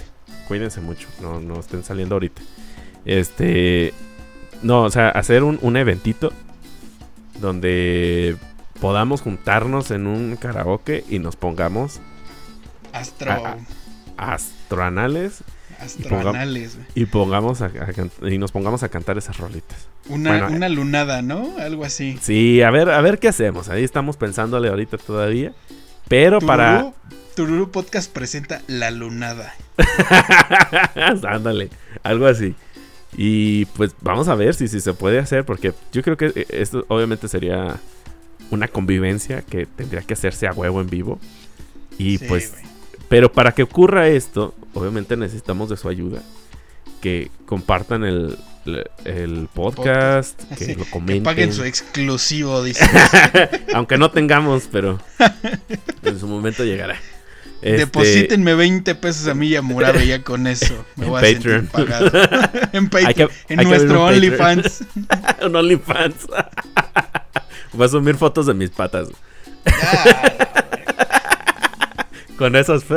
Cuídense 0.48 0.80
mucho, 0.80 1.08
no, 1.22 1.40
no 1.40 1.60
estén 1.60 1.82
saliendo 1.84 2.14
ahorita. 2.16 2.42
Este. 3.04 3.92
No, 4.62 4.82
o 4.82 4.90
sea, 4.90 5.08
hacer 5.10 5.42
un, 5.42 5.58
un 5.62 5.76
eventito 5.76 6.32
donde 7.40 8.36
podamos 8.80 9.20
juntarnos 9.22 9.90
en 9.90 10.06
un 10.06 10.36
karaoke 10.36 11.04
y 11.08 11.18
nos 11.18 11.36
pongamos 11.36 12.00
astro. 12.94 13.58
Astroanales 14.16 15.42
astroanales. 15.78 16.78
Y 16.94 17.06
pongamos 17.06 17.62
a, 17.62 17.70
y 18.22 18.38
nos 18.38 18.52
pongamos 18.52 18.82
a 18.82 18.88
cantar 18.88 19.18
esas 19.18 19.36
rolitas. 19.38 19.88
Una, 20.08 20.30
Bueno, 20.30 20.56
una 20.56 20.68
lunada, 20.68 21.22
¿no? 21.22 21.56
Algo 21.58 21.84
así. 21.84 22.18
Sí, 22.20 22.62
a 22.62 22.70
ver, 22.70 22.90
a 22.90 23.00
ver 23.00 23.18
qué 23.18 23.28
hacemos. 23.28 23.68
Ahí 23.68 23.84
estamos 23.84 24.16
pensándole 24.16 24.68
ahorita 24.68 24.98
todavía. 24.98 25.52
Pero 26.08 26.40
para. 26.40 26.92
Tururú 27.34 27.70
Podcast 27.70 28.12
presenta 28.12 28.62
La 28.68 28.90
Lunada. 28.92 29.54
Ándale, 31.28 31.68
algo 32.04 32.26
así. 32.26 32.54
Y 33.16 33.64
pues 33.66 33.94
vamos 34.02 34.28
a 34.28 34.36
ver 34.36 34.54
si, 34.54 34.68
si 34.68 34.80
se 34.80 34.94
puede 34.94 35.18
hacer. 35.18 35.44
Porque 35.44 35.72
yo 35.92 36.02
creo 36.02 36.16
que 36.16 36.26
eh, 36.26 36.46
esto 36.50 36.84
obviamente 36.88 37.26
sería 37.26 37.76
una 38.50 38.68
convivencia 38.68 39.42
que 39.42 39.66
tendría 39.66 40.02
que 40.02 40.14
hacerse 40.14 40.46
a 40.46 40.52
huevo 40.52 40.80
en 40.80 40.88
vivo. 40.88 41.18
Y 41.98 42.18
Sí, 42.18 42.26
pues. 42.28 42.52
Pero 43.08 43.30
para 43.32 43.52
que 43.52 43.62
ocurra 43.62 44.08
esto, 44.08 44.54
obviamente 44.74 45.16
necesitamos 45.16 45.68
de 45.70 45.76
su 45.76 45.88
ayuda. 45.88 46.20
Que 47.00 47.30
compartan 47.46 48.02
el, 48.04 48.38
el- 48.64 48.84
el 49.04 49.48
podcast, 49.52 50.40
que 50.54 50.64
Sí, 50.64 50.74
lo 50.74 50.84
Que 50.84 50.90
comenten. 50.90 51.22
paguen 51.22 51.52
su 51.52 51.64
exclusivo, 51.64 52.62
dice. 52.64 52.84
Aunque 53.74 53.98
no 53.98 54.10
tengamos, 54.10 54.68
pero 54.72 54.98
en 56.02 56.18
su 56.18 56.26
momento 56.26 56.64
llegará. 56.64 56.96
Este, 57.60 57.78
Deposítenme 57.78 58.54
20 58.54 58.94
pesos 58.94 59.26
a 59.28 59.34
mí 59.34 59.48
y 59.48 59.56
a 59.56 59.62
Murabe 59.62 60.06
ya 60.06 60.22
con 60.22 60.46
eso. 60.46 60.84
Me 60.96 61.04
En 61.06 61.10
voy 61.10 61.18
a 61.18 61.34
Patreon. 61.34 61.68
sentir 61.70 61.70
pagado. 61.70 62.10
en 62.72 62.88
Patreon. 62.88 63.14
Que- 63.14 63.52
en 63.54 63.58
que 63.60 63.64
nuestro. 63.66 64.04
OnlyFans. 64.04 64.84
un 65.44 65.56
OnlyFans. 65.56 66.26
Voy 67.74 67.84
a 67.86 67.88
subir 67.88 68.16
fotos 68.16 68.46
de 68.46 68.54
mis 68.54 68.70
patas. 68.70 69.08
Con 72.44 72.56
esos. 72.56 72.84
uf. 72.84 72.90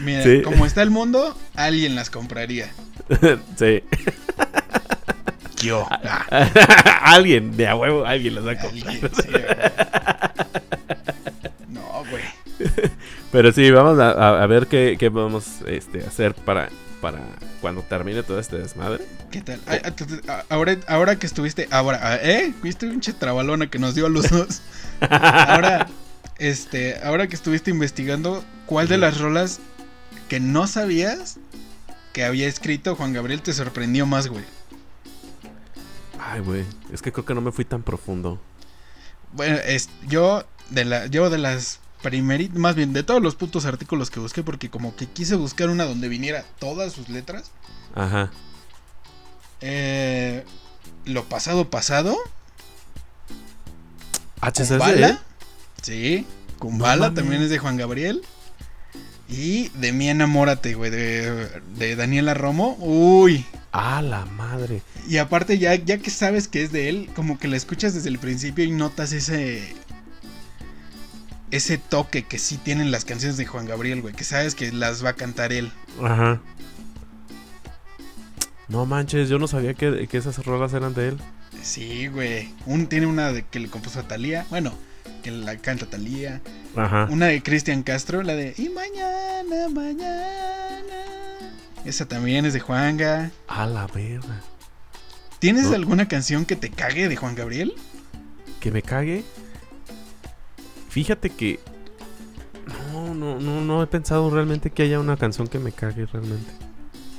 Mira, 0.00 0.22
Sí. 0.24 0.42
como 0.42 0.66
está 0.66 0.82
el 0.82 0.90
mundo, 0.90 1.38
alguien 1.54 1.94
las 1.94 2.10
compraría. 2.10 2.68
sí. 3.56 3.84
Yo. 5.62 5.86
Ah, 5.88 6.50
alguien, 7.14 7.56
de 7.56 7.68
a 7.68 7.76
huevo, 7.76 8.04
alguien 8.04 8.34
los 8.34 8.44
va 8.44 8.52
a 8.52 8.58
comprar. 8.58 9.72
No, 11.68 12.02
güey. 12.10 12.24
Pero 13.30 13.52
sí, 13.52 13.70
vamos 13.70 14.00
a, 14.00 14.10
a- 14.10 14.42
a 14.42 14.46
ver 14.48 14.66
qué, 14.66 14.96
qué 14.98 15.12
podemos 15.12 15.60
este, 15.68 16.04
hacer 16.04 16.34
para, 16.34 16.70
para 17.00 17.20
cuando 17.60 17.82
termine 17.82 18.22
todo 18.22 18.38
este 18.38 18.58
desmadre. 18.58 19.04
¿Qué 19.30 19.40
tal? 19.40 19.60
Ah, 19.66 19.90
t- 19.90 20.04
ah, 20.28 20.44
Ahora, 20.48 20.76
ahora 20.88 21.16
que 21.16 21.26
estuviste. 21.26 21.68
Ahora, 21.70 21.98
ah, 22.02 22.16
¿eh? 22.22 22.52
¿Viste 22.62 22.86
un 22.86 23.00
trabalona 23.00 23.68
que 23.70 23.78
nos 23.78 23.94
dio 23.94 24.06
a 24.06 24.08
los 24.08 24.28
dos? 24.30 24.60
Ahora, 25.00 25.86
este, 26.38 26.98
ahora 27.02 27.26
que 27.28 27.34
estuviste 27.34 27.70
investigando, 27.70 28.44
¿cuál 28.66 28.88
de 28.88 28.98
las 28.98 29.18
rolas 29.20 29.60
que 30.28 30.40
no 30.40 30.66
sabías 30.66 31.38
que 32.12 32.24
había 32.24 32.48
escrito 32.48 32.96
Juan 32.96 33.12
Gabriel 33.12 33.42
te 33.42 33.52
sorprendió 33.52 34.06
más, 34.06 34.28
güey? 34.28 34.44
Ay, 36.20 36.40
güey. 36.40 36.64
Es 36.92 37.02
que 37.02 37.12
creo 37.12 37.24
que 37.24 37.34
no 37.34 37.40
me 37.40 37.52
fui 37.52 37.64
tan 37.64 37.82
profundo. 37.82 38.40
Bueno, 39.32 39.56
es, 39.64 39.88
yo 40.06 40.44
de 40.70 40.84
la, 40.84 41.06
yo 41.06 41.30
de 41.30 41.38
las 41.38 41.80
primeritas, 42.02 42.58
más 42.58 42.74
bien 42.74 42.92
de 42.92 43.02
todos 43.02 43.22
los 43.22 43.34
putos 43.34 43.66
artículos 43.66 44.10
que 44.10 44.20
busqué, 44.20 44.42
porque 44.42 44.70
como 44.70 44.94
que 44.96 45.06
quise 45.06 45.34
buscar 45.34 45.70
una 45.70 45.84
donde 45.84 46.08
viniera 46.08 46.44
todas 46.58 46.92
sus 46.92 47.08
letras. 47.08 47.50
Ajá. 47.94 48.30
Eh, 49.60 50.44
lo 51.04 51.24
pasado 51.24 51.70
pasado. 51.70 52.16
HCC. 54.40 54.68
Kumbala. 54.68 55.22
Sí. 55.82 56.26
Kumbala 56.58 57.06
mames. 57.06 57.14
también 57.14 57.42
es 57.42 57.50
de 57.50 57.58
Juan 57.58 57.76
Gabriel. 57.76 58.22
Y 59.28 59.68
de 59.70 59.92
mi 59.92 60.08
enamórate, 60.08 60.74
güey, 60.74 60.90
de, 60.90 61.48
de 61.76 61.96
Daniela 61.96 62.32
Romo. 62.32 62.76
Uy. 62.80 63.44
A 63.72 64.00
la 64.00 64.24
madre. 64.24 64.80
Y 65.06 65.18
aparte 65.18 65.58
ya, 65.58 65.74
ya 65.74 65.98
que 65.98 66.10
sabes 66.10 66.48
que 66.48 66.62
es 66.62 66.72
de 66.72 66.88
él, 66.88 67.10
como 67.14 67.38
que 67.38 67.48
la 67.48 67.56
escuchas 67.56 67.92
desde 67.92 68.08
el 68.08 68.18
principio 68.18 68.64
y 68.64 68.70
notas 68.70 69.12
ese... 69.12 69.76
Ese 71.50 71.78
toque 71.78 72.24
que 72.24 72.38
sí 72.38 72.58
tienen 72.58 72.90
las 72.90 73.04
canciones 73.04 73.36
de 73.36 73.46
Juan 73.46 73.66
Gabriel, 73.66 74.02
güey. 74.02 74.14
Que 74.14 74.24
sabes 74.24 74.54
que 74.54 74.70
las 74.72 75.04
va 75.04 75.10
a 75.10 75.14
cantar 75.14 75.52
él. 75.52 75.72
Ajá. 76.02 76.40
No 78.68 78.84
manches, 78.84 79.28
yo 79.30 79.38
no 79.38 79.48
sabía 79.48 79.72
que, 79.74 80.06
que 80.08 80.18
esas 80.18 80.44
rolas 80.44 80.74
eran 80.74 80.92
de 80.94 81.08
él. 81.08 81.18
Sí, 81.62 82.08
güey. 82.08 82.52
Un, 82.66 82.86
tiene 82.86 83.06
una 83.06 83.32
de 83.32 83.44
que 83.46 83.60
le 83.60 83.68
compuso 83.68 84.00
a 84.00 84.02
Talía. 84.02 84.46
Bueno, 84.50 84.74
que 85.22 85.30
la 85.30 85.56
canta 85.56 85.86
Talía. 85.86 86.42
Ajá. 86.76 87.08
Una 87.10 87.26
de 87.26 87.42
Cristian 87.42 87.82
Castro, 87.82 88.22
la 88.22 88.34
de 88.34 88.54
Y 88.58 88.68
mañana, 88.68 89.68
mañana. 89.70 90.82
Esa 91.84 92.06
también 92.06 92.44
es 92.44 92.52
de 92.52 92.60
Juanga. 92.60 93.30
A 93.46 93.66
la 93.66 93.86
verga. 93.86 94.42
¿Tienes 95.38 95.64
¿No? 95.68 95.74
alguna 95.76 96.08
canción 96.08 96.44
que 96.44 96.56
te 96.56 96.68
cague 96.70 97.08
de 97.08 97.16
Juan 97.16 97.34
Gabriel? 97.34 97.74
que 98.60 98.70
me 98.72 98.82
cague. 98.82 99.22
Fíjate 100.88 101.30
que 101.30 101.60
no, 102.92 103.14
no, 103.14 103.38
no, 103.40 103.60
no 103.60 103.82
he 103.82 103.86
pensado 103.86 104.30
realmente 104.30 104.70
que 104.70 104.82
haya 104.82 105.00
una 105.00 105.16
canción 105.16 105.46
que 105.48 105.58
me 105.58 105.72
cague 105.72 106.06
realmente. 106.06 106.50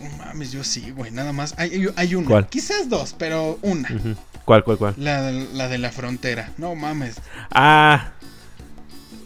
No 0.01 0.09
mames, 0.17 0.51
yo 0.51 0.63
sí, 0.63 0.91
güey, 0.91 1.11
nada 1.11 1.34
más. 1.34 1.53
Hay, 1.57 1.88
hay, 1.95 2.15
una. 2.15 2.28
¿Cuál? 2.28 2.47
Quizás 2.47 2.89
dos, 2.89 3.15
pero 3.17 3.59
una. 3.61 3.89
¿Cuál, 4.45 4.63
cuál, 4.63 4.78
cuál? 4.78 4.93
La, 4.97 5.32
la 5.32 5.67
de 5.67 5.78
la 5.78 5.91
frontera. 5.91 6.51
No 6.57 6.74
mames. 6.76 7.17
Ah, 7.51 8.11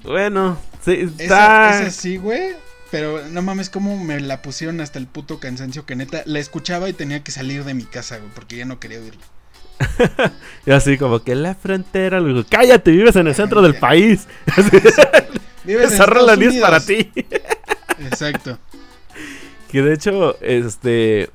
bueno, 0.04 0.58
sí, 0.84 0.94
Esa, 0.94 1.24
está. 1.24 1.82
esa 1.82 1.90
sí, 1.92 2.18
güey. 2.18 2.56
Pero 2.92 3.28
no 3.30 3.42
mames, 3.42 3.70
cómo 3.70 3.98
me 4.04 4.20
la 4.20 4.42
pusieron 4.44 4.80
hasta 4.80 5.00
el 5.00 5.08
puto 5.08 5.40
cansancio 5.40 5.86
que 5.86 5.96
neta 5.96 6.22
la 6.26 6.40
escuchaba 6.40 6.90
y 6.90 6.94
tenía 6.94 7.24
que 7.24 7.32
salir 7.32 7.64
de 7.64 7.74
mi 7.74 7.86
casa, 7.86 8.18
güey, 8.18 8.30
porque 8.36 8.56
ya 8.56 8.66
no 8.66 8.80
quería 8.80 9.00
oírla. 9.00 9.24
Y 10.66 10.72
así 10.72 10.98
como 10.98 11.22
que 11.22 11.36
la 11.36 11.56
frontera, 11.56 12.20
le 12.22 12.30
digo, 12.30 12.44
cállate, 12.50 12.92
vives 12.92 13.16
en 13.18 13.28
el 13.28 13.36
centro 13.36 13.62
del 13.62 13.76
país. 13.76 14.28
Vives 15.66 15.94
Esa 15.94 16.06
rola 16.06 16.36
ni 16.36 16.46
es 16.46 16.56
para 16.56 16.80
ti. 16.80 17.12
Exacto. 18.00 18.58
Que 19.72 19.82
de 19.82 19.94
hecho, 19.94 20.38
este. 20.42 21.30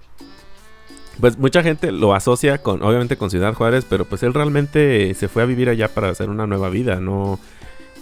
Pues 1.20 1.36
mucha 1.38 1.62
gente 1.62 1.90
lo 1.90 2.14
asocia 2.14 2.58
con, 2.58 2.82
obviamente, 2.82 3.16
con 3.16 3.30
Ciudad 3.30 3.52
Juárez, 3.54 3.84
pero 3.88 4.04
pues 4.04 4.22
él 4.22 4.32
realmente 4.34 5.12
se 5.14 5.28
fue 5.28 5.42
a 5.42 5.46
vivir 5.46 5.68
allá 5.68 5.88
para 5.88 6.10
hacer 6.10 6.28
una 6.28 6.46
nueva 6.46 6.68
vida, 6.68 7.00
no. 7.00 7.40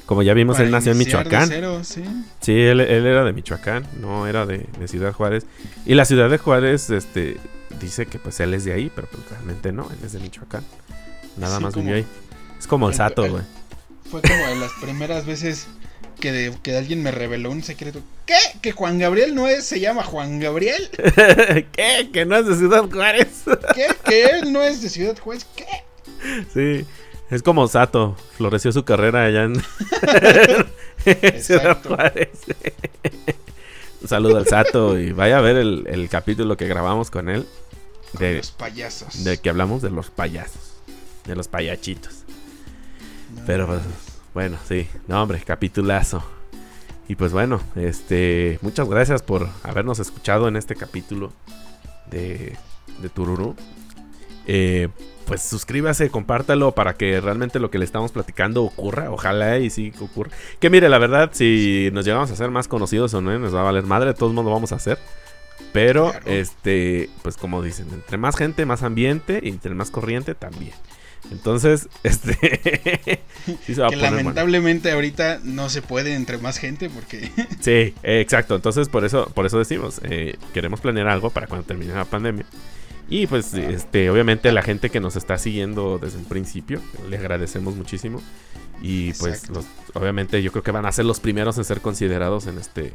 Como 0.05 0.22
ya 0.22 0.34
vimos, 0.34 0.57
Para 0.57 0.66
él 0.66 0.72
nació 0.72 0.93
en 0.93 0.99
Michoacán. 0.99 1.49
cero, 1.49 1.80
sí. 1.82 2.05
Sí, 2.41 2.53
él, 2.53 2.80
él 2.80 3.07
era 3.07 3.24
de 3.24 3.32
Michoacán, 3.32 3.87
no 4.01 4.26
era 4.26 4.47
de, 4.47 4.66
de 4.78 4.89
Ciudad 4.89 5.12
Juárez. 5.12 5.47
Y 5.87 5.95
la 5.95 6.05
Ciudad 6.05 6.28
de 6.28 6.39
Juárez, 6.39 6.91
este, 6.91 7.39
dice 7.81 8.07
que 8.07 8.18
pues 8.18 8.39
él 8.41 8.55
es 8.55 8.64
de 8.64 8.72
ahí, 8.72 8.91
pero 8.95 9.07
pues 9.09 9.22
realmente 9.31 9.72
no, 9.72 9.89
él 9.91 9.99
es 10.05 10.12
de 10.12 10.20
Michoacán. 10.20 10.64
Nada 11.37 11.59
Sí, 11.59 11.62
más 11.64 11.74
como- 11.74 11.85
vivió 11.85 11.97
ahí. 11.99 12.07
Es 12.59 12.66
como 12.66 12.87
el 12.89 12.93
el- 12.93 12.97
Sato, 12.99 13.29
güey. 13.29 13.43
Fue 14.11 14.22
como 14.22 14.35
de 14.47 14.57
las 14.57 14.70
primeras 14.81 15.27
veces 15.27 15.66
que, 16.20 16.33
de- 16.33 16.57
que 16.62 16.77
alguien 16.77 17.03
me 17.03 17.11
reveló 17.11 17.51
un 17.51 17.62
secreto. 17.62 18.01
¿Qué? 18.24 18.39
¿Que 18.62 18.72
Juan 18.72 18.99
Gabriel 18.99 19.35
no 19.35 19.47
es? 19.49 19.64
¿Se 19.66 19.81
llama 19.81 20.03
Juan 20.03 20.41
Gabriel? 20.41 20.89
¿Qué? 21.72 22.11
¿Que 22.12 22.24
no 22.24 22.37
es 22.37 22.47
de 22.47 22.57
Ciudad 22.57 22.85
Juárez? 22.91 23.29
¿Qué? 23.74 23.87
¿Que 24.05 24.24
él 24.27 24.53
no 24.53 24.62
es 24.62 24.81
de 24.83 24.89
Ciudad 24.89 25.18
Juárez? 25.18 25.47
¿Qué? 25.57 25.66
sí, 26.53 26.87
es 27.31 27.43
como 27.43 27.68
Sato, 27.68 28.16
floreció 28.37 28.72
su 28.72 28.85
carrera 28.85 29.24
allá 29.24 29.45
en 29.45 29.55
Ciudad. 31.43 31.79
Juárez. 31.87 32.31
Un 34.03 34.09
saludo 34.09 34.37
al 34.39 34.47
Sato 34.47 34.99
y 34.99 35.12
vaya 35.12 35.39
a 35.39 35.41
ver 35.41 35.57
el, 35.57 35.85
el 35.89 36.09
capítulo 36.09 36.57
que 36.57 36.66
grabamos 36.68 37.11
con 37.11 37.29
él 37.29 37.47
de, 38.18 38.36
Los 38.36 38.50
payasos. 38.52 39.24
de 39.24 39.38
que 39.38 39.50
hablamos 39.50 39.82
de 39.82 39.90
los 39.90 40.11
payasos, 40.11 40.74
de 41.24 41.36
los 41.36 41.48
payachitos. 41.48 42.24
No, 43.34 43.42
Pero 43.46 43.66
pues, 43.66 43.80
bueno, 44.34 44.59
sí, 44.68 44.88
no 45.09 45.22
hombre, 45.22 45.40
capitulazo. 45.40 46.24
Y 47.09 47.14
pues 47.14 47.32
bueno, 47.32 47.61
este, 47.76 48.59
muchas 48.62 48.88
gracias 48.88 49.22
por 49.22 49.48
habernos 49.62 49.98
escuchado 50.00 50.48
en 50.48 50.57
este 50.57 50.74
capítulo 50.74 51.32
de, 52.11 52.57
de 53.00 53.09
Tururú. 53.09 53.54
Eh, 54.46 54.88
pues 55.26 55.42
suscríbase, 55.42 56.09
compártalo 56.11 56.72
para 56.72 56.94
que 56.94 57.20
realmente 57.20 57.59
lo 57.59 57.70
que 57.70 57.78
le 57.78 57.84
estamos 57.84 58.12
platicando 58.12 58.62
ocurra. 58.62 59.11
Ojalá 59.11 59.59
y 59.59 59.70
sí 59.70 59.92
ocurra. 60.00 60.30
Que 60.61 60.70
mire, 60.70 60.88
la 60.88 60.98
verdad, 60.98 61.30
si 61.32 61.90
nos 61.92 62.04
llegamos 62.04 62.30
a 62.30 62.34
hacer 62.34 62.50
más 62.50 62.68
conocidos 62.68 63.12
o 63.14 63.20
no, 63.20 63.36
nos 63.38 63.54
va 63.54 63.61
a 63.61 63.64
valer 63.64 63.84
madre, 63.84 64.09
de 64.09 64.14
todos 64.14 64.32
modos 64.32 64.46
lo 64.46 64.52
vamos 64.52 64.72
a 64.72 64.76
hacer. 64.76 64.98
Pero, 65.72 66.11
Claro. 66.11 66.26
este, 66.30 67.11
pues 67.22 67.36
como 67.36 67.62
dicen, 67.62 67.86
entre 67.92 68.16
más 68.18 68.36
gente, 68.36 68.64
más 68.66 68.82
ambiente, 68.82 69.40
y 69.42 69.48
entre 69.50 69.74
más 69.74 69.90
corriente 69.90 70.34
también. 70.34 70.72
Entonces, 71.32 71.88
este, 72.04 73.20
sí 73.66 73.74
se 73.74 73.80
va 73.80 73.88
a 73.88 73.90
que 73.90 73.96
bueno. 73.96 74.16
lamentablemente 74.16 74.92
ahorita 74.92 75.40
no 75.42 75.68
se 75.68 75.82
puede 75.82 76.14
entre 76.14 76.38
más 76.38 76.59
gente 76.59 76.88
porque 76.88 77.30
Sí, 77.61 77.94
eh, 78.02 78.20
exacto. 78.20 78.54
Entonces, 78.54 78.88
por 78.88 79.04
eso, 79.04 79.26
por 79.34 79.44
eso 79.44 79.59
decimos, 79.59 80.00
eh, 80.04 80.36
queremos 80.54 80.80
planear 80.80 81.09
algo 81.09 81.30
para 81.30 81.46
cuando 81.46 81.66
termine 81.66 81.92
la 81.94 82.04
pandemia. 82.04 82.46
Y 83.09 83.26
pues, 83.26 83.54
este, 83.54 84.11
obviamente 84.11 84.50
la 84.52 84.62
gente 84.62 84.90
que 84.90 84.98
nos 85.00 85.14
está 85.16 85.36
siguiendo 85.38 85.98
desde 85.98 86.18
un 86.18 86.24
principio, 86.24 86.80
le 87.09 87.16
agradecemos 87.18 87.74
muchísimo. 87.76 88.20
Y 88.82 89.12
pues, 89.14 89.48
los- 89.48 89.66
obviamente 89.94 90.42
yo 90.42 90.52
creo 90.52 90.62
que 90.62 90.70
van 90.70 90.86
a 90.86 90.92
ser 90.92 91.04
los 91.07 91.18
primeros 91.20 91.57
en 91.59 91.64
ser 91.64 91.80
considerados 91.80 92.46
en 92.46 92.59
este, 92.59 92.92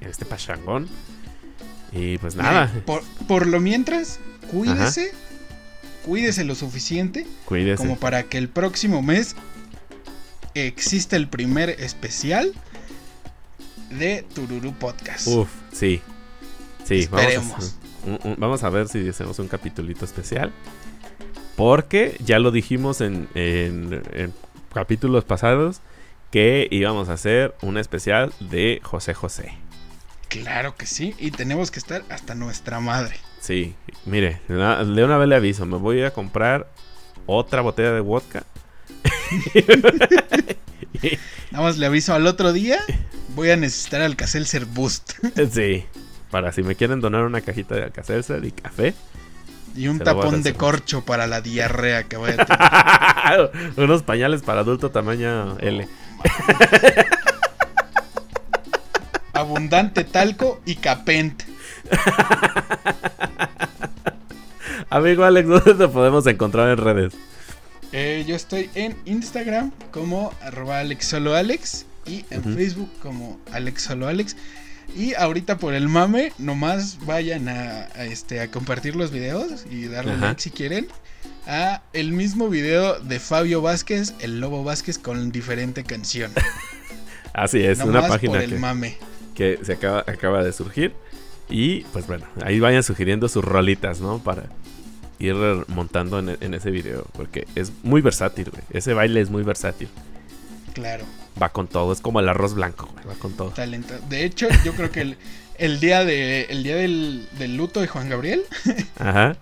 en 0.00 0.08
este 0.08 0.24
pachangón. 0.24 0.88
Y 1.92 2.18
pues 2.18 2.34
nada, 2.36 2.68
Mire, 2.68 2.80
por, 2.82 3.02
por 3.28 3.46
lo 3.46 3.60
mientras, 3.60 4.18
cuídese, 4.50 5.12
cuídese 6.06 6.44
lo 6.44 6.54
suficiente 6.54 7.26
cuídese. 7.44 7.76
como 7.82 7.98
para 7.98 8.22
que 8.24 8.38
el 8.38 8.48
próximo 8.48 9.02
mes 9.02 9.36
exista 10.54 11.16
el 11.16 11.28
primer 11.28 11.70
especial 11.70 12.52
de 13.90 14.24
Tururú 14.34 14.72
Podcast. 14.74 15.26
Uf, 15.28 15.48
sí. 15.72 16.00
Sí, 16.84 17.06
vamos 17.10 17.24
a, 17.26 17.28
Esperemos. 17.28 17.76
un- 18.06 18.18
un- 18.30 18.36
vamos 18.38 18.62
a 18.64 18.70
ver 18.70 18.88
si 18.88 19.06
hacemos 19.08 19.38
un 19.38 19.48
capitulito 19.48 20.04
especial. 20.04 20.50
Porque 21.56 22.16
ya 22.24 22.38
lo 22.38 22.50
dijimos 22.50 23.00
en, 23.02 23.28
en- 23.34 24.02
en 24.14 24.32
capítulos 24.72 25.24
pasados 25.24 25.80
que 26.30 26.66
íbamos 26.70 27.10
a 27.10 27.12
hacer 27.12 27.54
un 27.60 27.76
especial 27.76 28.32
de 28.40 28.80
José 28.82 29.12
José. 29.12 29.52
Claro 30.32 30.74
que 30.76 30.86
sí, 30.86 31.14
y 31.18 31.30
tenemos 31.30 31.70
que 31.70 31.78
estar 31.78 32.02
hasta 32.08 32.34
nuestra 32.34 32.80
madre. 32.80 33.16
Sí, 33.40 33.74
mire, 34.06 34.40
de 34.48 34.54
una 35.04 35.18
vez 35.18 35.28
le 35.28 35.36
aviso, 35.36 35.66
me 35.66 35.76
voy 35.76 36.02
a 36.02 36.10
comprar 36.12 36.68
otra 37.26 37.60
botella 37.60 37.92
de 37.92 38.00
vodka. 38.00 38.44
Nada 41.50 41.64
más 41.64 41.76
le 41.78 41.86
aviso 41.86 42.14
al 42.14 42.26
otro 42.26 42.52
día, 42.52 42.78
voy 43.34 43.50
a 43.50 43.56
necesitar 43.56 44.00
Alka-Seltzer 44.02 44.64
Boost 44.66 45.12
sí, 45.52 45.84
para 46.30 46.52
si 46.52 46.62
me 46.62 46.76
quieren 46.76 47.00
donar 47.00 47.24
una 47.24 47.40
cajita 47.40 47.74
de 47.74 47.84
Alka-Seltzer 47.84 48.44
y 48.44 48.52
café. 48.52 48.94
y 49.76 49.88
un 49.88 49.98
tapón 49.98 50.42
de 50.42 50.54
corcho 50.54 51.04
para 51.04 51.26
la 51.26 51.40
diarrea 51.40 52.04
que 52.04 52.16
voy 52.16 52.30
a 52.38 52.44
tener. 52.46 53.74
Unos 53.76 54.02
pañales 54.02 54.42
para 54.42 54.60
adulto 54.60 54.90
tamaño 54.90 55.58
L. 55.58 55.88
Abundante 59.42 60.04
talco 60.04 60.62
y 60.64 60.76
capent. 60.76 61.42
Amigo 64.88 65.24
Alex, 65.24 65.48
¿dónde 65.48 65.74
te 65.74 65.88
podemos 65.88 66.24
encontrar 66.28 66.70
en 66.70 66.76
redes? 66.76 67.12
Eh, 67.90 68.24
yo 68.24 68.36
estoy 68.36 68.70
en 68.76 68.96
Instagram 69.04 69.72
como 69.90 70.32
arroba 70.42 70.78
alexsoloalex 70.78 71.86
y 72.06 72.24
en 72.30 72.40
Ujú. 72.40 72.54
Facebook 72.54 72.90
como 73.02 73.40
alexsoloalex. 73.50 74.36
Y 74.96 75.14
ahorita 75.14 75.58
por 75.58 75.74
el 75.74 75.88
mame, 75.88 76.32
nomás 76.38 76.98
vayan 77.04 77.48
a, 77.48 77.88
a, 77.96 78.04
este, 78.04 78.40
a 78.40 78.48
compartir 78.48 78.94
los 78.94 79.10
videos 79.10 79.64
y 79.68 79.86
darle 79.86 80.12
Ajá. 80.12 80.26
like 80.26 80.40
si 80.40 80.50
quieren. 80.50 80.86
A 81.48 81.82
el 81.92 82.12
mismo 82.12 82.48
video 82.48 83.00
de 83.00 83.18
Fabio 83.18 83.60
Vázquez, 83.60 84.14
el 84.20 84.38
Lobo 84.38 84.62
Vázquez 84.62 84.98
con 84.98 85.32
diferente 85.32 85.82
canción. 85.82 86.30
Así 87.32 87.64
es, 87.64 87.78
nomás 87.78 88.04
una 88.04 88.08
página 88.08 88.32
por 88.34 88.42
el 88.42 88.50
que, 88.50 88.58
mame. 88.58 88.98
Que 89.34 89.58
se 89.62 89.74
acaba, 89.74 90.00
acaba 90.00 90.42
de 90.42 90.52
surgir. 90.52 90.92
Y 91.48 91.80
pues 91.92 92.06
bueno, 92.06 92.24
ahí 92.44 92.60
vayan 92.60 92.82
sugiriendo 92.82 93.28
sus 93.28 93.44
rolitas, 93.44 94.00
¿no? 94.00 94.18
Para 94.18 94.44
ir 95.18 95.34
montando 95.68 96.18
en, 96.18 96.36
en 96.40 96.54
ese 96.54 96.70
video. 96.70 97.06
Porque 97.12 97.46
es 97.54 97.72
muy 97.82 98.00
versátil, 98.00 98.50
güey. 98.50 98.62
Ese 98.70 98.94
baile 98.94 99.20
es 99.20 99.30
muy 99.30 99.42
versátil. 99.42 99.88
Claro, 100.74 101.04
Va 101.40 101.48
con 101.50 101.66
todo, 101.66 101.92
es 101.92 102.00
como 102.00 102.20
el 102.20 102.28
arroz 102.28 102.54
blanco, 102.54 102.88
güey. 102.92 103.04
Va 103.06 103.14
con 103.14 103.32
todo. 103.34 103.50
talento. 103.50 103.94
De 104.08 104.24
hecho, 104.24 104.48
yo 104.64 104.72
creo 104.74 104.90
que 104.90 105.00
el, 105.02 105.16
el 105.58 105.80
día, 105.80 106.04
de, 106.04 106.42
el 106.50 106.62
día 106.62 106.76
del, 106.76 107.28
del 107.38 107.56
luto 107.56 107.80
de 107.80 107.86
Juan 107.88 108.08
Gabriel 108.08 108.42
Ajá, 108.98 109.36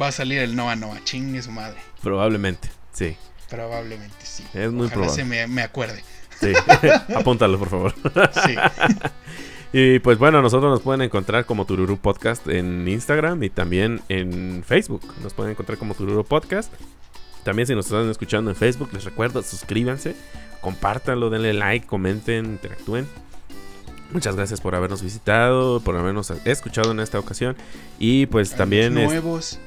va 0.00 0.08
a 0.08 0.12
salir 0.12 0.38
el 0.40 0.54
Noa 0.56 0.74
Noa, 0.76 0.98
chingue 1.04 1.42
su 1.42 1.50
madre. 1.52 1.78
probablemente, 2.02 2.68
sí. 2.92 3.16
Probablemente 3.50 4.16
sí. 4.24 4.44
Es 4.54 4.70
muy 4.72 4.86
Ojalá 4.86 4.92
probable. 5.02 5.14
se 5.14 5.24
me, 5.24 5.46
me 5.46 5.62
acuerde. 5.62 6.02
Sí, 6.40 6.52
apúntalo 7.14 7.58
por 7.58 7.68
favor. 7.68 7.94
Sí. 8.44 8.54
Y 9.76 9.98
pues 9.98 10.18
bueno, 10.18 10.40
nosotros 10.40 10.70
nos 10.70 10.82
pueden 10.82 11.02
encontrar 11.02 11.46
como 11.46 11.64
Tururu 11.64 11.96
Podcast 11.98 12.46
en 12.46 12.86
Instagram 12.86 13.42
y 13.42 13.50
también 13.50 14.00
en 14.08 14.62
Facebook. 14.64 15.02
Nos 15.20 15.34
pueden 15.34 15.50
encontrar 15.50 15.78
como 15.78 15.94
Tururu 15.94 16.24
Podcast. 16.24 16.72
También 17.42 17.66
si 17.66 17.74
nos 17.74 17.86
están 17.86 18.08
escuchando 18.08 18.52
en 18.52 18.56
Facebook, 18.56 18.90
les 18.92 19.02
recuerdo, 19.02 19.42
suscríbanse, 19.42 20.14
compártanlo, 20.60 21.28
denle 21.28 21.54
like, 21.54 21.88
comenten, 21.88 22.44
interactúen. 22.44 23.08
Muchas 24.12 24.36
gracias 24.36 24.60
por 24.60 24.76
habernos 24.76 25.02
visitado, 25.02 25.80
por 25.80 25.96
habernos 25.96 26.30
escuchado 26.44 26.92
en 26.92 27.00
esta 27.00 27.18
ocasión. 27.18 27.56
Y 27.98 28.26
pues 28.26 28.52
A 28.52 28.58
también... 28.58 28.94
los 28.94 29.02
es- 29.02 29.08
nuevos 29.10 29.58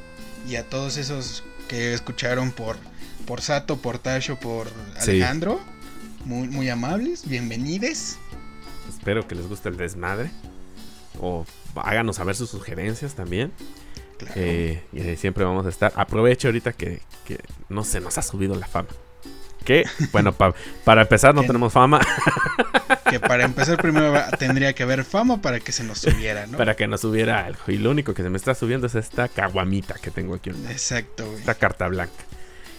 y 0.47 0.55
a 0.55 0.63
todos 0.63 0.95
esos 0.95 1.43
que 1.67 1.93
escucharon 1.93 2.51
por, 2.53 2.77
por 3.25 3.41
Sato, 3.41 3.75
por 3.75 3.99
Tasho, 3.99 4.37
por 4.39 4.67
Sí. 5.01 5.19
Muy, 6.27 6.49
muy 6.49 6.69
amables, 6.69 7.25
bienvenides. 7.25 8.19
Espero 8.89 9.25
que 9.29 9.33
les 9.33 9.47
guste 9.47 9.69
el 9.69 9.77
desmadre. 9.77 10.29
O 11.21 11.45
háganos 11.75 12.17
saber 12.17 12.35
sus 12.35 12.49
sugerencias 12.49 13.15
también. 13.15 13.53
Eh, 14.35 14.83
y 14.91 15.15
siempre 15.15 15.45
vamos 15.45 15.65
a 15.65 15.69
estar. 15.69 15.93
Aprovecho 15.95 16.49
ahorita 16.49 16.73
que, 16.73 16.99
que 17.25 17.39
no 17.69 17.85
se 17.85 18.01
nos 18.01 18.17
ha 18.17 18.21
subido 18.23 18.55
la 18.55 18.67
fama. 18.67 18.89
Que, 19.63 19.85
bueno, 20.11 20.33
para 20.33 21.01
empezar 21.01 21.33
no 21.33 21.43
tenemos 21.43 21.71
fama. 21.71 22.01
que 23.09 23.21
para 23.21 23.45
empezar 23.45 23.77
primero 23.77 24.13
tendría 24.37 24.73
que 24.73 24.83
haber 24.83 25.05
fama 25.05 25.41
para 25.41 25.61
que 25.61 25.71
se 25.71 25.85
nos 25.85 25.99
subiera, 25.99 26.45
¿no? 26.45 26.57
Para 26.57 26.75
que 26.75 26.87
nos 26.87 26.99
subiera 26.99 27.45
algo. 27.45 27.61
Y 27.69 27.77
lo 27.77 27.89
único 27.89 28.13
que 28.13 28.21
se 28.21 28.29
me 28.29 28.35
está 28.35 28.53
subiendo 28.53 28.87
es 28.87 28.95
esta 28.95 29.29
caguamita 29.29 29.93
que 29.93 30.11
tengo 30.11 30.35
aquí. 30.35 30.49
Exacto, 30.49 31.25
güey. 31.25 31.39
Esta 31.39 31.55
carta 31.55 31.87
blanca. 31.87 32.11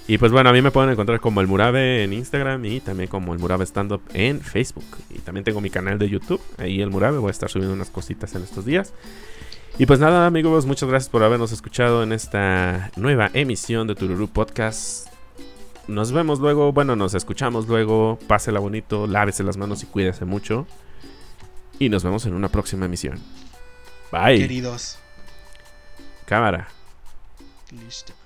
Y 0.08 0.16
pues 0.16 0.32
bueno, 0.32 0.48
a 0.48 0.54
mí 0.54 0.62
me 0.62 0.70
pueden 0.70 0.90
encontrar 0.90 1.20
como 1.20 1.42
el 1.42 1.46
Murabe 1.46 2.02
en 2.02 2.14
Instagram 2.14 2.64
y 2.64 2.80
también 2.80 3.10
como 3.10 3.34
el 3.34 3.38
Murabe 3.38 3.64
Stand 3.64 3.92
Up 3.92 4.00
en 4.14 4.40
Facebook. 4.40 4.86
Y 5.10 5.18
también 5.18 5.44
tengo 5.44 5.60
mi 5.60 5.68
canal 5.68 5.98
de 5.98 6.08
YouTube, 6.08 6.40
ahí 6.56 6.80
el 6.80 6.88
Murabe, 6.88 7.18
voy 7.18 7.28
a 7.28 7.30
estar 7.30 7.50
subiendo 7.50 7.74
unas 7.74 7.90
cositas 7.90 8.34
en 8.34 8.42
estos 8.42 8.64
días. 8.64 8.94
Y 9.76 9.84
pues 9.84 10.00
nada, 10.00 10.26
amigos, 10.26 10.64
muchas 10.64 10.88
gracias 10.88 11.10
por 11.10 11.22
habernos 11.22 11.52
escuchado 11.52 12.02
en 12.02 12.12
esta 12.12 12.90
nueva 12.96 13.30
emisión 13.34 13.86
de 13.86 13.94
Tururu 13.94 14.28
Podcast. 14.28 15.08
Nos 15.88 16.10
vemos 16.10 16.40
luego, 16.40 16.72
bueno, 16.72 16.96
nos 16.96 17.12
escuchamos 17.12 17.68
luego. 17.68 18.18
Pásela 18.26 18.60
bonito, 18.60 19.06
lávese 19.06 19.44
las 19.44 19.58
manos 19.58 19.82
y 19.82 19.86
cuídese 19.86 20.24
mucho. 20.24 20.66
Y 21.78 21.90
nos 21.90 22.02
vemos 22.02 22.24
en 22.24 22.32
una 22.32 22.48
próxima 22.48 22.86
emisión. 22.86 23.20
Bye. 24.10 24.38
Queridos. 24.38 24.98
Cámara. 26.24 26.68
Listo. 27.70 28.17